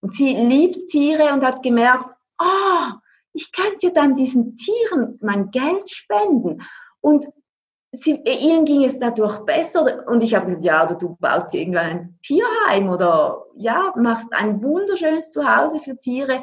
Und 0.00 0.14
sie 0.14 0.30
liebt 0.30 0.88
Tiere 0.88 1.32
und 1.32 1.44
hat 1.44 1.62
gemerkt, 1.62 2.06
oh, 2.38 2.92
ich 3.32 3.52
könnte 3.52 3.88
ja 3.88 3.90
dann 3.90 4.16
diesen 4.16 4.56
Tieren 4.56 5.18
mein 5.20 5.50
Geld 5.50 5.90
spenden. 5.90 6.62
Und 7.00 7.26
sie, 8.00 8.20
ihnen 8.24 8.64
ging 8.64 8.84
es 8.84 8.98
dadurch 8.98 9.38
besser. 9.40 10.06
Und 10.06 10.22
ich 10.22 10.34
habe 10.34 10.46
gesagt, 10.46 10.64
ja, 10.64 10.84
oder 10.84 10.94
du 10.96 11.16
baust 11.20 11.52
dir 11.52 11.60
irgendwann 11.60 11.86
ein 11.86 12.18
Tierheim 12.22 12.88
oder 12.88 13.44
ja, 13.56 13.92
machst 13.96 14.32
ein 14.32 14.62
wunderschönes 14.62 15.30
Zuhause 15.30 15.80
für 15.80 15.96
Tiere. 15.96 16.42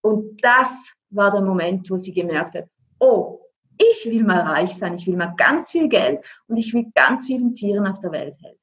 Und 0.00 0.42
das 0.42 0.92
war 1.10 1.30
der 1.30 1.42
Moment, 1.42 1.90
wo 1.90 1.96
sie 1.96 2.12
gemerkt 2.12 2.54
hat, 2.54 2.66
oh, 2.98 3.40
ich 3.76 4.10
will 4.10 4.24
mal 4.24 4.40
reich 4.40 4.74
sein, 4.76 4.94
ich 4.94 5.06
will 5.06 5.16
mal 5.16 5.34
ganz 5.36 5.70
viel 5.70 5.88
Geld 5.88 6.24
und 6.48 6.56
ich 6.56 6.74
will 6.74 6.86
ganz 6.94 7.26
vielen 7.26 7.54
Tieren 7.54 7.86
auf 7.86 8.00
der 8.00 8.12
Welt 8.12 8.34
helfen. 8.42 8.58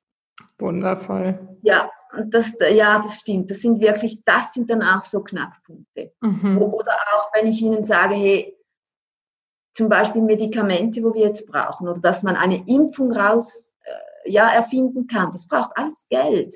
Wundervoll. 0.58 1.58
Ja, 1.64 1.90
das, 2.28 2.54
ja, 2.72 3.00
das 3.00 3.20
stimmt. 3.20 3.52
Das 3.52 3.62
sind 3.62 3.80
wirklich, 3.80 4.22
das 4.26 4.54
sind 4.54 4.70
dann 4.70 4.82
auch 4.82 5.04
so 5.04 5.22
Knackpunkte. 5.22 6.14
Mhm. 6.22 6.62
Oder 6.62 6.94
auch, 7.14 7.30
wenn 7.34 7.48
ich 7.48 7.62
Ihnen 7.62 7.84
sage, 7.84 8.16
hey, 8.16 8.55
zum 9.76 9.90
Beispiel 9.90 10.22
Medikamente, 10.22 11.04
wo 11.04 11.14
wir 11.14 11.22
jetzt 11.22 11.46
brauchen, 11.46 11.88
oder 11.88 12.00
dass 12.00 12.24
man 12.24 12.36
eine 12.36 12.68
Impfung 12.68 13.12
raus 13.12 13.72
äh, 13.84 14.32
ja, 14.32 14.50
erfinden 14.50 15.06
kann. 15.08 15.32
Das 15.34 15.48
braucht 15.48 15.72
alles 15.76 16.08
Geld. 16.10 16.56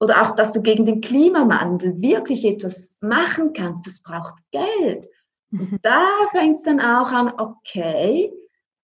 oder 0.00 0.22
auch, 0.22 0.36
dass 0.36 0.52
du 0.52 0.62
gegen 0.62 0.86
den 0.86 1.00
Klimawandel 1.00 2.00
wirklich 2.00 2.44
etwas 2.44 2.96
machen 3.00 3.52
kannst, 3.52 3.86
das 3.86 4.00
braucht 4.02 4.34
Geld. 4.50 5.08
Und 5.52 5.72
mhm. 5.72 5.78
da 5.82 6.06
fängt 6.32 6.56
es 6.56 6.62
dann 6.64 6.80
auch 6.80 7.10
an, 7.12 7.32
okay, 7.38 8.32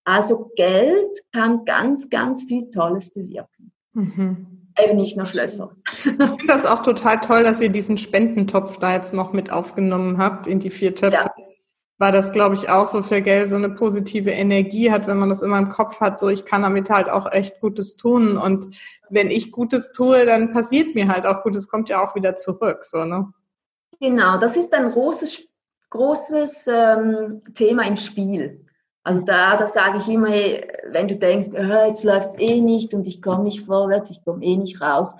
also 0.04 0.50
Geld 0.56 1.18
kann 1.32 1.64
ganz, 1.64 2.08
ganz 2.10 2.42
viel 2.44 2.70
Tolles 2.70 3.10
bewirken. 3.10 3.72
Mhm. 3.92 4.70
Eben 4.82 4.96
nicht 4.96 5.16
nur 5.16 5.26
Schlösser. 5.26 5.76
Ich 5.92 6.02
finde 6.02 6.46
das 6.46 6.64
auch 6.64 6.82
total 6.82 7.20
toll, 7.20 7.42
dass 7.42 7.60
ihr 7.60 7.68
diesen 7.68 7.98
Spendentopf 7.98 8.78
da 8.78 8.94
jetzt 8.94 9.12
noch 9.12 9.34
mit 9.34 9.52
aufgenommen 9.52 10.16
habt 10.16 10.46
in 10.46 10.60
die 10.60 10.70
vier 10.70 10.94
Töpfe. 10.94 11.30
Ja. 11.36 11.41
Weil 12.02 12.10
das, 12.10 12.32
glaube 12.32 12.56
ich, 12.56 12.68
auch 12.68 12.86
so 12.86 13.00
für 13.00 13.22
Geld 13.22 13.48
so 13.48 13.54
eine 13.54 13.70
positive 13.70 14.30
Energie 14.30 14.90
hat, 14.90 15.06
wenn 15.06 15.18
man 15.18 15.28
das 15.28 15.40
immer 15.40 15.58
im 15.58 15.68
Kopf 15.68 16.00
hat, 16.00 16.18
so 16.18 16.28
ich 16.28 16.44
kann 16.44 16.62
damit 16.62 16.90
halt 16.90 17.08
auch 17.08 17.30
echt 17.30 17.60
Gutes 17.60 17.96
tun. 17.96 18.36
Und 18.38 18.66
wenn 19.08 19.30
ich 19.30 19.52
Gutes 19.52 19.92
tue, 19.92 20.26
dann 20.26 20.50
passiert 20.50 20.96
mir 20.96 21.06
halt 21.06 21.26
auch 21.26 21.44
Gutes, 21.44 21.68
kommt 21.68 21.88
ja 21.88 22.04
auch 22.04 22.16
wieder 22.16 22.34
zurück. 22.34 22.82
So, 22.82 23.04
ne? 23.04 23.32
Genau, 24.00 24.36
das 24.38 24.56
ist 24.56 24.74
ein 24.74 24.88
großes, 24.88 25.42
großes 25.90 26.66
ähm, 26.66 27.42
Thema 27.54 27.86
im 27.86 27.96
Spiel. 27.96 28.66
Also 29.04 29.24
da, 29.24 29.56
da 29.56 29.68
sage 29.68 29.98
ich 29.98 30.08
immer, 30.08 30.32
wenn 30.90 31.06
du 31.06 31.14
denkst, 31.14 31.50
oh, 31.52 31.86
jetzt 31.86 32.02
läuft 32.02 32.30
es 32.30 32.38
eh 32.40 32.60
nicht 32.60 32.94
und 32.94 33.06
ich 33.06 33.22
komme 33.22 33.44
nicht 33.44 33.64
vorwärts, 33.64 34.10
ich 34.10 34.24
komme 34.24 34.44
eh 34.44 34.56
nicht 34.56 34.80
raus, 34.80 35.14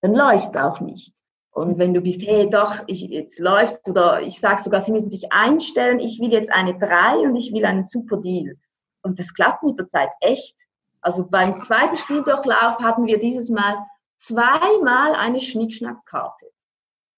dann 0.00 0.14
läuft 0.14 0.54
es 0.54 0.62
auch 0.62 0.78
nicht. 0.78 1.12
Und 1.52 1.78
wenn 1.78 1.94
du 1.94 2.00
bist, 2.00 2.22
hey, 2.22 2.48
doch, 2.48 2.82
ich, 2.86 3.02
jetzt 3.02 3.38
läuft's 3.38 3.88
oder 3.88 4.22
ich 4.22 4.38
sage 4.38 4.62
sogar, 4.62 4.80
sie 4.80 4.92
müssen 4.92 5.10
sich 5.10 5.32
einstellen, 5.32 5.98
ich 5.98 6.20
will 6.20 6.32
jetzt 6.32 6.50
eine 6.50 6.78
3 6.78 7.18
und 7.18 7.36
ich 7.36 7.52
will 7.52 7.64
einen 7.64 7.84
super 7.84 8.18
Deal. 8.18 8.56
Und 9.02 9.18
das 9.18 9.34
klappt 9.34 9.62
mit 9.62 9.78
der 9.78 9.88
Zeit 9.88 10.10
echt. 10.20 10.54
Also 11.00 11.26
beim 11.26 11.58
zweiten 11.58 11.96
Spieldurchlauf 11.96 12.78
hatten 12.78 13.06
wir 13.06 13.18
dieses 13.18 13.50
Mal 13.50 13.78
zweimal 14.16 15.14
eine 15.14 15.40
Schnickschnackkarte. 15.40 16.46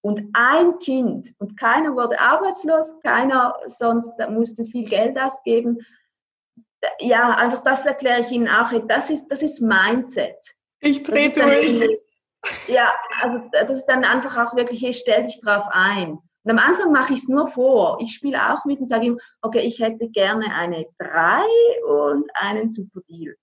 Und 0.01 0.23
ein 0.33 0.79
Kind 0.79 1.33
und 1.37 1.57
keiner 1.57 1.95
wurde 1.95 2.19
arbeitslos, 2.19 2.93
keiner 3.03 3.55
sonst 3.67 4.13
musste 4.29 4.65
viel 4.65 4.89
Geld 4.89 5.17
ausgeben 5.17 5.79
ja, 6.99 7.35
einfach 7.35 7.63
das 7.63 7.85
erkläre 7.85 8.21
ich 8.21 8.31
Ihnen 8.31 8.47
auch. 8.47 8.71
Das 8.87 9.09
ist, 9.09 9.27
das 9.27 9.41
ist 9.41 9.61
Mindset. 9.61 10.37
Ich 10.79 11.03
drehe 11.03 11.29
durch. 11.31 11.99
Ja, 12.67 12.93
also 13.21 13.39
das 13.51 13.71
ist 13.71 13.85
dann 13.85 14.03
einfach 14.03 14.37
auch 14.37 14.55
wirklich, 14.55 14.81
hey, 14.81 14.93
stell 14.93 15.23
dich 15.23 15.39
drauf 15.41 15.65
ein. 15.69 16.19
Und 16.43 16.51
am 16.51 16.59
Anfang 16.59 16.91
mache 16.91 17.13
ich 17.13 17.19
es 17.19 17.29
nur 17.29 17.47
vor. 17.47 17.97
Ich 18.01 18.13
spiele 18.13 18.53
auch 18.53 18.65
mit 18.65 18.79
und 18.79 18.87
sage 18.87 19.05
ihm, 19.05 19.19
okay, 19.41 19.61
ich 19.61 19.79
hätte 19.79 20.09
gerne 20.09 20.53
eine 20.53 20.85
3 20.99 21.41
und 21.87 22.29
einen 22.35 22.69
Super 22.69 22.99
Deal. 23.07 23.35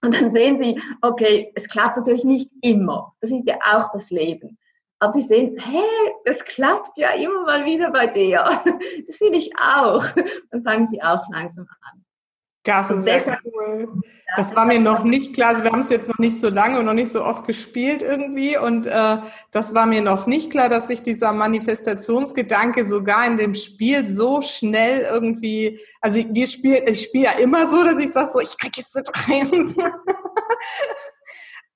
Und 0.00 0.14
dann 0.14 0.30
sehen 0.30 0.56
Sie, 0.58 0.80
okay, 1.02 1.52
es 1.56 1.68
klappt 1.68 1.96
natürlich 1.96 2.24
nicht 2.24 2.50
immer. 2.62 3.14
Das 3.20 3.30
ist 3.30 3.46
ja 3.46 3.58
auch 3.64 3.92
das 3.92 4.10
Leben. 4.10 4.56
Aber 5.00 5.12
Sie 5.12 5.20
sehen, 5.20 5.58
hey, 5.58 6.14
das 6.24 6.44
klappt 6.44 6.96
ja 6.96 7.10
immer 7.10 7.44
mal 7.44 7.64
wieder 7.64 7.90
bei 7.90 8.06
dir. 8.06 8.62
Das 9.06 9.20
will 9.20 9.34
ich 9.34 9.50
auch. 9.58 10.04
Dann 10.50 10.62
fangen 10.62 10.88
Sie 10.88 11.02
auch 11.02 11.22
langsam 11.30 11.66
an. 11.82 12.04
Das 12.68 12.90
ist 12.90 13.04
sehr 13.04 13.40
cool. 13.46 13.88
Das 14.36 14.54
war 14.54 14.66
mir 14.66 14.78
noch 14.78 15.02
nicht 15.02 15.32
klar. 15.32 15.48
Also 15.48 15.64
wir 15.64 15.72
haben 15.72 15.80
es 15.80 15.88
jetzt 15.88 16.06
noch 16.06 16.18
nicht 16.18 16.38
so 16.38 16.50
lange 16.50 16.78
und 16.78 16.84
noch 16.84 16.92
nicht 16.92 17.10
so 17.10 17.24
oft 17.24 17.46
gespielt 17.46 18.02
irgendwie. 18.02 18.58
Und 18.58 18.86
äh, 18.86 19.16
das 19.52 19.74
war 19.74 19.86
mir 19.86 20.02
noch 20.02 20.26
nicht 20.26 20.50
klar, 20.50 20.68
dass 20.68 20.86
sich 20.86 21.00
dieser 21.00 21.32
Manifestationsgedanke 21.32 22.84
sogar 22.84 23.26
in 23.26 23.38
dem 23.38 23.54
Spiel 23.54 24.10
so 24.10 24.42
schnell 24.42 25.08
irgendwie, 25.10 25.80
also 26.02 26.22
wir 26.30 26.46
spielen, 26.46 26.86
ich 26.86 27.04
spiele 27.04 27.24
ja 27.24 27.32
immer 27.38 27.66
so, 27.66 27.82
dass 27.82 27.98
ich 27.98 28.12
sage 28.12 28.32
so, 28.34 28.40
ich 28.40 28.58
krieg 28.58 28.76
jetzt 28.76 28.94
eine 28.94 29.40
Eins. 29.40 29.74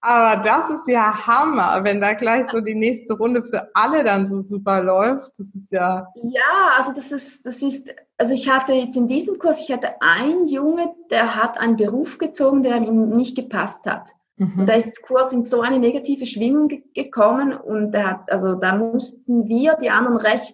Aber 0.05 0.43
das 0.43 0.69
ist 0.69 0.89
ja 0.89 1.27
Hammer, 1.27 1.85
wenn 1.85 2.01
da 2.01 2.15
gleich 2.15 2.49
so 2.49 2.61
die 2.61 2.75
nächste 2.75 3.15
Runde 3.15 3.45
für 3.45 3.71
alle 3.73 4.03
dann 4.03 4.27
so 4.27 4.41
super 4.41 4.83
läuft. 4.83 5.31
Das 5.39 5.55
ist 5.55 5.71
ja. 5.71 6.09
Ja, 6.17 6.73
also 6.77 6.93
das 6.93 7.13
ist, 7.13 7.47
das 7.47 7.63
ist, 7.63 7.89
also 8.19 8.35
ich 8.35 8.51
hatte 8.51 8.73
jetzt 8.73 8.97
in 8.97 9.07
diesem 9.07 9.39
Kurs, 9.39 9.61
ich 9.61 9.71
hatte 9.71 10.03
einen 10.03 10.47
Junge, 10.47 10.93
der 11.11 11.37
hat 11.37 11.57
einen 11.57 11.77
Beruf 11.77 12.19
gezogen, 12.19 12.65
der 12.65 12.79
ihm 12.79 13.11
nicht 13.11 13.37
gepasst 13.37 13.87
hat. 13.87 14.11
Mhm. 14.39 14.61
Und 14.61 14.67
da 14.67 14.75
ist 14.75 15.03
kurz 15.03 15.33
in 15.33 15.43
so 15.43 15.61
eine 15.61 15.79
negative 15.79 16.27
Schwingung 16.27 16.67
ge 16.67 16.83
gekommen 16.95 17.53
und 17.53 17.93
der 17.93 18.11
hat, 18.11 18.33
also 18.33 18.55
da 18.55 18.75
mussten 18.75 19.47
wir, 19.47 19.77
die 19.77 19.91
anderen 19.91 20.17
recht 20.17 20.53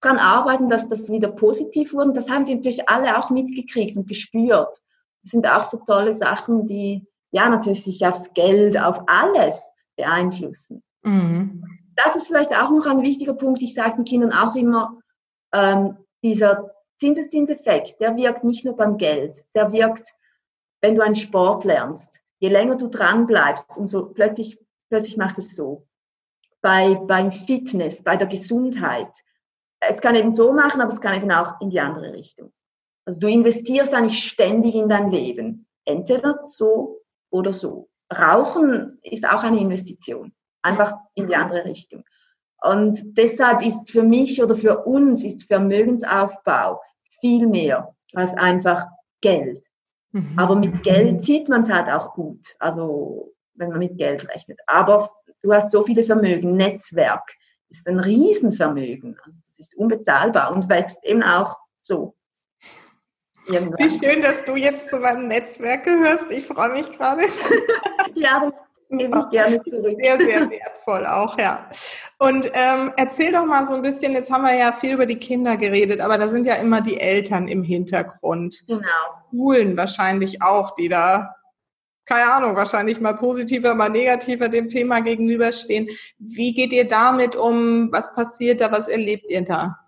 dran 0.00 0.16
arbeiten, 0.18 0.70
dass 0.70 0.88
das 0.88 1.10
wieder 1.10 1.28
positiv 1.28 1.92
wurde. 1.92 2.08
Und 2.08 2.16
das 2.16 2.30
haben 2.30 2.46
sie 2.46 2.54
natürlich 2.54 2.88
alle 2.88 3.18
auch 3.18 3.28
mitgekriegt 3.28 3.98
und 3.98 4.08
gespürt. 4.08 4.80
Das 5.22 5.32
sind 5.32 5.46
auch 5.46 5.64
so 5.64 5.78
tolle 5.86 6.14
Sachen, 6.14 6.66
die, 6.66 7.06
ja, 7.30 7.48
natürlich 7.48 7.84
sich 7.84 8.06
aufs 8.06 8.32
Geld, 8.34 8.78
auf 8.78 9.02
alles 9.06 9.62
beeinflussen. 9.96 10.82
Mhm. 11.02 11.64
Das 11.96 12.16
ist 12.16 12.28
vielleicht 12.28 12.52
auch 12.52 12.70
noch 12.70 12.86
ein 12.86 13.02
wichtiger 13.02 13.34
Punkt. 13.34 13.60
Ich 13.62 13.74
sage 13.74 13.96
den 13.96 14.04
Kindern 14.04 14.32
auch 14.32 14.54
immer, 14.54 14.98
ähm, 15.52 15.96
dieser 16.22 16.70
Zinseszinseffekt, 16.98 18.00
der 18.00 18.16
wirkt 18.16 18.44
nicht 18.44 18.64
nur 18.64 18.76
beim 18.76 18.98
Geld, 18.98 19.44
der 19.54 19.72
wirkt, 19.72 20.14
wenn 20.80 20.94
du 20.94 21.02
einen 21.02 21.16
Sport 21.16 21.64
lernst. 21.64 22.20
Je 22.40 22.48
länger 22.48 22.76
du 22.76 22.88
dran 22.88 23.26
bleibst, 23.26 23.76
umso 23.76 24.06
plötzlich, 24.06 24.58
plötzlich 24.88 25.16
macht 25.16 25.38
es 25.38 25.54
so. 25.54 25.86
Bei, 26.60 26.94
beim 26.94 27.30
Fitness, 27.32 28.02
bei 28.02 28.16
der 28.16 28.26
Gesundheit. 28.26 29.12
Es 29.80 30.00
kann 30.00 30.16
eben 30.16 30.32
so 30.32 30.52
machen, 30.52 30.80
aber 30.80 30.92
es 30.92 31.00
kann 31.00 31.16
eben 31.16 31.30
auch 31.30 31.60
in 31.60 31.70
die 31.70 31.80
andere 31.80 32.12
Richtung. 32.12 32.52
Also 33.04 33.20
du 33.20 33.28
investierst 33.28 33.94
eigentlich 33.94 34.24
ständig 34.24 34.74
in 34.74 34.88
dein 34.88 35.10
Leben. 35.10 35.66
Entweder 35.84 36.34
so 36.46 36.97
oder 37.30 37.52
so. 37.52 37.88
Rauchen 38.12 38.98
ist 39.02 39.26
auch 39.26 39.42
eine 39.42 39.60
Investition, 39.60 40.32
einfach 40.62 40.94
in 41.14 41.28
die 41.28 41.36
andere 41.36 41.64
Richtung. 41.64 42.04
Und 42.60 43.16
deshalb 43.16 43.62
ist 43.62 43.90
für 43.90 44.02
mich 44.02 44.42
oder 44.42 44.56
für 44.56 44.84
uns 44.84 45.24
ist 45.24 45.44
Vermögensaufbau 45.44 46.80
viel 47.20 47.46
mehr 47.46 47.94
als 48.14 48.34
einfach 48.34 48.86
Geld. 49.20 49.64
Mhm. 50.12 50.38
Aber 50.38 50.56
mit 50.56 50.82
Geld 50.82 51.22
sieht 51.22 51.48
man 51.48 51.60
es 51.62 51.70
halt 51.70 51.88
auch 51.88 52.14
gut, 52.14 52.56
also 52.58 53.32
wenn 53.54 53.70
man 53.70 53.78
mit 53.78 53.98
Geld 53.98 54.28
rechnet. 54.28 54.58
Aber 54.66 55.10
du 55.42 55.52
hast 55.52 55.70
so 55.70 55.84
viele 55.84 56.04
Vermögen, 56.04 56.56
Netzwerk 56.56 57.34
ist 57.68 57.86
ein 57.86 58.00
Riesenvermögen. 58.00 59.18
Also 59.24 59.38
das 59.44 59.58
ist 59.58 59.76
unbezahlbar 59.76 60.52
und 60.52 60.68
wächst 60.68 61.04
eben 61.04 61.22
auch 61.22 61.56
so. 61.82 62.14
Irgendwann. 63.48 63.78
Wie 63.78 63.88
schön, 63.88 64.20
dass 64.20 64.44
du 64.44 64.56
jetzt 64.56 64.90
zu 64.90 64.98
meinem 64.98 65.28
Netzwerk 65.28 65.84
gehörst. 65.84 66.30
Ich 66.30 66.46
freue 66.46 66.70
mich 66.70 66.90
gerade. 66.92 67.22
ja, 68.14 68.40
das 68.40 68.54
gebe 68.98 69.18
ich 69.18 69.30
gerne 69.30 69.62
zurück. 69.64 69.96
Sehr, 70.00 70.16
sehr 70.16 70.50
wertvoll 70.50 71.06
auch, 71.06 71.38
ja. 71.38 71.68
Und 72.18 72.50
ähm, 72.52 72.92
erzähl 72.96 73.32
doch 73.32 73.44
mal 73.44 73.64
so 73.66 73.74
ein 73.74 73.82
bisschen, 73.82 74.12
jetzt 74.12 74.30
haben 74.30 74.44
wir 74.44 74.54
ja 74.54 74.72
viel 74.72 74.94
über 74.94 75.06
die 75.06 75.18
Kinder 75.18 75.56
geredet, 75.56 76.00
aber 76.00 76.18
da 76.18 76.28
sind 76.28 76.46
ja 76.46 76.54
immer 76.54 76.80
die 76.80 77.00
Eltern 77.00 77.48
im 77.48 77.62
Hintergrund. 77.62 78.64
Genau. 78.66 78.82
Schulen 79.30 79.76
wahrscheinlich 79.76 80.42
auch, 80.42 80.74
die 80.74 80.88
da, 80.88 81.34
keine 82.06 82.32
Ahnung, 82.32 82.56
wahrscheinlich 82.56 83.00
mal 83.00 83.14
positiver, 83.14 83.74
mal 83.74 83.90
negativer 83.90 84.48
dem 84.48 84.68
Thema 84.68 85.00
gegenüberstehen. 85.00 85.88
Wie 86.18 86.54
geht 86.54 86.72
ihr 86.72 86.88
damit 86.88 87.36
um? 87.36 87.92
Was 87.92 88.14
passiert 88.14 88.60
da? 88.60 88.72
Was 88.72 88.88
erlebt 88.88 89.30
ihr 89.30 89.42
da? 89.42 89.78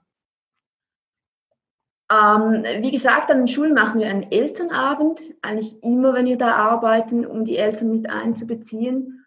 Ähm, 2.10 2.64
wie 2.82 2.90
gesagt, 2.90 3.30
an 3.30 3.38
den 3.38 3.48
Schulen 3.48 3.74
machen 3.74 4.00
wir 4.00 4.08
einen 4.08 4.30
Elternabend, 4.32 5.20
eigentlich 5.42 5.80
immer, 5.82 6.12
wenn 6.12 6.26
wir 6.26 6.38
da 6.38 6.56
arbeiten, 6.56 7.24
um 7.24 7.44
die 7.44 7.56
Eltern 7.56 7.90
mit 7.92 8.10
einzubeziehen. 8.10 9.24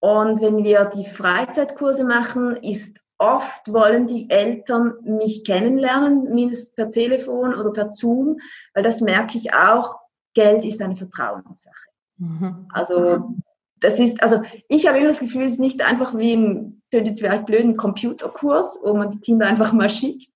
Und 0.00 0.40
wenn 0.40 0.62
wir 0.62 0.84
die 0.84 1.06
Freizeitkurse 1.06 2.04
machen, 2.04 2.56
ist 2.56 2.96
oft 3.18 3.72
wollen 3.72 4.06
die 4.06 4.30
Eltern 4.30 4.94
mich 5.02 5.44
kennenlernen, 5.44 6.32
mindestens 6.34 6.74
per 6.74 6.90
Telefon 6.90 7.54
oder 7.54 7.72
per 7.72 7.92
Zoom, 7.92 8.38
weil 8.74 8.84
das 8.84 9.00
merke 9.00 9.36
ich 9.36 9.52
auch, 9.52 9.98
Geld 10.34 10.64
ist 10.64 10.80
eine 10.80 10.96
Vertrauenssache. 10.96 11.88
Mhm. 12.18 12.68
Also 12.72 13.34
das 13.80 13.98
ist, 13.98 14.22
also 14.22 14.42
ich 14.68 14.86
habe 14.86 14.98
immer 14.98 15.08
das 15.08 15.20
Gefühl, 15.20 15.44
es 15.44 15.52
ist 15.52 15.60
nicht 15.60 15.82
einfach 15.82 16.16
wie 16.16 16.34
ein, 16.34 16.82
klingt 16.90 17.08
jetzt 17.08 17.20
vielleicht 17.20 17.46
blöd, 17.46 17.64
ein 17.64 17.76
Computerkurs, 17.76 18.78
wo 18.82 18.94
man 18.94 19.10
die 19.10 19.20
Kinder 19.20 19.46
einfach 19.46 19.72
mal 19.72 19.90
schickt, 19.90 20.30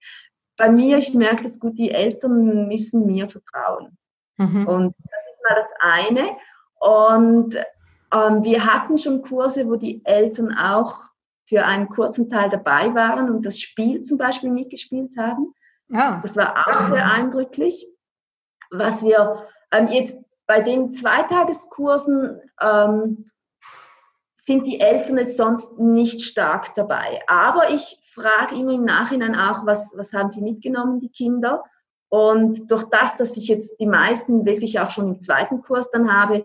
bei 0.62 0.70
mir, 0.70 0.96
ich 0.96 1.12
merke 1.12 1.42
das 1.42 1.58
gut, 1.58 1.76
die 1.76 1.90
Eltern 1.90 2.68
müssen 2.68 3.04
mir 3.04 3.28
vertrauen. 3.28 3.98
Mhm. 4.36 4.68
Und 4.68 4.94
das 5.10 5.26
ist 5.28 5.42
mal 5.42 5.56
das 5.56 5.72
eine. 5.80 6.36
Und 6.78 7.56
ähm, 8.14 8.44
wir 8.44 8.64
hatten 8.64 8.96
schon 8.96 9.22
Kurse, 9.22 9.66
wo 9.66 9.74
die 9.74 10.04
Eltern 10.04 10.56
auch 10.56 11.00
für 11.48 11.64
einen 11.64 11.88
kurzen 11.88 12.30
Teil 12.30 12.48
dabei 12.48 12.94
waren 12.94 13.28
und 13.28 13.44
das 13.44 13.58
Spiel 13.58 14.02
zum 14.02 14.18
Beispiel 14.18 14.50
mitgespielt 14.50 15.16
haben. 15.18 15.52
Ja. 15.88 16.20
Das 16.22 16.36
war 16.36 16.56
auch 16.56 16.86
sehr 16.86 17.10
eindrücklich. 17.10 17.88
Was 18.70 19.02
wir 19.02 19.48
ähm, 19.72 19.88
jetzt 19.88 20.16
bei 20.46 20.60
den 20.60 20.94
Zweitageskursen 20.94 22.40
ähm, 22.60 23.32
sind 24.36 24.64
die 24.68 24.78
Eltern 24.78 25.18
jetzt 25.18 25.36
sonst 25.36 25.76
nicht 25.76 26.22
stark 26.22 26.72
dabei. 26.76 27.20
Aber 27.26 27.70
ich 27.70 27.98
frage 28.12 28.54
immer 28.54 28.72
im 28.72 28.84
Nachhinein 28.84 29.34
auch, 29.34 29.66
was, 29.66 29.92
was 29.96 30.12
haben 30.12 30.30
sie 30.30 30.40
mitgenommen, 30.40 31.00
die 31.00 31.10
Kinder. 31.10 31.64
Und 32.08 32.70
durch 32.70 32.84
das, 32.90 33.16
dass 33.16 33.36
ich 33.36 33.48
jetzt 33.48 33.80
die 33.80 33.86
meisten 33.86 34.44
wirklich 34.44 34.80
auch 34.80 34.90
schon 34.90 35.08
im 35.08 35.20
zweiten 35.20 35.62
Kurs 35.62 35.90
dann 35.90 36.12
habe, 36.12 36.44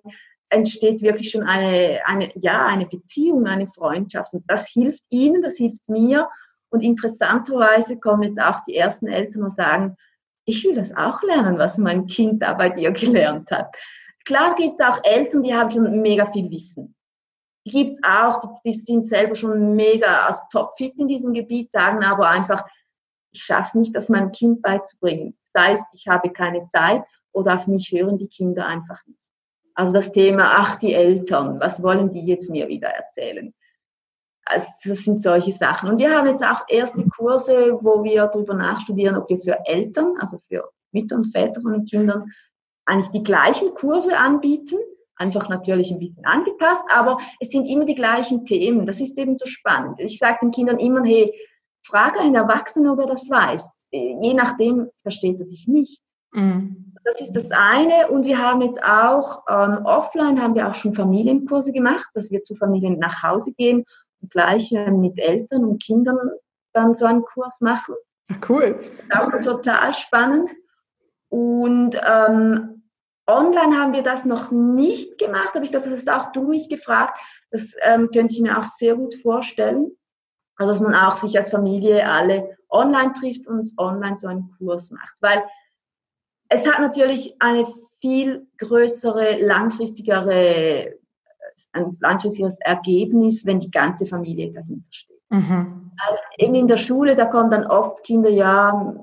entsteht 0.50 1.02
wirklich 1.02 1.30
schon 1.32 1.44
eine, 1.44 2.00
eine, 2.06 2.32
ja, 2.36 2.66
eine 2.66 2.86
Beziehung, 2.86 3.48
eine 3.48 3.68
Freundschaft. 3.68 4.34
Und 4.34 4.44
das 4.48 4.68
hilft 4.68 5.04
ihnen, 5.10 5.42
das 5.42 5.58
hilft 5.58 5.88
mir. 5.90 6.30
Und 6.70 6.84
interessanterweise 6.84 8.00
kommen 8.00 8.24
jetzt 8.24 8.42
auch 8.42 8.62
die 8.66 8.76
ersten 8.76 9.08
Eltern 9.08 9.44
und 9.44 9.54
sagen, 9.54 9.98
ich 10.46 10.64
will 10.64 10.76
das 10.76 10.96
auch 10.96 11.22
lernen, 11.24 11.58
was 11.58 11.78
mein 11.78 12.08
Kind 12.08 12.42
da 12.42 12.54
bei 12.54 12.70
dir 12.70 12.92
gelernt 12.92 13.52
hat. 13.52 13.76
Klar 14.26 14.56
gibt 14.56 14.74
es 14.74 14.86
auch 14.86 15.04
Eltern, 15.04 15.44
die 15.44 15.54
haben 15.54 15.72
schon 15.72 16.02
mega 16.02 16.26
viel 16.32 16.50
Wissen. 16.50 16.96
Gibt 17.68 17.92
es 17.92 18.00
auch, 18.04 18.40
die, 18.42 18.72
die, 18.72 18.74
sind 18.74 19.08
selber 19.08 19.36
schon 19.36 19.76
mega 19.76 20.26
als 20.26 20.42
topfit 20.52 20.96
in 20.98 21.08
diesem 21.08 21.34
Gebiet, 21.34 21.72
sagen 21.72 22.04
aber 22.04 22.30
einfach, 22.30 22.66
ich 23.32 23.44
schaffe 23.44 23.70
es 23.70 23.74
nicht, 23.76 23.96
das 23.96 24.10
meinem 24.10 24.32
Kind 24.32 24.62
beizubringen. 24.62 25.38
Sei 25.44 25.74
es, 25.74 25.84
ich 25.94 26.08
habe 26.08 26.30
keine 26.30 26.68
Zeit 26.68 27.04
oder 27.32 27.56
auf 27.56 27.68
mich 27.68 27.92
hören 27.92 28.18
die 28.18 28.28
Kinder 28.28 28.66
einfach 28.66 29.06
nicht. 29.06 29.20
Also 29.76 29.94
das 29.94 30.12
Thema, 30.12 30.56
ach, 30.58 30.78
die 30.78 30.94
Eltern, 30.94 31.60
was 31.60 31.84
wollen 31.84 32.12
die 32.12 32.26
jetzt 32.26 32.50
mir 32.50 32.68
wieder 32.68 32.88
erzählen? 32.88 33.54
Also 34.44 34.68
das 34.86 35.00
sind 35.00 35.22
solche 35.22 35.54
Sachen. 35.54 35.90
Und 35.90 36.00
wir 36.00 36.10
haben 36.10 36.28
jetzt 36.28 36.44
auch 36.44 36.64
erste 36.68 37.04
Kurse, 37.10 37.78
wo 37.82 38.04
wir 38.04 38.26
darüber 38.28 38.54
nachstudieren, 38.54 39.18
ob 39.18 39.30
wir 39.30 39.38
für 39.38 39.66
Eltern, 39.66 40.16
also 40.20 40.40
für 40.48 40.72
Mütter 40.92 41.18
und 41.18 41.32
Väter 41.32 41.62
von 41.62 41.74
den 41.74 41.86
Kindern, 41.86 42.32
eigentlich 42.86 43.12
die 43.12 43.24
gleichen 43.24 43.74
Kurse 43.76 44.18
anbieten, 44.18 44.80
einfach 45.18 45.50
natürlich 45.50 45.92
ein 45.92 46.00
bisschen 46.00 46.26
angepasst, 46.26 46.84
aber 46.90 47.18
es 47.40 47.50
sind 47.50 47.66
immer 47.66 47.86
die 47.86 47.96
gleichen 47.96 48.46
Themen. 48.46 48.86
Das 48.86 49.00
ist 49.00 49.18
eben 49.18 49.36
so 49.36 49.46
spannend. 49.46 50.00
Ich 50.00 50.20
sage 50.20 50.40
den 50.42 50.52
Kindern 50.52 50.80
immer, 50.80 51.04
hey, 51.04 51.34
frage 51.86 52.20
einen 52.20 52.36
Erwachsenen, 52.36 52.90
ob 52.90 53.00
er 53.00 53.08
das 53.08 53.30
weiß. 53.30 53.68
Je 53.92 54.34
nachdem 54.34 54.90
versteht 55.02 55.40
er 55.40 55.46
dich 55.46 55.68
nicht. 55.68 56.02
Mhm. 56.34 56.94
Das 57.04 57.22
ist 57.22 57.34
das 57.34 57.52
eine. 57.52 58.10
Und 58.10 58.26
wir 58.26 58.38
haben 58.38 58.62
jetzt 58.62 58.84
auch 58.84 59.44
ähm, 59.50 59.86
offline 59.86 60.42
haben 60.42 60.56
wir 60.56 60.68
auch 60.68 60.76
schon 60.76 60.94
Familienkurse 60.94 61.72
gemacht, 61.72 62.06
dass 62.14 62.30
wir 62.30 62.44
zu 62.44 62.56
Familien 62.56 63.00
nach 63.00 63.24
Hause 63.24 63.54
gehen 63.54 63.86
und 64.22 64.32
gleich 64.32 64.72
äh, 64.74 64.92
mit 64.92 65.18
Eltern 65.18 65.64
und 65.64 65.82
Kindern 65.82 66.18
dann 66.74 66.96
so 66.96 67.06
einen 67.06 67.24
Kurs 67.24 67.60
machen. 67.62 67.96
Cool. 68.48 68.78
auch 69.14 69.32
total 69.42 69.94
spannend. 69.94 70.52
Und 71.30 71.96
ähm, 72.06 72.77
online 73.28 73.78
haben 73.78 73.94
wir 73.94 74.04
das 74.04 74.26
noch 74.26 74.52
nicht 74.52 75.18
gemacht, 75.18 75.52
aber 75.54 75.64
ich 75.64 75.72
glaube, 75.72 75.90
das 75.90 76.06
hast 76.06 76.10
auch 76.10 76.32
du 76.32 76.48
mich 76.48 76.70
gefragt. 76.70 77.20
Das 77.52 77.76
ähm, 77.82 78.10
könnte 78.14 78.34
ich 78.34 78.42
mir 78.42 78.58
auch 78.58 78.64
sehr 78.64 78.96
gut 78.96 79.16
vorstellen. 79.16 79.92
Also, 80.56 80.74
dass 80.74 80.82
man 80.82 80.96
auch 80.96 81.18
sich 81.18 81.38
als 81.38 81.50
Familie 81.50 82.10
alle 82.10 82.58
online 82.70 83.14
trifft 83.14 83.48
und 83.48 83.72
online 83.78 84.18
so 84.18 84.28
einen 84.28 84.52
Kurs 84.58 84.90
macht. 84.90 85.16
Weil 85.20 85.44
es 86.50 86.68
hat 86.68 86.80
natürlich 86.80 87.36
eine 87.40 87.68
viel 88.02 88.48
größere, 88.58 89.40
langfristigere, 89.40 90.94
ein 91.74 91.98
langfristiges 92.00 92.60
Ergebnis, 92.60 93.46
wenn 93.46 93.60
die 93.60 93.72
ganze 93.72 94.06
Familie 94.06 94.52
dahinter 94.52 94.88
steht. 94.90 95.22
Mhm. 95.30 95.92
Eben 96.38 96.56
in 96.56 96.68
der 96.68 96.78
Schule, 96.78 97.16
da 97.16 97.26
kommen 97.26 97.52
dann 97.52 97.66
oft 97.66 98.04
Kinder, 98.04 98.30
ja, 98.30 98.96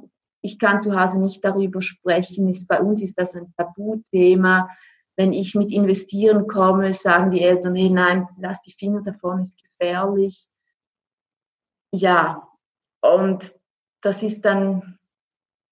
ich 0.45 0.59
kann 0.59 0.79
zu 0.79 0.95
Hause 1.01 1.21
nicht 1.21 1.43
darüber 1.43 1.81
sprechen. 1.81 2.49
Ist, 2.49 2.69
bei 2.69 2.79
uns 2.79 3.01
ist 3.01 3.19
das 3.19 3.35
ein 3.35 3.55
Tabuthema. 3.57 4.69
Wenn 5.17 5.33
ich 5.33 5.55
mit 5.55 5.73
investieren 5.73 6.47
komme, 6.47 6.93
sagen 6.93 7.31
die 7.31 7.41
Eltern, 7.41 7.75
hey, 7.75 7.89
nein, 7.89 8.29
lass 8.39 8.61
die 8.61 8.73
Finger 8.73 9.01
davon, 9.01 9.43
ist 9.43 9.57
gefährlich. 9.57 10.47
Ja, 11.93 12.47
und 13.01 13.55
das 14.03 14.23
ist 14.23 14.45
dann 14.45 14.99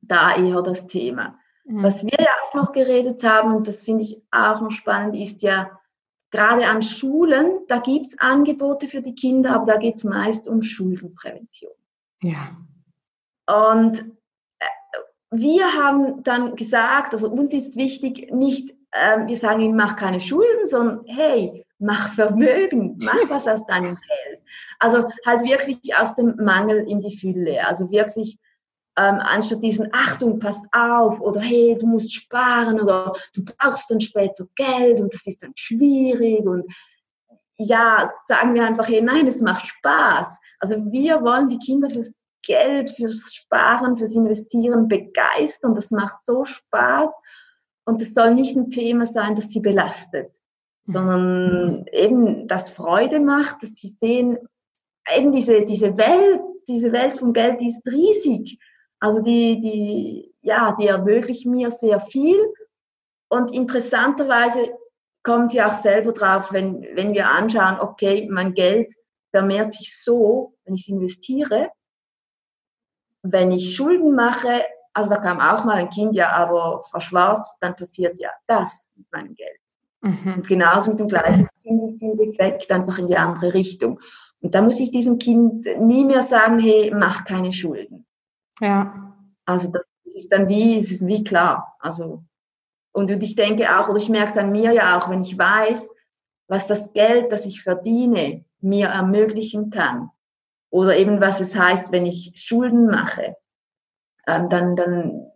da 0.01 0.37
eher 0.37 0.62
das 0.62 0.87
Thema. 0.87 1.39
Mhm. 1.64 1.83
Was 1.83 2.03
wir 2.03 2.18
ja 2.18 2.31
auch 2.47 2.55
noch 2.55 2.73
geredet 2.73 3.23
haben, 3.25 3.55
und 3.55 3.68
das 3.68 3.83
finde 3.83 4.05
ich 4.05 4.23
auch 4.31 4.62
noch 4.62 4.70
spannend, 4.70 5.16
ist 5.16 5.43
ja, 5.43 5.79
gerade 6.31 6.66
an 6.66 6.81
Schulen, 6.81 7.59
da 7.68 7.79
gibt 7.79 8.07
es 8.07 8.18
Angebote 8.18 8.89
für 8.89 9.03
die 9.03 9.14
Kinder, 9.14 9.55
aber 9.55 9.66
da 9.66 9.77
geht 9.77 9.97
es 9.97 10.05
meist 10.05 10.49
um 10.49 10.62
Schuldenprävention. 10.62 11.73
Ja. 12.23 12.57
Und 13.47 14.12
wir 15.33 15.72
haben 15.72 16.22
dann 16.22 16.57
gesagt, 16.57 17.12
also 17.12 17.28
uns 17.28 17.53
ist 17.53 17.74
wichtig, 17.76 18.30
nicht, 18.33 18.74
äh, 18.93 19.26
wir 19.26 19.37
sagen 19.37 19.61
ihm, 19.61 19.74
mach 19.74 19.97
keine 19.97 20.20
Schulden, 20.20 20.66
sondern 20.66 21.05
hey, 21.07 21.64
mach 21.78 22.14
Vermögen, 22.14 22.99
mach 22.99 23.28
was 23.28 23.49
aus 23.49 23.66
deinem 23.66 23.97
Geld. 23.97 24.41
Also 24.78 25.09
halt 25.26 25.43
wirklich 25.43 25.78
aus 25.97 26.14
dem 26.14 26.37
Mangel 26.37 26.87
in 26.89 27.01
die 27.01 27.16
Fülle. 27.16 27.66
Also 27.66 27.91
wirklich 27.91 28.39
ähm, 28.97 29.20
anstatt 29.20 29.62
diesen 29.62 29.89
Achtung, 29.93 30.39
pass 30.39 30.66
auf 30.72 31.18
oder 31.20 31.41
hey, 31.41 31.76
du 31.80 31.87
musst 31.87 32.14
sparen 32.14 32.80
oder 32.80 33.14
du 33.35 33.43
brauchst 33.45 33.91
dann 33.91 34.01
später 34.01 34.47
Geld 34.55 35.01
und 35.01 35.14
das 35.14 35.26
ist 35.26 35.43
dann 35.43 35.53
schwierig 35.57 36.45
und 36.45 36.64
ja, 37.57 38.12
sagen 38.26 38.55
wir 38.55 38.66
einfach, 38.66 38.89
hey, 38.89 39.01
nein, 39.01 39.26
es 39.26 39.41
macht 39.41 39.66
Spaß. 39.66 40.37
Also 40.59 40.76
wir 40.91 41.22
wollen 41.22 41.49
die 41.49 41.59
Kinder 41.59 41.89
fürs 41.89 42.12
Geld, 42.43 42.90
fürs 42.90 43.32
Sparen, 43.32 43.97
fürs 43.97 44.14
Investieren 44.14 44.88
begeistern. 44.88 45.74
Das 45.74 45.90
macht 45.90 46.24
so 46.24 46.45
Spaß 46.45 47.11
und 47.84 48.03
es 48.03 48.14
soll 48.14 48.34
nicht 48.34 48.57
ein 48.57 48.70
Thema 48.70 49.07
sein, 49.07 49.34
das 49.36 49.49
sie 49.49 49.61
belastet, 49.61 50.32
sondern 50.86 51.86
eben 51.93 52.49
das 52.49 52.70
Freude 52.70 53.20
macht, 53.20 53.62
dass 53.62 53.74
sie 53.74 53.97
sehen, 54.01 54.38
eben 55.14 55.32
diese, 55.32 55.62
diese 55.62 55.97
Welt, 55.97 56.40
diese 56.68 56.93
Welt 56.93 57.18
vom 57.18 57.32
Geld, 57.32 57.61
die 57.61 57.68
ist 57.68 57.86
riesig. 57.86 58.59
Also 59.01 59.20
die, 59.20 59.59
die, 59.61 60.34
ja, 60.43 60.76
die 60.78 60.86
ermöglichen 60.86 61.51
mir 61.51 61.72
sehr 61.72 62.01
viel. 62.01 62.38
Und 63.28 63.53
interessanterweise 63.53 64.72
kommen 65.24 65.49
sie 65.49 65.62
auch 65.62 65.72
selber 65.72 66.12
drauf, 66.12 66.53
wenn, 66.53 66.82
wenn 66.95 67.14
wir 67.14 67.28
anschauen, 67.28 67.80
okay, 67.80 68.28
mein 68.30 68.55
Geld 68.55 68.95
vermehrt 69.30 69.72
sich 69.72 70.01
so, 70.01 70.55
wenn 70.64 70.74
ich 70.74 70.82
es 70.82 70.88
investiere. 70.88 71.70
Wenn 73.23 73.51
ich 73.53 73.75
Schulden 73.75 74.14
mache, 74.14 74.62
also 74.93 75.11
da 75.11 75.20
kam 75.20 75.41
auch 75.41 75.64
mal 75.64 75.77
ein 75.77 75.91
Kind, 75.91 76.14
ja, 76.14 76.33
aber 76.33 76.83
Frau 76.91 77.01
Schwarz, 77.01 77.57
dann 77.61 77.77
passiert 77.77 78.18
ja 78.20 78.31
das 78.47 78.89
mit 78.97 79.11
meinem 79.12 79.35
Geld. 79.35 79.59
Mhm. 80.03 80.35
Und 80.37 80.49
genauso 80.49 80.91
mit 80.91 81.01
dem 81.01 81.09
gleichen 81.09 81.49
Zinseszinseffekt, 81.55 82.70
einfach 82.70 82.99
in 82.99 83.07
die 83.07 83.16
andere 83.16 83.55
Richtung. 83.55 84.01
Und 84.41 84.55
da 84.55 84.61
muss 84.61 84.81
ich 84.81 84.91
diesem 84.91 85.18
Kind 85.18 85.66
nie 85.79 86.05
mehr 86.05 86.23
sagen, 86.23 86.59
hey, 86.59 86.93
mach 86.95 87.25
keine 87.25 87.53
Schulden. 87.53 88.05
Ja. 88.61 89.14
Also 89.45 89.68
das 89.68 89.87
ist 90.14 90.33
dann 90.33 90.49
wie, 90.49 90.79
es 90.79 90.91
ist 90.91 91.07
wie 91.07 91.25
klar. 91.25 91.77
Also, 91.79 92.25
und 92.93 93.11
ich 93.11 93.37
denke 93.37 93.79
auch, 93.79 93.89
oder 93.89 93.99
ich 93.99 94.09
merke 94.09 94.33
es 94.33 94.37
an 94.37 94.53
mir 94.53 94.73
ja 94.73 94.99
auch, 94.99 95.09
wenn 95.09 95.23
ich 95.23 95.39
weiß, 95.39 95.91
was 96.49 96.66
das 96.66 96.93
Geld, 96.93 97.33
das 97.33 97.47
ich 97.47 97.62
verdiene, 97.62 98.45
mir 98.61 98.89
ermöglichen 98.89 99.70
kann. 99.70 100.11
Oder 100.73 100.97
eben 100.97 101.20
was 101.20 101.41
es 101.41 101.55
heißt, 101.55 101.93
wenn 101.93 102.07
ich 102.07 102.33
Schulden 102.35 102.87
mache, 102.87 103.37
ähm, 104.27 104.49
dann, 104.49 104.75
dann 104.75 105.27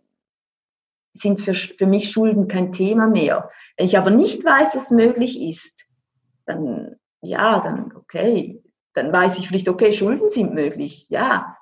sind 1.13 1.41
für, 1.41 1.53
für 1.53 1.85
mich 1.85 2.09
Schulden 2.09 2.47
kein 2.47 2.73
Thema 2.73 3.05
mehr. 3.05 3.51
Wenn 3.77 3.85
ich 3.85 3.99
aber 3.99 4.09
nicht 4.09 4.43
weiß, 4.43 4.75
was 4.75 4.89
möglich 4.89 5.39
ist, 5.39 5.85
dann, 6.47 6.95
ja, 7.21 7.59
dann, 7.59 7.95
okay, 7.95 8.63
dann 8.95 9.13
weiß 9.13 9.37
ich 9.37 9.47
vielleicht, 9.47 9.69
okay, 9.69 9.93
Schulden 9.93 10.31
sind 10.31 10.55
möglich, 10.55 11.05
ja. 11.09 11.55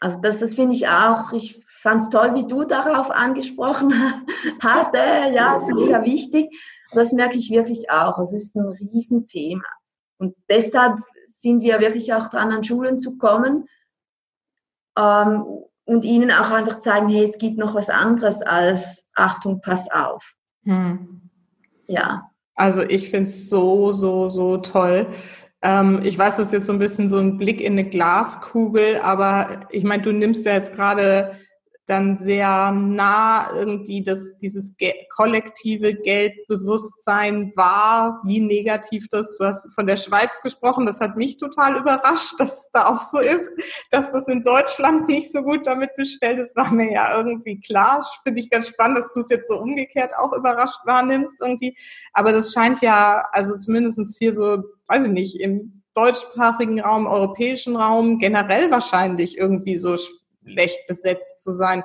Also 0.00 0.20
das, 0.20 0.40
das 0.40 0.54
finde 0.54 0.74
ich 0.74 0.88
auch, 0.88 1.32
ich 1.32 1.64
fand 1.80 2.02
es 2.02 2.08
toll, 2.08 2.34
wie 2.34 2.48
du 2.48 2.64
darauf 2.64 3.12
angesprochen 3.12 3.94
hast. 4.60 4.92
Äh, 4.96 5.32
ja, 5.32 5.54
ist 5.54 5.68
mega 5.68 6.02
wichtig. 6.02 6.50
das 6.92 7.12
merke 7.12 7.38
ich 7.38 7.50
wirklich 7.50 7.92
auch. 7.92 8.18
Es 8.18 8.32
ist 8.32 8.56
ein 8.56 8.66
Riesenthema. 8.66 9.62
Und 10.18 10.34
deshalb 10.48 10.98
sind 11.40 11.60
wir 11.60 11.80
wirklich 11.80 12.12
auch 12.12 12.28
dran, 12.28 12.52
an 12.52 12.64
Schulen 12.64 13.00
zu 13.00 13.16
kommen 13.16 13.68
ähm, 14.98 15.44
und 15.84 16.04
ihnen 16.04 16.30
auch 16.30 16.50
einfach 16.50 16.80
zeigen, 16.80 17.08
hey, 17.08 17.24
es 17.24 17.38
gibt 17.38 17.58
noch 17.58 17.74
was 17.74 17.90
anderes 17.90 18.42
als 18.42 19.04
Achtung, 19.14 19.60
pass 19.60 19.90
auf. 19.90 20.34
Hm. 20.64 21.30
Ja. 21.86 22.30
Also 22.54 22.82
ich 22.82 23.10
finde 23.10 23.30
es 23.30 23.48
so, 23.48 23.92
so, 23.92 24.28
so 24.28 24.58
toll, 24.58 25.06
ähm, 25.62 26.00
ich 26.04 26.16
weiß, 26.16 26.36
das 26.36 26.46
ist 26.46 26.52
jetzt 26.52 26.66
so 26.66 26.72
ein 26.72 26.78
bisschen 26.78 27.08
so 27.08 27.18
ein 27.18 27.36
Blick 27.36 27.60
in 27.60 27.72
eine 27.72 27.84
Glaskugel, 27.84 29.00
aber 29.02 29.60
ich 29.70 29.84
meine, 29.84 30.02
du 30.02 30.12
nimmst 30.12 30.46
ja 30.46 30.52
jetzt 30.52 30.74
gerade 30.74 31.32
dann 31.88 32.16
sehr 32.16 32.70
nah 32.70 33.50
irgendwie 33.54 34.02
das, 34.02 34.36
dieses 34.40 34.74
kollektive 35.14 35.94
Geldbewusstsein 35.94 37.52
wahr, 37.56 38.20
wie 38.24 38.40
negativ 38.40 39.08
das, 39.10 39.36
du 39.38 39.44
hast 39.46 39.72
von 39.74 39.86
der 39.86 39.96
Schweiz 39.96 40.30
gesprochen, 40.42 40.86
das 40.86 41.00
hat 41.00 41.16
mich 41.16 41.38
total 41.38 41.76
überrascht, 41.76 42.34
dass 42.38 42.52
es 42.52 42.70
da 42.72 42.86
auch 42.86 43.00
so 43.00 43.18
ist, 43.18 43.50
dass 43.90 44.12
das 44.12 44.28
in 44.28 44.42
Deutschland 44.42 45.08
nicht 45.08 45.32
so 45.32 45.42
gut 45.42 45.66
damit 45.66 45.96
bestellt 45.96 46.38
ist, 46.38 46.56
war 46.56 46.70
mir 46.70 46.92
ja 46.92 47.16
irgendwie 47.16 47.60
klar. 47.60 48.06
Finde 48.22 48.40
ich 48.40 48.50
ganz 48.50 48.68
spannend, 48.68 48.98
dass 48.98 49.10
du 49.10 49.20
es 49.20 49.30
jetzt 49.30 49.48
so 49.48 49.58
umgekehrt 49.58 50.12
auch 50.16 50.32
überrascht 50.32 50.80
wahrnimmst 50.84 51.40
irgendwie. 51.40 51.76
Aber 52.12 52.32
das 52.32 52.52
scheint 52.52 52.82
ja, 52.82 53.24
also 53.32 53.56
zumindestens 53.56 54.16
hier 54.18 54.32
so, 54.32 54.62
weiß 54.88 55.06
ich 55.06 55.12
nicht, 55.12 55.40
im 55.40 55.82
deutschsprachigen 55.94 56.80
Raum, 56.80 57.06
europäischen 57.06 57.76
Raum 57.76 58.18
generell 58.18 58.70
wahrscheinlich 58.70 59.36
irgendwie 59.36 59.78
so 59.78 59.96
schlecht 60.48 60.86
besetzt 60.86 61.42
zu 61.42 61.52
sein. 61.52 61.84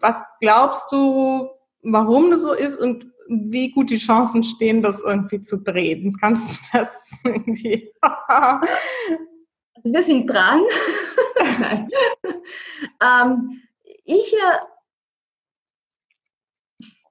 Was 0.00 0.24
glaubst 0.40 0.90
du, 0.90 1.50
warum 1.82 2.30
das 2.30 2.42
so 2.42 2.52
ist 2.52 2.76
und 2.78 3.12
wie 3.28 3.70
gut 3.70 3.90
die 3.90 3.98
Chancen 3.98 4.42
stehen, 4.42 4.82
das 4.82 5.02
irgendwie 5.02 5.40
zu 5.42 5.58
drehen. 5.58 6.16
Kannst 6.18 6.60
du 6.60 6.78
das 6.78 7.20
irgendwie? 7.24 7.92
Also 8.00 8.68
wir 9.84 10.02
sind 10.02 10.26
dran. 10.26 10.62
ähm, 13.02 13.62
ich 14.04 14.32
äh, 14.34 14.58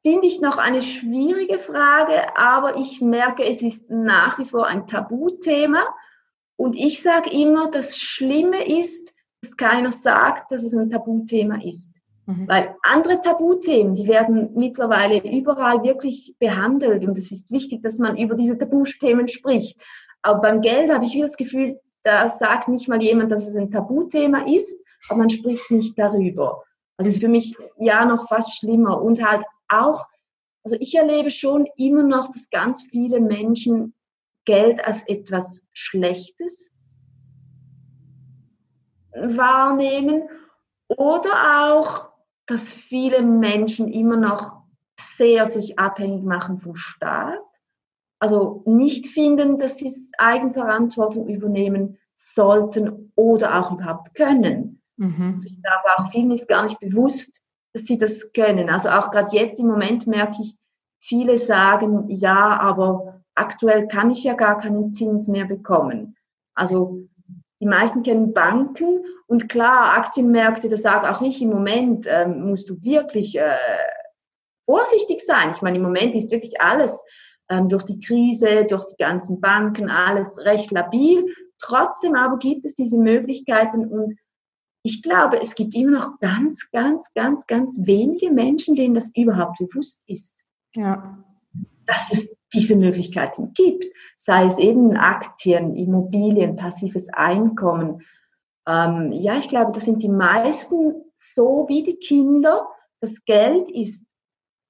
finde 0.04 0.28
ich 0.28 0.42
noch 0.42 0.58
eine 0.58 0.82
schwierige 0.82 1.60
Frage, 1.60 2.36
aber 2.38 2.78
ich 2.78 3.02
merke, 3.02 3.46
es 3.46 3.62
ist 3.62 3.89
nach 3.89 4.39
wie 4.39 4.46
vor 4.46 4.68
ein 4.68 4.88
Tabuthema. 4.88 5.84
Und 6.56 6.76
ich 6.76 7.02
sage 7.02 7.32
immer, 7.32 7.72
das 7.72 7.98
Schlimme 7.98 8.68
ist, 8.68 9.11
dass 9.42 9.58
keiner 9.58 9.92
sagt, 9.92 10.52
dass 10.52 10.64
es 10.64 10.74
ein 10.74 10.89
Tabuthema 10.89 11.60
ist. 11.64 11.94
Mhm. 12.26 12.48
Weil 12.48 12.76
andere 12.84 13.20
Tabuthemen, 13.20 13.96
die 13.96 14.08
werden 14.08 14.52
mittlerweile 14.56 15.18
überall 15.24 15.84
wirklich 15.84 16.36
behandelt 16.39 17.06
und 17.06 17.18
es 17.18 17.32
ist 17.32 17.52
wichtig, 17.52 17.82
dass 17.82 17.98
man 17.98 18.18
über 18.18 18.36
diese 18.36 18.58
Tabuthemen 18.58 19.28
spricht. 19.28 19.80
Aber 20.22 20.42
beim 20.42 20.62
Geld 20.62 20.94
habe 20.94 21.06
ich 21.06 21.14
wieder 21.14 21.26
das 21.26 21.38
Gefühl, 21.38 21.80
da 22.04 22.30
sagt 22.30 22.68
nicht 22.68 22.88
mal 22.88 23.02
jemand, 23.02 23.32
dass 23.32 23.48
es 23.48 23.56
ein 23.56 23.72
Tabuthema 23.72 24.46
ist, 24.46 24.78
aber 25.10 25.20
man 25.20 25.30
spricht 25.30 25.72
nicht 25.72 25.98
darüber. 25.98 26.64
Also 26.98 27.10
ist 27.10 27.22
für 27.22 27.28
mich 27.28 27.56
ja 27.80 28.06
noch 28.06 28.28
fast 28.28 28.58
schlimmer 28.58 29.02
und 29.02 29.24
halt 29.24 29.44
auch, 29.68 30.06
also 30.64 30.76
ich 30.80 30.94
erlebe 30.94 31.32
schon 31.32 31.68
immer 31.78 32.04
noch, 32.04 32.32
dass 32.32 32.50
ganz 32.52 32.84
viele 32.84 33.20
Menschen 33.20 33.96
Geld 34.46 34.84
als 34.86 35.08
etwas 35.08 35.66
Schlechtes 35.72 36.70
wahrnehmen 39.16 40.24
oder 40.88 41.74
auch, 41.74 42.09
dass 42.45 42.74
viele 42.74 43.22
Menschen 43.22 43.88
immer 43.88 44.18
noch 44.18 44.62
sehr 44.99 45.47
sich 45.47 45.80
abhängig 45.80 46.24
machen 46.24 46.59
vom 46.59 46.76
Staat, 46.76 47.39
also 48.20 48.62
nicht 48.66 49.07
finden, 49.07 49.57
dass 49.57 49.78
sie 49.78 49.91
Eigenverantwortung 50.18 51.28
übernehmen 51.28 51.97
sollten 52.14 53.12
oder 53.16 53.59
auch 53.59 53.72
überhaupt 53.72 54.14
können. 54.14 54.82
Mhm. 54.97 55.34
Also 55.36 55.47
ich 55.47 55.62
glaube, 55.62 55.97
auch 55.97 56.12
vielen 56.12 56.32
ist 56.32 56.47
gar 56.47 56.64
nicht 56.64 56.80
bewusst, 56.80 57.41
dass 57.74 57.86
sie 57.86 57.97
das 57.97 58.32
können. 58.34 58.70
Also 58.70 58.89
auch 58.89 59.09
gerade 59.09 59.36
jetzt 59.36 59.59
im 59.59 59.68
Moment 59.68 60.05
merke 60.05 60.38
ich, 60.41 60.55
viele 60.99 61.38
sagen, 61.38 62.09
ja, 62.09 62.59
aber 62.59 63.24
aktuell 63.34 63.88
kann 63.88 64.12
ich 64.12 64.24
ja 64.24 64.36
gar 64.36 64.57
keinen 64.57 64.91
Zins 64.91 65.28
mehr 65.28 65.45
bekommen. 65.45 66.16
Also 66.53 67.07
die 67.62 67.68
meisten 67.68 68.03
kennen 68.03 68.34
Banken 68.34 69.05
und 69.28 69.47
klar, 69.47 69.97
Aktienmärkte, 69.97 70.68
das 70.68 70.82
sage 70.82 71.09
auch 71.09 71.22
ich 71.22 71.41
im 71.41 71.49
Moment, 71.49 72.07
ähm, 72.09 72.49
musst 72.49 72.70
du 72.70 72.82
wirklich 72.82 73.38
äh, 73.38 73.55
vorsichtig 74.66 75.22
sein. 75.22 75.51
Ich 75.51 75.62
meine, 75.62 75.78
im 75.78 75.84
Moment 75.84 76.16
ist 76.16 76.32
wirklich 76.32 76.59
alles 76.59 76.99
ähm, 77.49 77.70
durch 77.70 77.84
die 77.84 77.99
Krise, 77.99 78.66
durch 78.66 78.86
die 78.88 78.97
ganzen 78.97 79.39
Banken, 79.39 79.89
alles 79.89 80.38
recht 80.39 80.72
labil. 80.72 81.26
Trotzdem 81.59 82.16
aber 82.16 82.39
gibt 82.39 82.66
es 82.66 82.74
diese 82.74 82.97
Möglichkeiten 82.97 83.88
und 83.88 84.16
ich 84.84 85.03
glaube, 85.03 85.39
es 85.39 85.53
gibt 85.53 85.76
immer 85.76 85.99
noch 85.99 86.20
ganz, 86.20 86.68
ganz, 86.72 87.14
ganz, 87.14 87.45
ganz 87.45 87.78
wenige 87.84 88.32
Menschen, 88.32 88.76
denen 88.76 88.95
das 88.95 89.12
überhaupt 89.16 89.59
bewusst 89.59 90.01
ist. 90.07 90.36
Ja. 90.76 91.24
Dass 91.92 92.12
es 92.12 92.34
diese 92.54 92.76
Möglichkeiten 92.76 93.54
gibt, 93.54 93.86
sei 94.18 94.46
es 94.46 94.58
eben 94.58 94.96
Aktien, 94.96 95.76
Immobilien, 95.76 96.56
passives 96.56 97.10
Einkommen. 97.10 98.02
Ähm, 98.68 99.12
ja, 99.12 99.38
ich 99.38 99.50
glaube, 99.50 99.72
das 99.74 99.86
sind 99.86 100.04
die 100.04 100.10
meisten 100.10 101.04
so 101.18 101.66
wie 101.68 101.84
die 101.84 101.98
Kinder. 101.98 102.68
Das 103.00 103.24
Geld 103.26 103.70
ist 103.72 104.06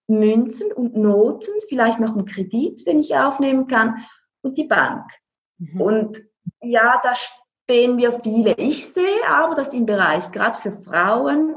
Münzen 0.08 0.72
und 0.72 0.96
Noten, 0.96 1.52
vielleicht 1.70 2.00
noch 2.00 2.16
ein 2.16 2.26
Kredit, 2.26 2.86
den 2.86 3.00
ich 3.00 3.16
aufnehmen 3.16 3.68
kann 3.68 4.06
und 4.42 4.58
die 4.58 4.66
Bank. 4.66 5.06
Mhm. 5.58 5.82
Und 5.82 6.22
ja, 6.62 7.00
da 7.04 7.14
stehen 7.16 7.98
wir 7.98 8.20
viele. 8.22 8.54
Ich 8.58 8.92
sehe 8.94 9.28
aber, 9.28 9.56
dass 9.56 9.74
im 9.74 9.86
Bereich 9.86 10.32
gerade 10.32 10.60
für 10.60 10.72
Frauen 10.72 11.56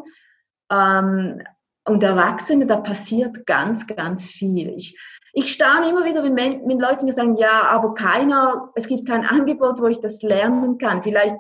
ähm, 0.71 1.43
und 1.85 2.03
Erwachsene, 2.03 2.67
da 2.67 2.77
passiert 2.77 3.47
ganz, 3.47 3.87
ganz 3.87 4.25
viel. 4.25 4.71
Ich, 4.77 4.99
ich 5.37 5.53
staune 5.53 5.89
immer 5.89 6.05
wieder, 6.05 6.23
wenn, 6.23 6.37
wenn 6.37 6.79
Leute 6.79 7.05
mir 7.05 7.13
sagen, 7.13 7.35
ja, 7.37 7.65
aber 7.65 7.95
keiner, 7.95 8.71
es 8.77 8.87
gibt 8.87 9.07
kein 9.07 9.27
Angebot, 9.27 9.81
wo 9.81 9.87
ich 9.89 10.01
das 10.01 10.23
lernen 10.23 10.79
kann. 10.79 11.03
Vielleicht 11.03 11.37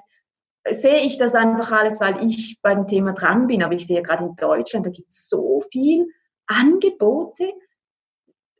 sehe 0.68 1.02
ich 1.02 1.16
das 1.16 1.34
einfach 1.36 1.70
alles, 1.70 2.00
weil 2.00 2.24
ich 2.24 2.58
beim 2.60 2.88
Thema 2.88 3.12
dran 3.12 3.46
bin, 3.46 3.62
aber 3.62 3.74
ich 3.74 3.86
sehe 3.86 4.02
gerade 4.02 4.24
in 4.24 4.34
Deutschland, 4.34 4.84
da 4.84 4.90
gibt 4.90 5.10
es 5.10 5.28
so 5.28 5.62
viel 5.70 6.08
Angebote, 6.46 7.52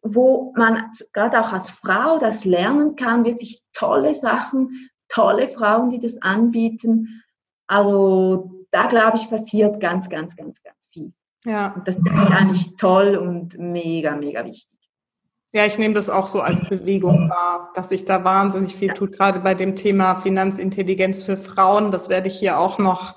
wo 0.03 0.53
man 0.57 0.91
gerade 1.13 1.41
auch 1.41 1.53
als 1.53 1.69
Frau 1.69 2.19
das 2.19 2.45
lernen 2.45 2.95
kann, 2.95 3.25
wirklich 3.25 3.61
tolle 3.73 4.15
Sachen, 4.15 4.91
tolle 5.09 5.49
Frauen, 5.49 5.91
die 5.91 5.99
das 5.99 6.21
anbieten. 6.23 7.23
Also 7.67 8.67
da 8.71 8.87
glaube 8.87 9.17
ich, 9.17 9.29
passiert 9.29 9.81
ganz, 9.81 10.09
ganz, 10.09 10.37
ganz, 10.37 10.63
ganz 10.63 10.89
viel. 10.93 11.13
Ja. 11.45 11.73
Und 11.73 11.89
das 11.89 11.97
finde 11.97 12.23
ich 12.23 12.31
eigentlich 12.31 12.77
toll 12.77 13.17
und 13.17 13.59
mega, 13.59 14.15
mega 14.15 14.45
wichtig. 14.45 14.74
Ja, 15.55 15.65
ich 15.65 15.79
nehme 15.79 15.95
das 15.95 16.11
auch 16.11 16.27
so 16.27 16.41
als 16.41 16.61
Bewegung 16.69 17.31
wahr, 17.31 17.71
dass 17.77 17.91
sich 17.91 18.05
da 18.05 18.25
wahnsinnig 18.25 18.75
viel 18.75 18.93
tut, 18.93 19.13
gerade 19.13 19.39
bei 19.39 19.55
dem 19.55 19.77
Thema 19.77 20.17
Finanzintelligenz 20.17 21.23
für 21.23 21.37
Frauen. 21.37 21.93
Das 21.93 22.09
werde 22.09 22.27
ich 22.27 22.37
hier 22.37 22.59
auch 22.59 22.79
noch 22.79 23.15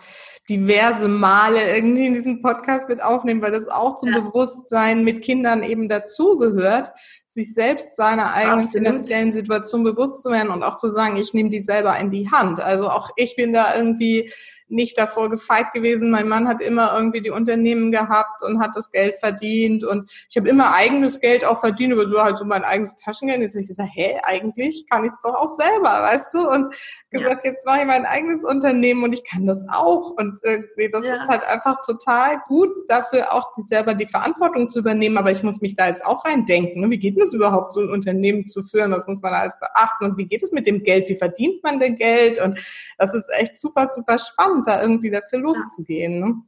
diverse 0.47 1.07
Male 1.07 1.75
irgendwie 1.75 2.05
in 2.05 2.13
diesem 2.13 2.43
Podcast 2.43 2.89
mit 2.89 3.03
aufnehmen, 3.03 3.41
weil 3.41 3.53
das 3.53 3.67
auch 3.67 3.95
zum 3.95 4.09
ja. 4.09 4.19
Bewusstsein 4.19 5.03
mit 5.03 5.23
Kindern 5.23 5.63
eben 5.63 5.89
dazugehört, 5.89 6.91
sich 7.27 7.55
selbst 7.55 7.95
seiner 7.95 8.31
eigenen 8.35 8.65
Absolut. 8.65 8.85
finanziellen 8.85 9.31
Situation 9.31 9.83
bewusst 9.83 10.21
zu 10.21 10.29
werden 10.29 10.51
und 10.51 10.61
auch 10.61 10.75
zu 10.75 10.91
sagen, 10.91 11.17
ich 11.17 11.33
nehme 11.33 11.49
die 11.49 11.63
selber 11.63 11.97
in 11.97 12.11
die 12.11 12.29
Hand. 12.29 12.61
Also 12.61 12.87
auch 12.87 13.09
ich 13.15 13.35
bin 13.35 13.51
da 13.51 13.75
irgendwie 13.75 14.31
nicht 14.69 14.97
davor 14.97 15.29
gefeit 15.29 15.73
gewesen. 15.73 16.09
Mein 16.09 16.27
Mann 16.27 16.47
hat 16.47 16.61
immer 16.61 16.93
irgendwie 16.95 17.21
die 17.21 17.29
Unternehmen 17.29 17.91
gehabt 17.91 18.43
und 18.43 18.59
hat 18.59 18.75
das 18.75 18.91
Geld 18.91 19.17
verdient 19.17 19.83
und 19.83 20.11
ich 20.29 20.37
habe 20.37 20.49
immer 20.49 20.73
eigenes 20.73 21.19
Geld 21.19 21.45
auch 21.45 21.59
verdient, 21.59 21.93
aber 21.93 22.07
so 22.07 22.21
halt 22.21 22.37
so 22.37 22.45
mein 22.45 22.63
eigenes 22.63 22.95
Taschengeld. 22.95 23.41
Jetzt 23.41 23.53
habe 23.53 23.61
ich 23.61 23.67
gesagt, 23.67 23.89
hä, 23.93 24.19
eigentlich 24.23 24.85
kann 24.89 25.05
ich 25.05 25.11
es 25.11 25.19
doch 25.21 25.35
auch 25.35 25.47
selber, 25.47 25.89
weißt 25.89 26.33
du? 26.33 26.49
Und 26.49 26.73
gesagt, 27.09 27.45
ja. 27.45 27.51
jetzt 27.51 27.65
mache 27.65 27.81
ich 27.81 27.85
mein 27.85 28.05
eigenes 28.05 28.43
Unternehmen 28.43 29.03
und 29.03 29.13
ich 29.13 29.23
kann 29.23 29.45
das 29.45 29.65
auch. 29.71 30.11
Und 30.11 30.43
äh, 30.43 30.59
das 30.91 31.05
ja. 31.05 31.15
ist 31.15 31.27
halt 31.27 31.43
einfach 31.47 31.81
total 31.85 32.37
gut, 32.47 32.69
dafür 32.87 33.33
auch 33.33 33.53
die, 33.57 33.63
selber 33.63 33.93
die 33.93 34.07
Verantwortung 34.07 34.69
zu 34.69 34.79
übernehmen. 34.79 35.17
Aber 35.17 35.31
ich 35.31 35.43
muss 35.43 35.61
mich 35.61 35.75
da 35.75 35.87
jetzt 35.87 36.05
auch 36.05 36.25
reindenken. 36.25 36.81
Ne? 36.81 36.89
Wie 36.89 36.99
geht 36.99 37.17
es 37.17 37.33
überhaupt, 37.33 37.71
so 37.71 37.81
ein 37.81 37.89
Unternehmen 37.89 38.45
zu 38.45 38.63
führen? 38.63 38.91
Was 38.91 39.07
muss 39.07 39.21
man 39.21 39.33
alles 39.33 39.57
beachten? 39.59 40.05
Und 40.05 40.17
wie 40.17 40.25
geht 40.25 40.43
es 40.43 40.51
mit 40.51 40.67
dem 40.67 40.83
Geld? 40.83 41.07
Wie 41.09 41.15
verdient 41.15 41.63
man 41.63 41.79
denn 41.79 41.97
Geld? 41.97 42.39
Und 42.41 42.59
das 42.97 43.13
ist 43.13 43.29
echt 43.37 43.57
super, 43.57 43.87
super 43.87 44.17
spannend, 44.17 44.56
da 44.65 44.81
irgendwie 44.81 45.11
dafür 45.11 45.39
loszugehen. 45.39 46.19
Ne? 46.19 46.41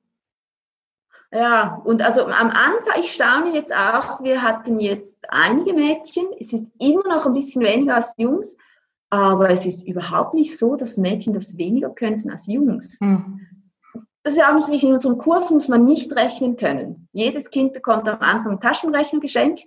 Ja, 1.31 1.81
und 1.85 2.01
also 2.01 2.25
am 2.25 2.49
Anfang, 2.49 2.99
ich 2.99 3.13
staune 3.13 3.53
jetzt 3.53 3.73
auch, 3.75 4.23
wir 4.23 4.41
hatten 4.41 4.79
jetzt 4.79 5.17
einige 5.29 5.73
Mädchen, 5.73 6.25
es 6.39 6.53
ist 6.53 6.65
immer 6.79 7.07
noch 7.07 7.27
ein 7.27 7.33
bisschen 7.33 7.61
weniger 7.61 7.95
als 7.95 8.13
Jungs, 8.17 8.57
aber 9.11 9.51
es 9.51 9.65
ist 9.65 9.87
überhaupt 9.87 10.33
nicht 10.33 10.57
so, 10.57 10.75
dass 10.75 10.97
Mädchen 10.97 11.33
das 11.33 11.57
weniger 11.57 11.89
können 11.89 12.29
als 12.31 12.47
Jungs. 12.47 12.99
Mhm. 12.99 13.41
Das 14.23 14.33
ist 14.33 14.39
ja 14.39 14.49
auch 14.49 14.55
nicht 14.55 14.67
wichtig. 14.67 14.89
In 14.89 14.93
unserem 14.93 15.17
Kurs 15.17 15.49
muss 15.49 15.67
man 15.67 15.85
nicht 15.85 16.11
rechnen 16.13 16.55
können. 16.55 17.07
Jedes 17.13 17.49
Kind 17.49 17.73
bekommt 17.73 18.07
am 18.07 18.19
Anfang 18.19 18.51
einen 18.51 18.59
Taschenrechner 18.59 19.19
geschenkt, 19.19 19.65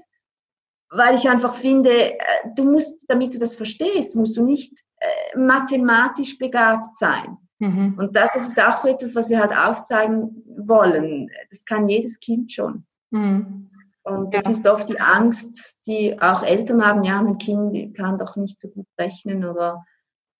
weil 0.91 1.15
ich 1.15 1.29
einfach 1.29 1.55
finde, 1.55 2.13
äh, 2.13 2.19
du 2.55 2.65
musst, 2.65 3.09
damit 3.09 3.35
du 3.35 3.39
das 3.39 3.57
verstehst, 3.57 4.15
musst 4.15 4.37
du 4.37 4.45
nicht 4.45 4.73
äh, 4.99 5.39
mathematisch 5.39 6.39
begabt 6.39 6.97
sein. 6.97 7.39
Mhm. 7.63 7.95
Und 7.97 8.17
das 8.17 8.35
ist 8.35 8.61
auch 8.61 8.77
so 8.77 8.89
etwas, 8.89 9.15
was 9.15 9.31
wir 9.31 9.39
halt 9.39 9.57
aufzeigen 9.57 10.43
wollen. 10.67 11.31
Das 11.51 11.65
kann 11.65 11.89
jedes 11.89 12.19
Kind 12.19 12.53
schon. 12.53 12.85
Mhm. 13.11 13.71
Und 14.03 14.35
das 14.35 14.45
ja. 14.45 14.51
ist 14.51 14.67
oft 14.67 14.89
die 14.89 15.01
Angst, 15.01 15.77
die 15.87 16.21
auch 16.21 16.43
Eltern 16.43 16.85
haben, 16.85 17.05
ja, 17.05 17.23
mein 17.23 17.39
Kind 17.39 17.97
kann 17.97 18.19
doch 18.19 18.35
nicht 18.35 18.59
so 18.59 18.69
gut 18.69 18.87
rechnen 18.99 19.45
oder 19.45 19.85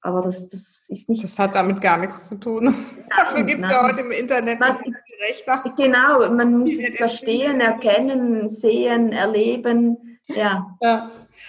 aber 0.05 0.23
das, 0.23 0.49
das 0.49 0.87
ist 0.89 1.09
nicht. 1.09 1.23
Das 1.23 1.39
hat 1.39 1.55
damit 1.55 1.81
gar 1.81 1.97
nichts 1.97 2.29
zu 2.29 2.35
tun. 2.35 2.65
Nein, 2.65 2.75
Dafür 3.17 3.45
gibt 3.45 3.63
es 3.63 3.71
ja 3.71 3.89
heute 3.89 4.01
im 4.01 4.11
Internet 4.11 4.59
man, 4.59 4.79
Rechner. 5.21 5.63
Genau, 5.77 6.29
man 6.29 6.59
muss 6.59 6.73
es 6.77 6.97
verstehen, 6.97 7.61
erkennen, 7.61 8.51
sehen, 8.51 9.13
erleben. 9.13 10.19
Ja. 10.27 10.77
ja. 10.81 11.09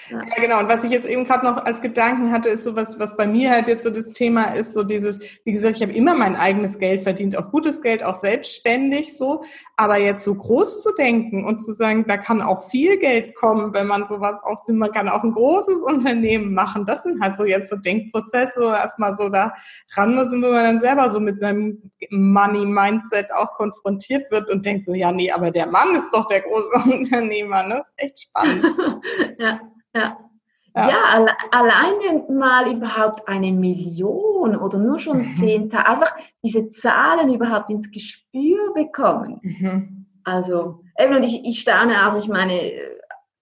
Ja. 0.10 0.18
ja. 0.18 0.42
genau. 0.42 0.60
Und 0.60 0.70
was 0.70 0.84
ich 0.84 0.92
jetzt 0.92 1.08
eben 1.08 1.26
gerade 1.26 1.46
noch 1.46 1.58
als 1.66 1.82
Gedanken 1.82 2.32
hatte, 2.32 2.50
ist 2.50 2.64
so 2.64 2.76
was, 2.76 3.00
was 3.00 3.18
bei 3.18 3.28
mir 3.28 3.52
halt 3.52 3.68
jetzt 3.68 3.84
so 3.84 3.90
das 3.90 4.14
Thema 4.14 4.54
ist, 4.56 4.74
so 4.74 4.84
dieses, 4.84 5.20
wie 5.46 5.52
gesagt, 5.52 5.78
ich 5.78 5.82
habe 5.82 5.94
immer 5.94 6.14
mein 6.14 6.36
eigenes 6.36 6.80
Geld 6.80 7.02
verdient, 7.02 7.38
auch 7.38 7.52
gutes 7.52 7.82
Geld, 7.82 8.04
auch 8.04 8.16
selbstständig 8.16 9.18
so. 9.18 9.44
Aber 9.78 9.98
jetzt 9.98 10.24
so 10.24 10.36
groß 10.36 10.82
zu 10.82 10.94
denken 10.96 11.46
und 11.46 11.62
zu 11.62 11.74
sagen, 11.74 12.06
da 12.08 12.18
kann 12.18 12.42
auch 12.42 12.70
viel 12.70 12.98
Geld 12.98 13.36
kommen, 13.36 13.74
wenn 13.74 13.88
man 13.88 14.06
sowas 14.06 14.38
auch, 14.44 14.62
man 14.70 14.92
kann 14.92 15.10
auch 15.10 15.24
ein 15.24 15.34
großes 15.34 15.82
Unternehmen 15.82 16.54
machen. 16.54 16.86
Das 16.86 17.04
sind 17.04 17.22
halt 17.22 17.38
so 17.38 17.46
jetzt 17.46 17.70
so 17.70 17.78
Denkprozesse, 17.78 18.62
erstmal 18.62 19.16
so 19.16 19.30
da 19.30 19.54
ran 19.96 20.16
müssen, 20.16 20.42
wo 20.42 20.48
man 20.48 20.64
dann 20.64 20.80
selber 20.80 21.10
so 21.10 21.20
mit 21.20 21.40
seinem 21.40 21.92
Money-Mindset 22.10 23.32
auch 23.34 23.54
konfrontiert 23.54 24.30
wird 24.32 24.50
und 24.50 24.66
denkt 24.66 24.84
so, 24.84 24.94
ja, 24.94 25.12
nee, 25.12 25.32
aber 25.32 25.52
der 25.52 25.68
Mann 25.68 25.94
ist 25.96 26.12
doch 26.12 26.26
der 26.28 26.42
große 26.42 26.80
Unternehmer. 26.90 27.64
Ne? 27.64 27.76
Das 27.76 27.88
ist 27.88 27.94
echt 27.98 28.20
spannend. 28.22 28.66
ja. 29.38 29.60
Ja. 29.94 30.20
Ja, 30.76 30.90
ja 30.90 31.28
alleine 31.52 32.26
mal 32.30 32.72
überhaupt 32.72 33.28
eine 33.28 33.52
Million 33.52 34.56
oder 34.56 34.78
nur 34.80 34.98
schon 34.98 35.20
mhm. 35.20 35.36
zehntausend, 35.36 35.88
einfach 35.88 36.16
diese 36.44 36.70
Zahlen 36.72 37.32
überhaupt 37.34 37.70
ins 37.70 37.92
Gespür 37.92 38.74
bekommen. 38.74 39.40
Mhm. 39.44 40.06
Also, 40.24 40.80
eben, 40.98 41.16
und 41.16 41.24
ich, 41.24 41.46
ich 41.46 41.60
staune 41.60 42.08
auch, 42.08 42.18
ich 42.18 42.28
meine, 42.28 42.72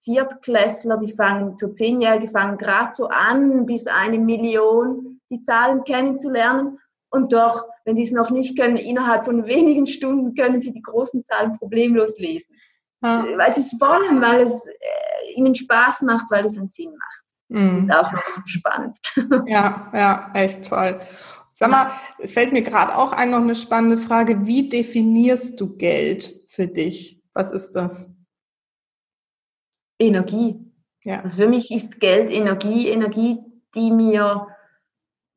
Viertklässler, 0.04 0.98
die 0.98 1.14
fangen, 1.14 1.56
so 1.58 1.70
Zehnjährige 1.70 2.30
fangen 2.30 2.58
gerade 2.58 2.92
so 2.94 3.08
an, 3.08 3.66
bis 3.66 3.88
eine 3.88 4.18
Million 4.18 5.22
die 5.30 5.42
Zahlen 5.42 5.84
kennenzulernen. 5.84 6.80
Und 7.12 7.34
doch, 7.34 7.66
wenn 7.86 7.96
sie 7.96 8.04
es 8.04 8.12
noch 8.12 8.32
nicht 8.32 8.58
können, 8.58 8.78
innerhalb 8.78 9.26
von 9.26 9.46
wenigen 9.46 9.86
Stunden 9.86 10.34
können 10.34 10.62
sie 10.62 10.72
die 10.72 10.82
großen 10.82 11.24
Zahlen 11.24 11.58
problemlos 11.58 12.18
lesen. 12.18 12.56
Ja. 13.02 13.26
Weil 13.38 13.56
sie 13.56 13.62
es 13.62 13.80
wollen, 13.80 14.22
weil 14.22 14.42
es 14.42 14.66
äh, 14.66 15.34
ihnen 15.36 15.56
Spaß 15.56 16.04
macht, 16.04 16.30
weil 16.30 16.46
es 16.46 16.58
einen 16.58 16.70
Sinn 16.70 16.92
macht. 16.92 17.24
Mhm. 17.50 17.88
Das 17.88 17.98
ist 18.00 18.06
auch 18.06 18.12
noch 18.12 18.48
spannend. 18.48 18.98
Ja, 19.48 19.92
ja, 19.94 20.32
echt 20.34 20.68
toll. 20.68 21.02
Sag 21.54 21.70
mal, 21.70 21.92
fällt 22.26 22.54
mir 22.54 22.62
gerade 22.62 22.96
auch 22.96 23.12
ein 23.12 23.32
noch 23.32 23.42
eine 23.42 23.56
spannende 23.56 23.98
Frage. 23.98 24.46
Wie 24.48 24.70
definierst 24.70 25.60
du 25.60 25.76
Geld 25.76 26.34
für 26.48 26.68
dich? 26.68 27.22
Was 27.34 27.52
ist 27.52 27.76
das? 27.76 28.10
Energie. 30.00 30.60
Ja. 31.04 31.22
Also 31.22 31.38
für 31.38 31.48
mich 31.48 31.72
ist 31.72 32.00
Geld 32.00 32.30
Energie, 32.30 32.88
Energie, 32.88 33.40
die 33.76 33.92
mir 33.92 34.48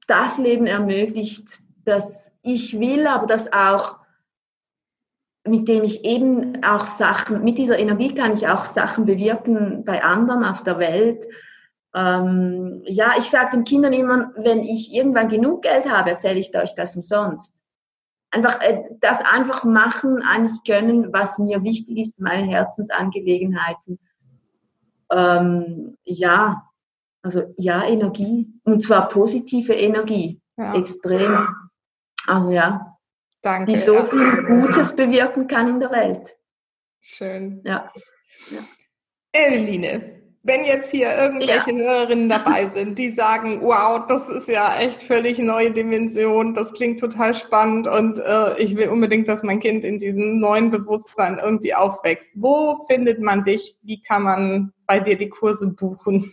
das 0.07 0.39
Leben 0.39 0.67
ermöglicht, 0.67 1.63
das 1.85 2.31
ich 2.43 2.79
will, 2.79 3.07
aber 3.07 3.27
das 3.27 3.53
auch 3.53 3.99
mit 5.47 5.69
dem 5.69 5.85
ich 5.85 6.05
eben 6.05 6.65
auch 6.65 6.87
Sachen, 6.87 7.45
mit 7.45 7.59
dieser 7.59 7.79
Energie 7.79 8.15
kann 8.15 8.33
ich 8.33 8.49
auch 8.49 8.65
Sachen 8.65 9.05
bewirken 9.05 9.85
bei 9.85 10.03
anderen 10.03 10.43
auf 10.43 10.63
der 10.63 10.79
Welt. 10.79 11.27
Ähm, 11.95 12.83
ja, 12.87 13.13
ich 13.19 13.25
sage 13.25 13.53
den 13.53 13.65
Kindern 13.65 13.93
immer, 13.93 14.33
wenn 14.37 14.61
ich 14.61 14.93
irgendwann 14.93 15.29
genug 15.29 15.63
Geld 15.63 15.89
habe, 15.89 16.11
erzähle 16.11 16.41
ich 16.41 16.57
euch 16.57 16.75
das 16.75 16.97
umsonst. 16.97 17.61
Einfach 18.31 18.61
äh, 18.63 18.85
das 19.01 19.21
einfach 19.21 19.65
machen, 19.65 20.23
eigentlich 20.23 20.65
können, 20.67 21.13
was 21.13 21.39
mir 21.39 21.63
wichtig 21.63 21.99
ist, 21.99 22.19
meine 22.19 22.49
Herzensangelegenheiten. 22.49 23.99
Ähm, 25.13 25.97
ja, 26.05 26.65
also 27.23 27.43
ja, 27.59 27.85
Energie. 27.85 28.49
Und 28.65 28.83
zwar 28.83 29.09
positive 29.09 29.75
Energie. 29.75 30.41
Ja. 30.57 30.75
Extrem. 30.75 31.49
Also 32.27 32.51
ja, 32.51 32.94
Danke. 33.45 33.73
Die 33.73 33.79
so 33.79 34.03
viel 34.05 34.43
Gutes 34.45 34.97
bewirken 34.97 35.47
kann 35.47 35.69
in 35.69 35.79
der 35.79 35.91
Welt. 35.91 36.37
Schön. 37.01 37.61
Ja. 37.65 37.93
ja. 38.51 38.61
Eveline, 39.33 40.23
wenn 40.45 40.65
jetzt 40.65 40.91
hier 40.91 41.15
irgendwelche 41.15 41.73
ja. 41.73 41.85
Hörerinnen 41.85 42.31
dabei 42.31 42.67
sind, 42.75 42.99
die 42.99 43.11
sagen, 43.11 43.61
wow, 43.61 44.07
das 44.09 44.31
ist 44.31 44.49
ja 44.49 44.79
echt 44.79 45.03
völlig 45.03 45.39
neue 45.39 45.73
Dimension, 45.73 46.55
das 46.55 46.73
klingt 46.73 47.01
total 47.01 47.35
spannend 47.35 47.87
und 47.87 48.19
äh, 48.19 48.59
ich 48.59 48.77
will 48.77 48.89
unbedingt, 48.89 49.29
dass 49.29 49.43
mein 49.43 49.61
Kind 49.61 49.85
in 49.85 49.99
diesem 49.99 50.39
neuen 50.39 50.71
Bewusstsein 50.71 51.39
irgendwie 51.39 51.75
aufwächst. 51.75 52.33
Wo 52.37 52.77
findet 52.89 53.21
man 53.21 53.45
dich? 53.45 53.77
Wie 53.83 54.01
kann 54.01 54.23
man 54.23 54.73
bei 54.87 55.01
dir 55.01 55.19
die 55.19 55.29
Kurse 55.29 55.69
buchen? 55.69 56.33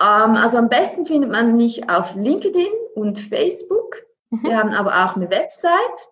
Um, 0.00 0.06
ähm, 0.06 0.36
also 0.36 0.58
am 0.58 0.68
besten 0.68 1.06
findet 1.06 1.30
man 1.30 1.56
mich 1.56 1.88
auf 1.88 2.14
LinkedIn 2.14 2.68
und 2.94 3.18
Facebook. 3.18 4.07
Mhm. 4.30 4.42
Wir 4.42 4.58
haben 4.58 4.72
aber 4.72 5.04
auch 5.04 5.16
eine 5.16 5.30
Website. 5.30 6.08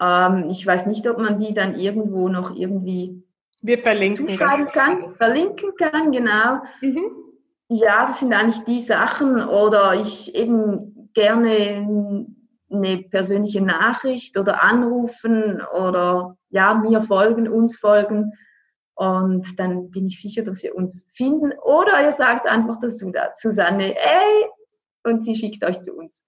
Ähm, 0.00 0.48
ich 0.50 0.66
weiß 0.66 0.86
nicht, 0.86 1.08
ob 1.08 1.18
man 1.18 1.38
die 1.38 1.54
dann 1.54 1.78
irgendwo 1.78 2.28
noch 2.28 2.54
irgendwie 2.54 3.22
wir 3.62 3.78
verlinken 3.78 4.28
zuschreiben 4.28 4.66
kann. 4.66 5.02
Alles. 5.04 5.16
Verlinken 5.16 5.72
kann, 5.76 6.10
genau. 6.10 6.62
Mhm. 6.80 7.10
Ja, 7.68 8.06
das 8.06 8.20
sind 8.20 8.32
eigentlich 8.32 8.64
die 8.64 8.80
Sachen. 8.80 9.42
Oder 9.48 9.94
ich 9.94 10.34
eben 10.34 11.10
gerne 11.14 12.26
eine 12.70 12.98
persönliche 12.98 13.60
Nachricht 13.60 14.36
oder 14.36 14.62
anrufen 14.64 15.62
oder 15.74 16.36
ja, 16.48 16.74
mir 16.74 17.02
folgen, 17.02 17.48
uns 17.48 17.76
folgen. 17.76 18.32
Und 18.94 19.58
dann 19.58 19.90
bin 19.90 20.06
ich 20.06 20.20
sicher, 20.20 20.42
dass 20.42 20.62
ihr 20.62 20.74
uns 20.74 21.08
finden. 21.14 21.52
Oder 21.62 22.02
ihr 22.02 22.12
sagt 22.12 22.46
einfach 22.46 22.78
dazu, 22.80 23.12
Susanne, 23.36 23.96
ey, 23.96 24.46
und 25.04 25.24
sie 25.24 25.34
schickt 25.34 25.64
euch 25.64 25.80
zu 25.80 25.92
uns. 25.94 26.24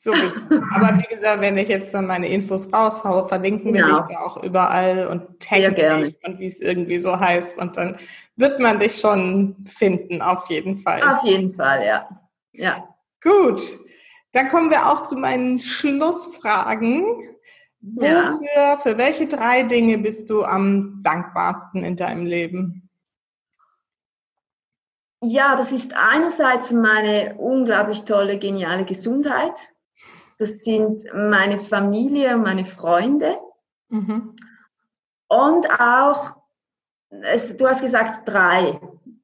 So, 0.00 0.12
aber 0.12 0.96
wie 0.98 1.12
gesagt, 1.12 1.40
wenn 1.40 1.58
ich 1.58 1.68
jetzt 1.68 1.92
dann 1.92 2.06
meine 2.06 2.28
Infos 2.28 2.72
raushaue, 2.72 3.26
verlinken 3.26 3.72
genau. 3.72 3.86
wir 3.86 4.02
dich 4.02 4.16
da 4.16 4.22
auch 4.22 4.42
überall 4.44 5.08
und 5.08 5.40
taggen 5.40 5.74
dich 5.74 6.16
und 6.24 6.38
wie 6.38 6.46
es 6.46 6.60
irgendwie 6.60 7.00
so 7.00 7.18
heißt. 7.18 7.58
Und 7.58 7.76
dann 7.76 7.96
wird 8.36 8.60
man 8.60 8.78
dich 8.78 9.00
schon 9.00 9.56
finden, 9.66 10.22
auf 10.22 10.48
jeden 10.48 10.76
Fall. 10.76 11.02
Auf 11.02 11.24
jeden 11.24 11.52
Fall, 11.52 11.84
ja. 11.84 12.08
ja. 12.52 12.88
Gut, 13.20 13.60
dann 14.30 14.46
kommen 14.46 14.70
wir 14.70 14.86
auch 14.86 15.02
zu 15.02 15.16
meinen 15.16 15.58
Schlussfragen. 15.58 17.04
Wofür, 17.80 18.38
ja. 18.54 18.76
für 18.76 18.98
welche 18.98 19.26
drei 19.26 19.64
Dinge 19.64 19.98
bist 19.98 20.30
du 20.30 20.44
am 20.44 21.00
dankbarsten 21.02 21.82
in 21.82 21.96
deinem 21.96 22.24
Leben? 22.24 22.88
Ja, 25.22 25.56
das 25.56 25.72
ist 25.72 25.92
einerseits 25.94 26.70
meine 26.70 27.34
unglaublich 27.38 28.04
tolle, 28.04 28.38
geniale 28.38 28.84
Gesundheit. 28.84 29.70
Das 30.38 30.60
sind 30.60 31.04
meine 31.12 31.58
Familie 31.58 32.36
meine 32.36 32.64
Freunde. 32.64 33.38
Mhm. 33.88 34.36
Und 35.28 35.80
auch, 35.80 36.36
es, 37.10 37.56
du 37.56 37.66
hast 37.66 37.82
gesagt 37.82 38.28
drei. 38.28 38.80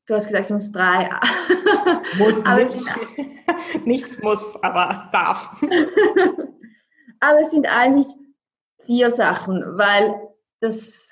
Du 0.07 0.15
hast 0.15 0.27
gesagt, 0.27 0.45
es 0.45 0.51
muss 0.51 0.73
drei. 0.73 1.09
Muss 2.19 2.45
nicht. 2.45 3.87
Nichts 3.87 4.23
muss, 4.23 4.63
aber 4.63 5.09
darf. 5.13 5.57
aber 7.21 7.41
es 7.41 7.51
sind 7.51 7.67
eigentlich 7.67 8.07
vier 8.85 9.11
Sachen, 9.11 9.63
weil 9.79 10.15
das, 10.61 11.11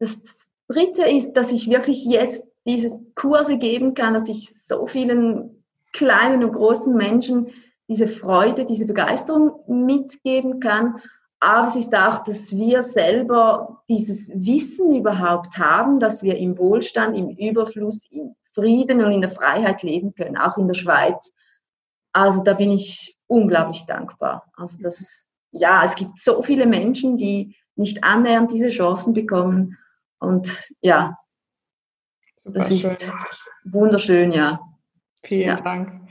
das 0.00 0.50
dritte 0.68 1.04
ist, 1.04 1.34
dass 1.34 1.52
ich 1.52 1.70
wirklich 1.70 2.04
jetzt 2.04 2.44
diese 2.66 3.00
Kurse 3.14 3.58
geben 3.58 3.94
kann, 3.94 4.14
dass 4.14 4.28
ich 4.28 4.50
so 4.64 4.86
vielen 4.86 5.64
kleinen 5.92 6.44
und 6.44 6.52
großen 6.52 6.94
Menschen 6.94 7.52
diese 7.88 8.08
Freude, 8.08 8.66
diese 8.66 8.86
Begeisterung 8.86 9.60
mitgeben 9.66 10.60
kann. 10.60 11.00
Aber 11.40 11.68
es 11.68 11.76
ist 11.76 11.94
auch, 11.94 12.24
dass 12.24 12.52
wir 12.52 12.82
selber 12.82 13.82
dieses 13.88 14.30
Wissen 14.34 14.94
überhaupt 14.94 15.56
haben, 15.56 16.00
dass 16.00 16.22
wir 16.22 16.36
im 16.36 16.58
Wohlstand, 16.58 17.16
im 17.16 17.30
Überfluss, 17.30 18.04
im 18.10 18.34
Frieden 18.54 19.04
und 19.04 19.12
in 19.12 19.20
der 19.20 19.30
Freiheit 19.30 19.82
leben 19.82 20.14
können, 20.14 20.36
auch 20.36 20.56
in 20.58 20.66
der 20.66 20.74
Schweiz. 20.74 21.32
Also 22.12 22.42
da 22.42 22.54
bin 22.54 22.72
ich 22.72 23.16
unglaublich 23.28 23.84
dankbar. 23.86 24.50
Also 24.56 24.78
das, 24.82 25.26
ja, 25.52 25.84
es 25.84 25.94
gibt 25.94 26.18
so 26.18 26.42
viele 26.42 26.66
Menschen, 26.66 27.16
die 27.16 27.56
nicht 27.76 28.02
annähernd 28.02 28.50
diese 28.50 28.70
Chancen 28.70 29.14
bekommen. 29.14 29.78
Und 30.18 30.50
ja, 30.80 31.16
Super 32.36 32.58
das 32.58 32.68
schön. 32.68 32.90
ist 32.92 33.12
wunderschön, 33.64 34.32
ja. 34.32 34.60
Vielen 35.22 35.48
ja. 35.48 35.56
Dank. 35.56 36.08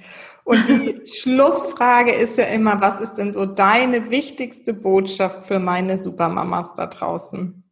Und 0.47 0.69
die 0.69 1.05
Schlussfrage 1.05 2.13
ist 2.13 2.37
ja 2.37 2.45
immer, 2.45 2.79
was 2.79 3.01
ist 3.01 3.15
denn 3.15 3.33
so 3.33 3.45
deine 3.45 4.09
wichtigste 4.09 4.73
Botschaft 4.73 5.43
für 5.43 5.59
meine 5.59 5.97
Supermamas 5.97 6.73
da 6.73 6.87
draußen? 6.87 7.69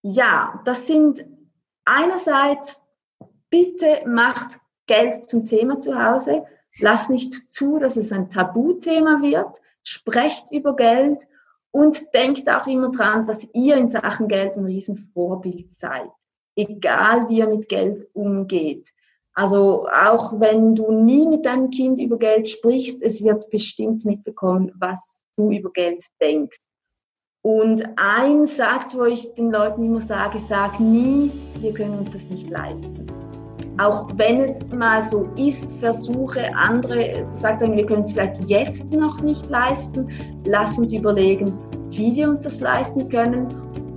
Ja, 0.00 0.62
das 0.64 0.86
sind 0.86 1.26
einerseits, 1.84 2.80
bitte 3.50 4.00
macht 4.06 4.58
Geld 4.86 5.28
zum 5.28 5.44
Thema 5.44 5.78
zu 5.78 5.94
Hause. 6.02 6.46
Lasst 6.78 7.10
nicht 7.10 7.50
zu, 7.50 7.78
dass 7.78 7.96
es 7.98 8.12
ein 8.12 8.30
Tabuthema 8.30 9.20
wird. 9.20 9.60
Sprecht 9.82 10.50
über 10.52 10.76
Geld 10.76 11.28
und 11.70 12.14
denkt 12.14 12.48
auch 12.48 12.66
immer 12.66 12.92
dran, 12.92 13.26
dass 13.26 13.46
ihr 13.52 13.76
in 13.76 13.88
Sachen 13.88 14.28
Geld 14.28 14.56
ein 14.56 14.64
Riesenvorbild 14.64 15.70
seid. 15.70 16.08
Egal 16.56 17.28
wie 17.28 17.40
ihr 17.40 17.46
mit 17.46 17.68
Geld 17.68 18.08
umgeht. 18.14 18.90
Also 19.34 19.88
auch 19.88 20.38
wenn 20.38 20.76
du 20.76 20.92
nie 20.92 21.26
mit 21.26 21.44
deinem 21.44 21.70
Kind 21.70 21.98
über 21.98 22.16
Geld 22.18 22.48
sprichst, 22.48 23.02
es 23.02 23.22
wird 23.22 23.50
bestimmt 23.50 24.04
mitbekommen, 24.04 24.72
was 24.78 25.24
du 25.36 25.50
über 25.50 25.70
Geld 25.72 26.04
denkst. 26.20 26.58
Und 27.42 27.84
ein 27.96 28.46
Satz, 28.46 28.94
wo 28.94 29.04
ich 29.04 29.34
den 29.34 29.50
Leuten 29.50 29.84
immer 29.84 30.00
sage, 30.00 30.38
sag 30.38 30.78
nie, 30.80 31.30
wir 31.60 31.74
können 31.74 31.98
uns 31.98 32.12
das 32.12 32.24
nicht 32.26 32.48
leisten. 32.48 33.06
Auch 33.78 34.08
wenn 34.14 34.40
es 34.40 34.64
mal 34.68 35.02
so 35.02 35.28
ist, 35.36 35.68
versuche 35.78 36.54
andere, 36.54 37.26
sagen, 37.40 37.76
wir 37.76 37.84
können 37.84 38.02
es 38.02 38.12
vielleicht 38.12 38.42
jetzt 38.48 38.90
noch 38.92 39.20
nicht 39.20 39.50
leisten, 39.50 40.08
lass 40.46 40.78
uns 40.78 40.92
überlegen, 40.92 41.52
wie 41.90 42.14
wir 42.14 42.28
uns 42.28 42.42
das 42.42 42.60
leisten 42.60 43.08
können. 43.08 43.48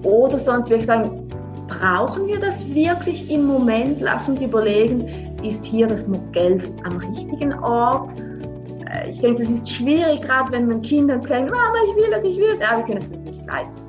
Oder 0.03 0.39
sonst 0.39 0.69
würde 0.69 0.79
ich 0.79 0.87
sagen, 0.87 1.29
brauchen 1.67 2.27
wir 2.27 2.39
das 2.39 2.67
wirklich 2.73 3.29
im 3.29 3.45
Moment? 3.45 4.01
Lass 4.01 4.27
uns 4.27 4.41
überlegen, 4.41 5.26
ist 5.43 5.63
hier 5.65 5.87
das 5.87 6.09
Geld 6.31 6.71
am 6.83 6.97
richtigen 6.97 7.53
Ort? 7.59 8.13
Äh, 8.19 9.09
ich 9.09 9.19
denke, 9.19 9.41
das 9.41 9.51
ist 9.51 9.69
schwierig, 9.69 10.21
gerade 10.21 10.51
wenn 10.51 10.67
man 10.67 10.81
Kindern 10.81 11.21
denkt, 11.21 11.51
Mama, 11.51 11.75
ich 11.87 11.95
will 11.95 12.11
das, 12.11 12.23
ich 12.23 12.37
will 12.37 12.49
das. 12.51 12.59
Ja, 12.59 12.77
wir 12.77 12.83
können 12.83 12.99
es 12.99 13.09
nicht 13.09 13.45
leisten. 13.45 13.81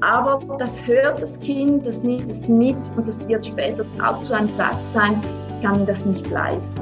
Aber 0.00 0.38
das 0.58 0.86
hört 0.86 1.20
das 1.20 1.38
Kind, 1.40 1.84
das 1.86 2.02
nimmt 2.02 2.30
es 2.30 2.48
mit 2.48 2.76
und 2.96 3.08
das 3.08 3.26
wird 3.26 3.44
später 3.44 3.84
auch 4.02 4.22
zu 4.24 4.32
einem 4.32 4.48
Satz 4.48 4.76
sein, 4.94 5.20
ich 5.48 5.62
kann 5.62 5.80
mir 5.80 5.86
das 5.86 6.04
nicht 6.04 6.30
leisten. 6.30 6.80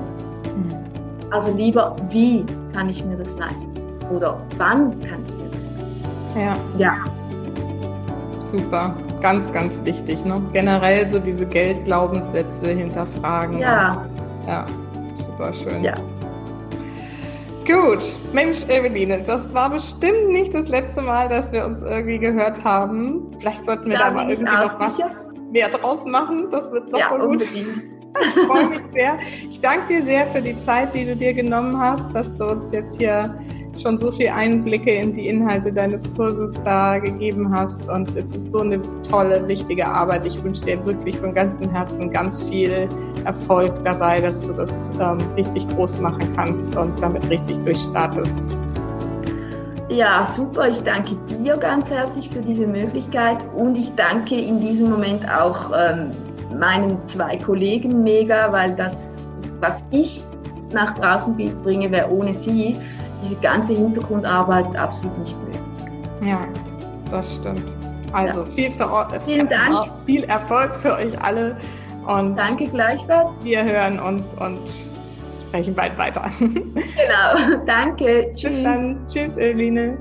Mhm. 0.54 1.32
Also 1.32 1.50
lieber, 1.52 1.96
wie 2.10 2.44
kann 2.74 2.90
ich 2.90 3.02
mir 3.04 3.16
das 3.16 3.36
leisten? 3.38 3.72
Oder 4.14 4.38
wann 4.58 4.90
kann 5.00 5.24
ich 5.26 5.34
mir 5.34 5.48
das 5.48 5.60
leisten? 6.34 6.38
Ja. 6.38 6.56
Ja. 6.78 6.94
Super, 8.40 8.94
ganz, 9.20 9.52
ganz 9.52 9.84
wichtig. 9.84 10.24
Ne? 10.24 10.42
Generell 10.52 11.06
so 11.06 11.18
diese 11.18 11.46
Geldglaubenssätze 11.46 12.68
hinterfragen. 12.68 13.58
Ja. 13.58 14.06
Ja, 14.46 14.66
super 15.16 15.52
schön. 15.52 15.82
Ja. 15.82 15.94
Gut, 17.66 18.04
Mensch, 18.32 18.64
Eveline, 18.68 19.22
das 19.22 19.52
war 19.52 19.70
bestimmt 19.70 20.28
nicht 20.28 20.54
das 20.54 20.68
letzte 20.68 21.02
Mal, 21.02 21.28
dass 21.28 21.50
wir 21.50 21.66
uns 21.66 21.82
irgendwie 21.82 22.18
gehört 22.18 22.62
haben. 22.62 23.32
Vielleicht 23.40 23.64
sollten 23.64 23.90
wir 23.90 23.98
da, 23.98 24.10
da 24.10 24.14
mal 24.14 24.30
irgendwie 24.30 24.52
noch 24.52 24.78
was 24.78 24.98
mehr 25.50 25.68
draus 25.68 26.06
machen. 26.06 26.46
Das 26.52 26.70
wird 26.70 26.92
doch 26.92 26.98
ja, 26.98 27.08
voll 27.08 27.26
gut. 27.26 27.46
Ich 28.18 28.46
freue 28.46 28.68
mich 28.68 28.86
sehr. 28.86 29.18
Ich 29.50 29.60
danke 29.60 29.88
dir 29.88 30.02
sehr 30.02 30.26
für 30.28 30.40
die 30.40 30.58
Zeit, 30.58 30.94
die 30.94 31.04
du 31.04 31.14
dir 31.14 31.34
genommen 31.34 31.78
hast, 31.78 32.14
dass 32.14 32.34
du 32.36 32.46
uns 32.46 32.72
jetzt 32.72 32.98
hier 32.98 33.38
schon 33.80 33.98
so 33.98 34.10
viel 34.10 34.28
Einblicke 34.28 34.90
in 34.90 35.12
die 35.12 35.28
Inhalte 35.28 35.72
deines 35.72 36.12
Kurses 36.14 36.62
da 36.62 36.98
gegeben 36.98 37.52
hast. 37.52 37.88
Und 37.88 38.14
es 38.16 38.32
ist 38.32 38.52
so 38.52 38.60
eine 38.60 38.80
tolle, 39.02 39.46
wichtige 39.48 39.86
Arbeit. 39.86 40.26
Ich 40.26 40.42
wünsche 40.42 40.64
dir 40.64 40.84
wirklich 40.84 41.16
von 41.18 41.34
ganzem 41.34 41.70
Herzen 41.70 42.10
ganz 42.10 42.42
viel 42.42 42.88
Erfolg 43.24 43.72
dabei, 43.84 44.20
dass 44.20 44.46
du 44.46 44.52
das 44.52 44.90
ähm, 45.00 45.18
richtig 45.36 45.68
groß 45.70 46.00
machen 46.00 46.32
kannst 46.34 46.74
und 46.76 47.00
damit 47.00 47.28
richtig 47.30 47.58
durchstartest. 47.64 48.56
Ja, 49.88 50.26
super. 50.26 50.68
Ich 50.68 50.82
danke 50.82 51.14
dir 51.28 51.56
ganz 51.56 51.90
herzlich 51.90 52.28
für 52.28 52.40
diese 52.40 52.66
Möglichkeit 52.66 53.44
und 53.54 53.78
ich 53.78 53.92
danke 53.94 54.34
in 54.34 54.60
diesem 54.60 54.90
Moment 54.90 55.28
auch 55.30 55.70
ähm, 55.76 56.10
meinen 56.58 56.98
zwei 57.06 57.36
Kollegen 57.36 58.02
mega, 58.02 58.50
weil 58.50 58.74
das, 58.74 59.28
was 59.60 59.84
ich 59.90 60.22
nach 60.72 60.94
draußen 60.94 61.36
bringe, 61.62 61.90
wäre 61.90 62.10
ohne 62.10 62.34
sie 62.34 62.76
diese 63.28 63.40
ganze 63.40 63.74
Hintergrundarbeit 63.74 64.76
absolut 64.76 65.18
nicht 65.18 65.36
möglich. 65.38 65.62
Ja, 66.22 66.46
das 67.10 67.34
stimmt. 67.34 67.64
Also 68.12 68.40
ja. 68.40 68.46
viel, 68.46 68.70
für, 68.70 69.20
Vielen 69.24 69.48
Dank. 69.48 69.74
viel 70.04 70.24
Erfolg 70.24 70.74
für 70.76 70.92
euch 70.94 71.22
alle. 71.22 71.56
Und 72.06 72.36
Danke 72.36 72.66
gleichfalls. 72.66 73.30
Wir 73.42 73.64
hören 73.64 73.98
uns 73.98 74.34
und 74.34 74.60
sprechen 75.48 75.74
bald 75.74 75.98
weiter. 75.98 76.22
Genau, 76.38 77.62
danke. 77.66 78.32
Tschüss. 78.34 78.50
Bis 78.50 78.62
dann. 78.62 79.06
Tschüss, 79.06 79.36
Eveline. 79.36 79.98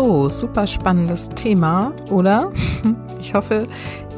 So, 0.00 0.30
super 0.30 0.66
spannendes 0.66 1.28
Thema, 1.28 1.92
oder? 2.10 2.50
Ich 3.20 3.34
hoffe, 3.34 3.64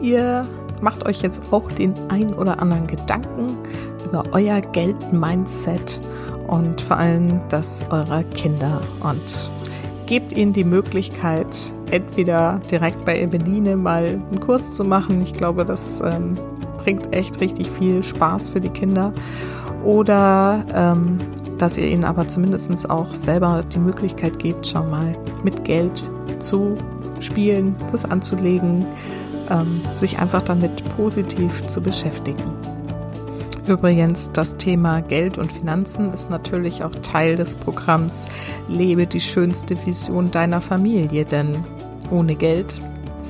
ihr 0.00 0.46
macht 0.80 1.04
euch 1.06 1.22
jetzt 1.22 1.42
auch 1.50 1.72
den 1.72 1.92
ein 2.08 2.32
oder 2.34 2.62
anderen 2.62 2.86
Gedanken 2.86 3.58
über 4.04 4.22
euer 4.30 4.60
Geld-Mindset 4.60 6.00
und 6.46 6.80
vor 6.80 6.98
allem 6.98 7.40
das 7.48 7.84
eurer 7.90 8.22
Kinder 8.22 8.80
und 9.00 9.50
gebt 10.06 10.32
ihnen 10.32 10.52
die 10.52 10.62
Möglichkeit, 10.62 11.48
entweder 11.90 12.60
direkt 12.70 13.04
bei 13.04 13.18
Eveline 13.18 13.76
mal 13.76 14.04
einen 14.04 14.38
Kurs 14.38 14.70
zu 14.70 14.84
machen. 14.84 15.20
Ich 15.20 15.32
glaube, 15.32 15.64
das 15.64 16.00
ähm, 16.00 16.36
bringt 16.78 17.12
echt 17.12 17.40
richtig 17.40 17.68
viel 17.68 18.04
Spaß 18.04 18.50
für 18.50 18.60
die 18.60 18.68
Kinder. 18.68 19.12
Oder 19.82 20.64
ähm, 20.72 21.18
dass 21.58 21.76
ihr 21.76 21.88
ihnen 21.88 22.04
aber 22.04 22.28
zumindest 22.28 22.88
auch 22.88 23.16
selber 23.16 23.64
die 23.72 23.80
Möglichkeit 23.80 24.38
gebt, 24.38 24.64
schon 24.66 24.88
mal 24.88 25.12
mit 25.44 25.64
Geld 25.64 26.02
zu 26.38 26.76
spielen, 27.20 27.76
das 27.90 28.04
anzulegen, 28.04 28.86
ähm, 29.50 29.80
sich 29.96 30.18
einfach 30.18 30.42
damit 30.42 30.82
positiv 30.96 31.66
zu 31.66 31.80
beschäftigen. 31.80 32.42
Übrigens, 33.66 34.30
das 34.32 34.56
Thema 34.56 35.00
Geld 35.02 35.38
und 35.38 35.52
Finanzen 35.52 36.12
ist 36.12 36.30
natürlich 36.30 36.82
auch 36.82 36.94
Teil 36.96 37.36
des 37.36 37.54
Programms 37.54 38.26
Lebe 38.68 39.06
die 39.06 39.20
schönste 39.20 39.76
Vision 39.86 40.32
deiner 40.32 40.60
Familie, 40.60 41.24
denn 41.24 41.64
ohne 42.10 42.34
Geld 42.34 42.80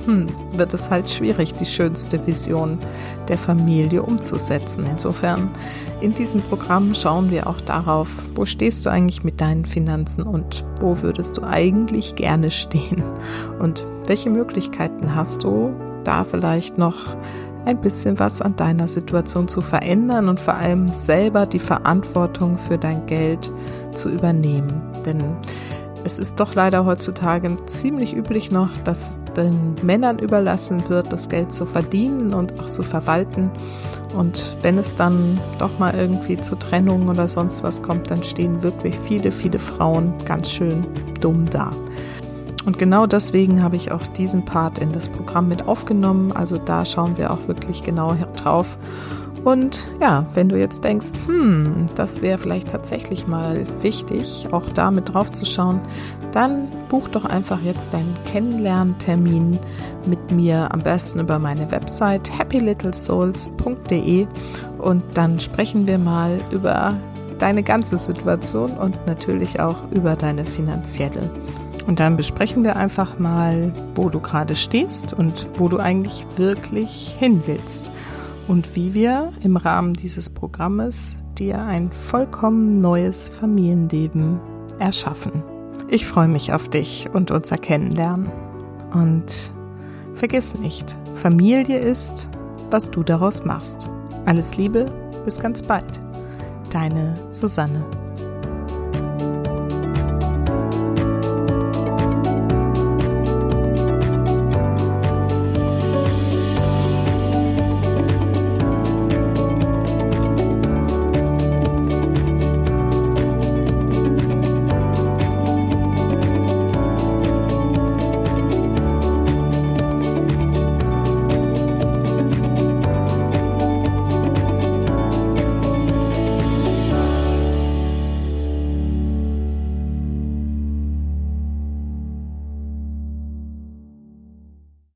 hm, 0.05 0.27
wird 0.53 0.73
es 0.73 0.89
halt 0.89 1.09
schwierig, 1.09 1.53
die 1.53 1.65
schönste 1.65 2.25
Vision 2.27 2.77
der 3.27 3.37
Familie 3.37 4.03
umzusetzen. 4.03 4.85
Insofern, 4.89 5.49
in 6.01 6.11
diesem 6.11 6.41
Programm 6.41 6.93
schauen 6.93 7.31
wir 7.31 7.47
auch 7.47 7.61
darauf, 7.61 8.09
wo 8.35 8.45
stehst 8.45 8.85
du 8.85 8.89
eigentlich 8.89 9.23
mit 9.23 9.39
deinen 9.39 9.65
Finanzen 9.65 10.23
und 10.23 10.65
wo 10.79 11.01
würdest 11.01 11.37
du 11.37 11.43
eigentlich 11.43 12.15
gerne 12.15 12.51
stehen 12.51 13.03
und 13.59 13.85
welche 14.05 14.29
Möglichkeiten 14.29 15.15
hast 15.15 15.43
du, 15.43 15.73
da 16.03 16.23
vielleicht 16.23 16.77
noch 16.77 17.15
ein 17.65 17.79
bisschen 17.79 18.19
was 18.19 18.41
an 18.41 18.55
deiner 18.55 18.87
Situation 18.87 19.47
zu 19.47 19.61
verändern 19.61 20.27
und 20.27 20.39
vor 20.39 20.55
allem 20.55 20.89
selber 20.89 21.45
die 21.45 21.59
Verantwortung 21.59 22.57
für 22.57 22.77
dein 22.77 23.05
Geld 23.05 23.51
zu 23.93 24.09
übernehmen. 24.09 24.81
Denn 25.05 25.23
es 26.05 26.19
ist 26.19 26.39
doch 26.39 26.53
leider 26.55 26.85
heutzutage 26.85 27.55
ziemlich 27.65 28.15
üblich 28.15 28.51
noch, 28.51 28.69
dass 28.83 29.19
den 29.37 29.75
Männern 29.81 30.19
überlassen 30.19 30.89
wird, 30.89 31.11
das 31.13 31.29
Geld 31.29 31.53
zu 31.53 31.65
verdienen 31.65 32.33
und 32.33 32.59
auch 32.59 32.69
zu 32.69 32.83
verwalten. 32.83 33.49
Und 34.15 34.57
wenn 34.61 34.77
es 34.77 34.95
dann 34.95 35.39
doch 35.59 35.79
mal 35.79 35.95
irgendwie 35.95 36.37
zu 36.37 36.55
Trennungen 36.55 37.09
oder 37.09 37.27
sonst 37.27 37.63
was 37.63 37.81
kommt, 37.81 38.11
dann 38.11 38.21
stehen 38.21 38.63
wirklich 38.63 38.99
viele, 38.99 39.31
viele 39.31 39.59
Frauen 39.59 40.13
ganz 40.25 40.51
schön 40.51 40.85
dumm 41.19 41.49
da. 41.49 41.71
Und 42.65 42.77
genau 42.77 43.07
deswegen 43.07 43.63
habe 43.63 43.75
ich 43.75 43.91
auch 43.91 44.05
diesen 44.07 44.45
Part 44.45 44.79
in 44.79 44.93
das 44.93 45.09
Programm 45.09 45.47
mit 45.47 45.67
aufgenommen. 45.67 46.31
Also 46.31 46.57
da 46.57 46.85
schauen 46.85 47.17
wir 47.17 47.31
auch 47.31 47.47
wirklich 47.47 47.83
genau 47.83 48.15
drauf 48.37 48.77
und 49.43 49.87
ja, 50.01 50.25
wenn 50.33 50.47
du 50.47 50.57
jetzt 50.57 50.83
denkst, 50.83 51.11
hm, 51.25 51.87
das 51.95 52.21
wäre 52.21 52.37
vielleicht 52.37 52.69
tatsächlich 52.69 53.27
mal 53.27 53.65
wichtig, 53.81 54.47
auch 54.51 54.69
da 54.69 54.89
mit 54.89 55.13
drauf 55.13 55.31
zu 55.31 55.45
schauen, 55.45 55.81
dann 56.31 56.69
buch 56.87 57.09
doch 57.09 57.25
einfach 57.25 57.61
jetzt 57.61 57.93
deinen 57.93 58.15
Kennenlerntermin 58.25 59.59
mit 60.05 60.31
mir 60.31 60.73
am 60.73 60.81
besten 60.81 61.19
über 61.19 61.39
meine 61.39 61.69
Website 61.71 62.31
happylittlesouls.de 62.37 64.27
und 64.77 65.03
dann 65.13 65.39
sprechen 65.39 65.87
wir 65.87 65.97
mal 65.97 66.39
über 66.51 66.95
deine 67.37 67.63
ganze 67.63 67.97
Situation 67.97 68.71
und 68.71 69.05
natürlich 69.07 69.59
auch 69.59 69.91
über 69.91 70.15
deine 70.15 70.45
finanzielle. 70.45 71.29
Und 71.85 71.99
dann 71.99 72.15
besprechen 72.15 72.63
wir 72.63 72.77
einfach 72.77 73.19
mal, 73.19 73.73
wo 73.95 74.07
du 74.07 74.21
gerade 74.21 74.55
stehst 74.55 75.11
und 75.11 75.49
wo 75.55 75.67
du 75.67 75.79
eigentlich 75.79 76.25
wirklich 76.37 77.17
hin 77.19 77.43
willst 77.45 77.91
und 78.47 78.75
wie 78.75 78.93
wir 78.93 79.31
im 79.41 79.57
Rahmen 79.57 79.93
dieses 79.93 80.29
Programmes 80.29 81.15
dir 81.37 81.59
ein 81.59 81.91
vollkommen 81.91 82.81
neues 82.81 83.29
Familienleben 83.29 84.39
erschaffen. 84.79 85.43
Ich 85.89 86.05
freue 86.05 86.27
mich 86.27 86.53
auf 86.53 86.69
dich 86.69 87.09
und 87.13 87.31
unser 87.31 87.55
Kennenlernen. 87.55 88.31
Und 88.93 89.53
vergiss 90.13 90.57
nicht, 90.57 90.97
Familie 91.15 91.79
ist, 91.79 92.29
was 92.69 92.91
du 92.91 93.03
daraus 93.03 93.43
machst. 93.43 93.89
Alles 94.25 94.57
Liebe, 94.57 94.85
bis 95.25 95.39
ganz 95.39 95.63
bald. 95.63 96.01
Deine 96.71 97.15
Susanne. 97.31 98.02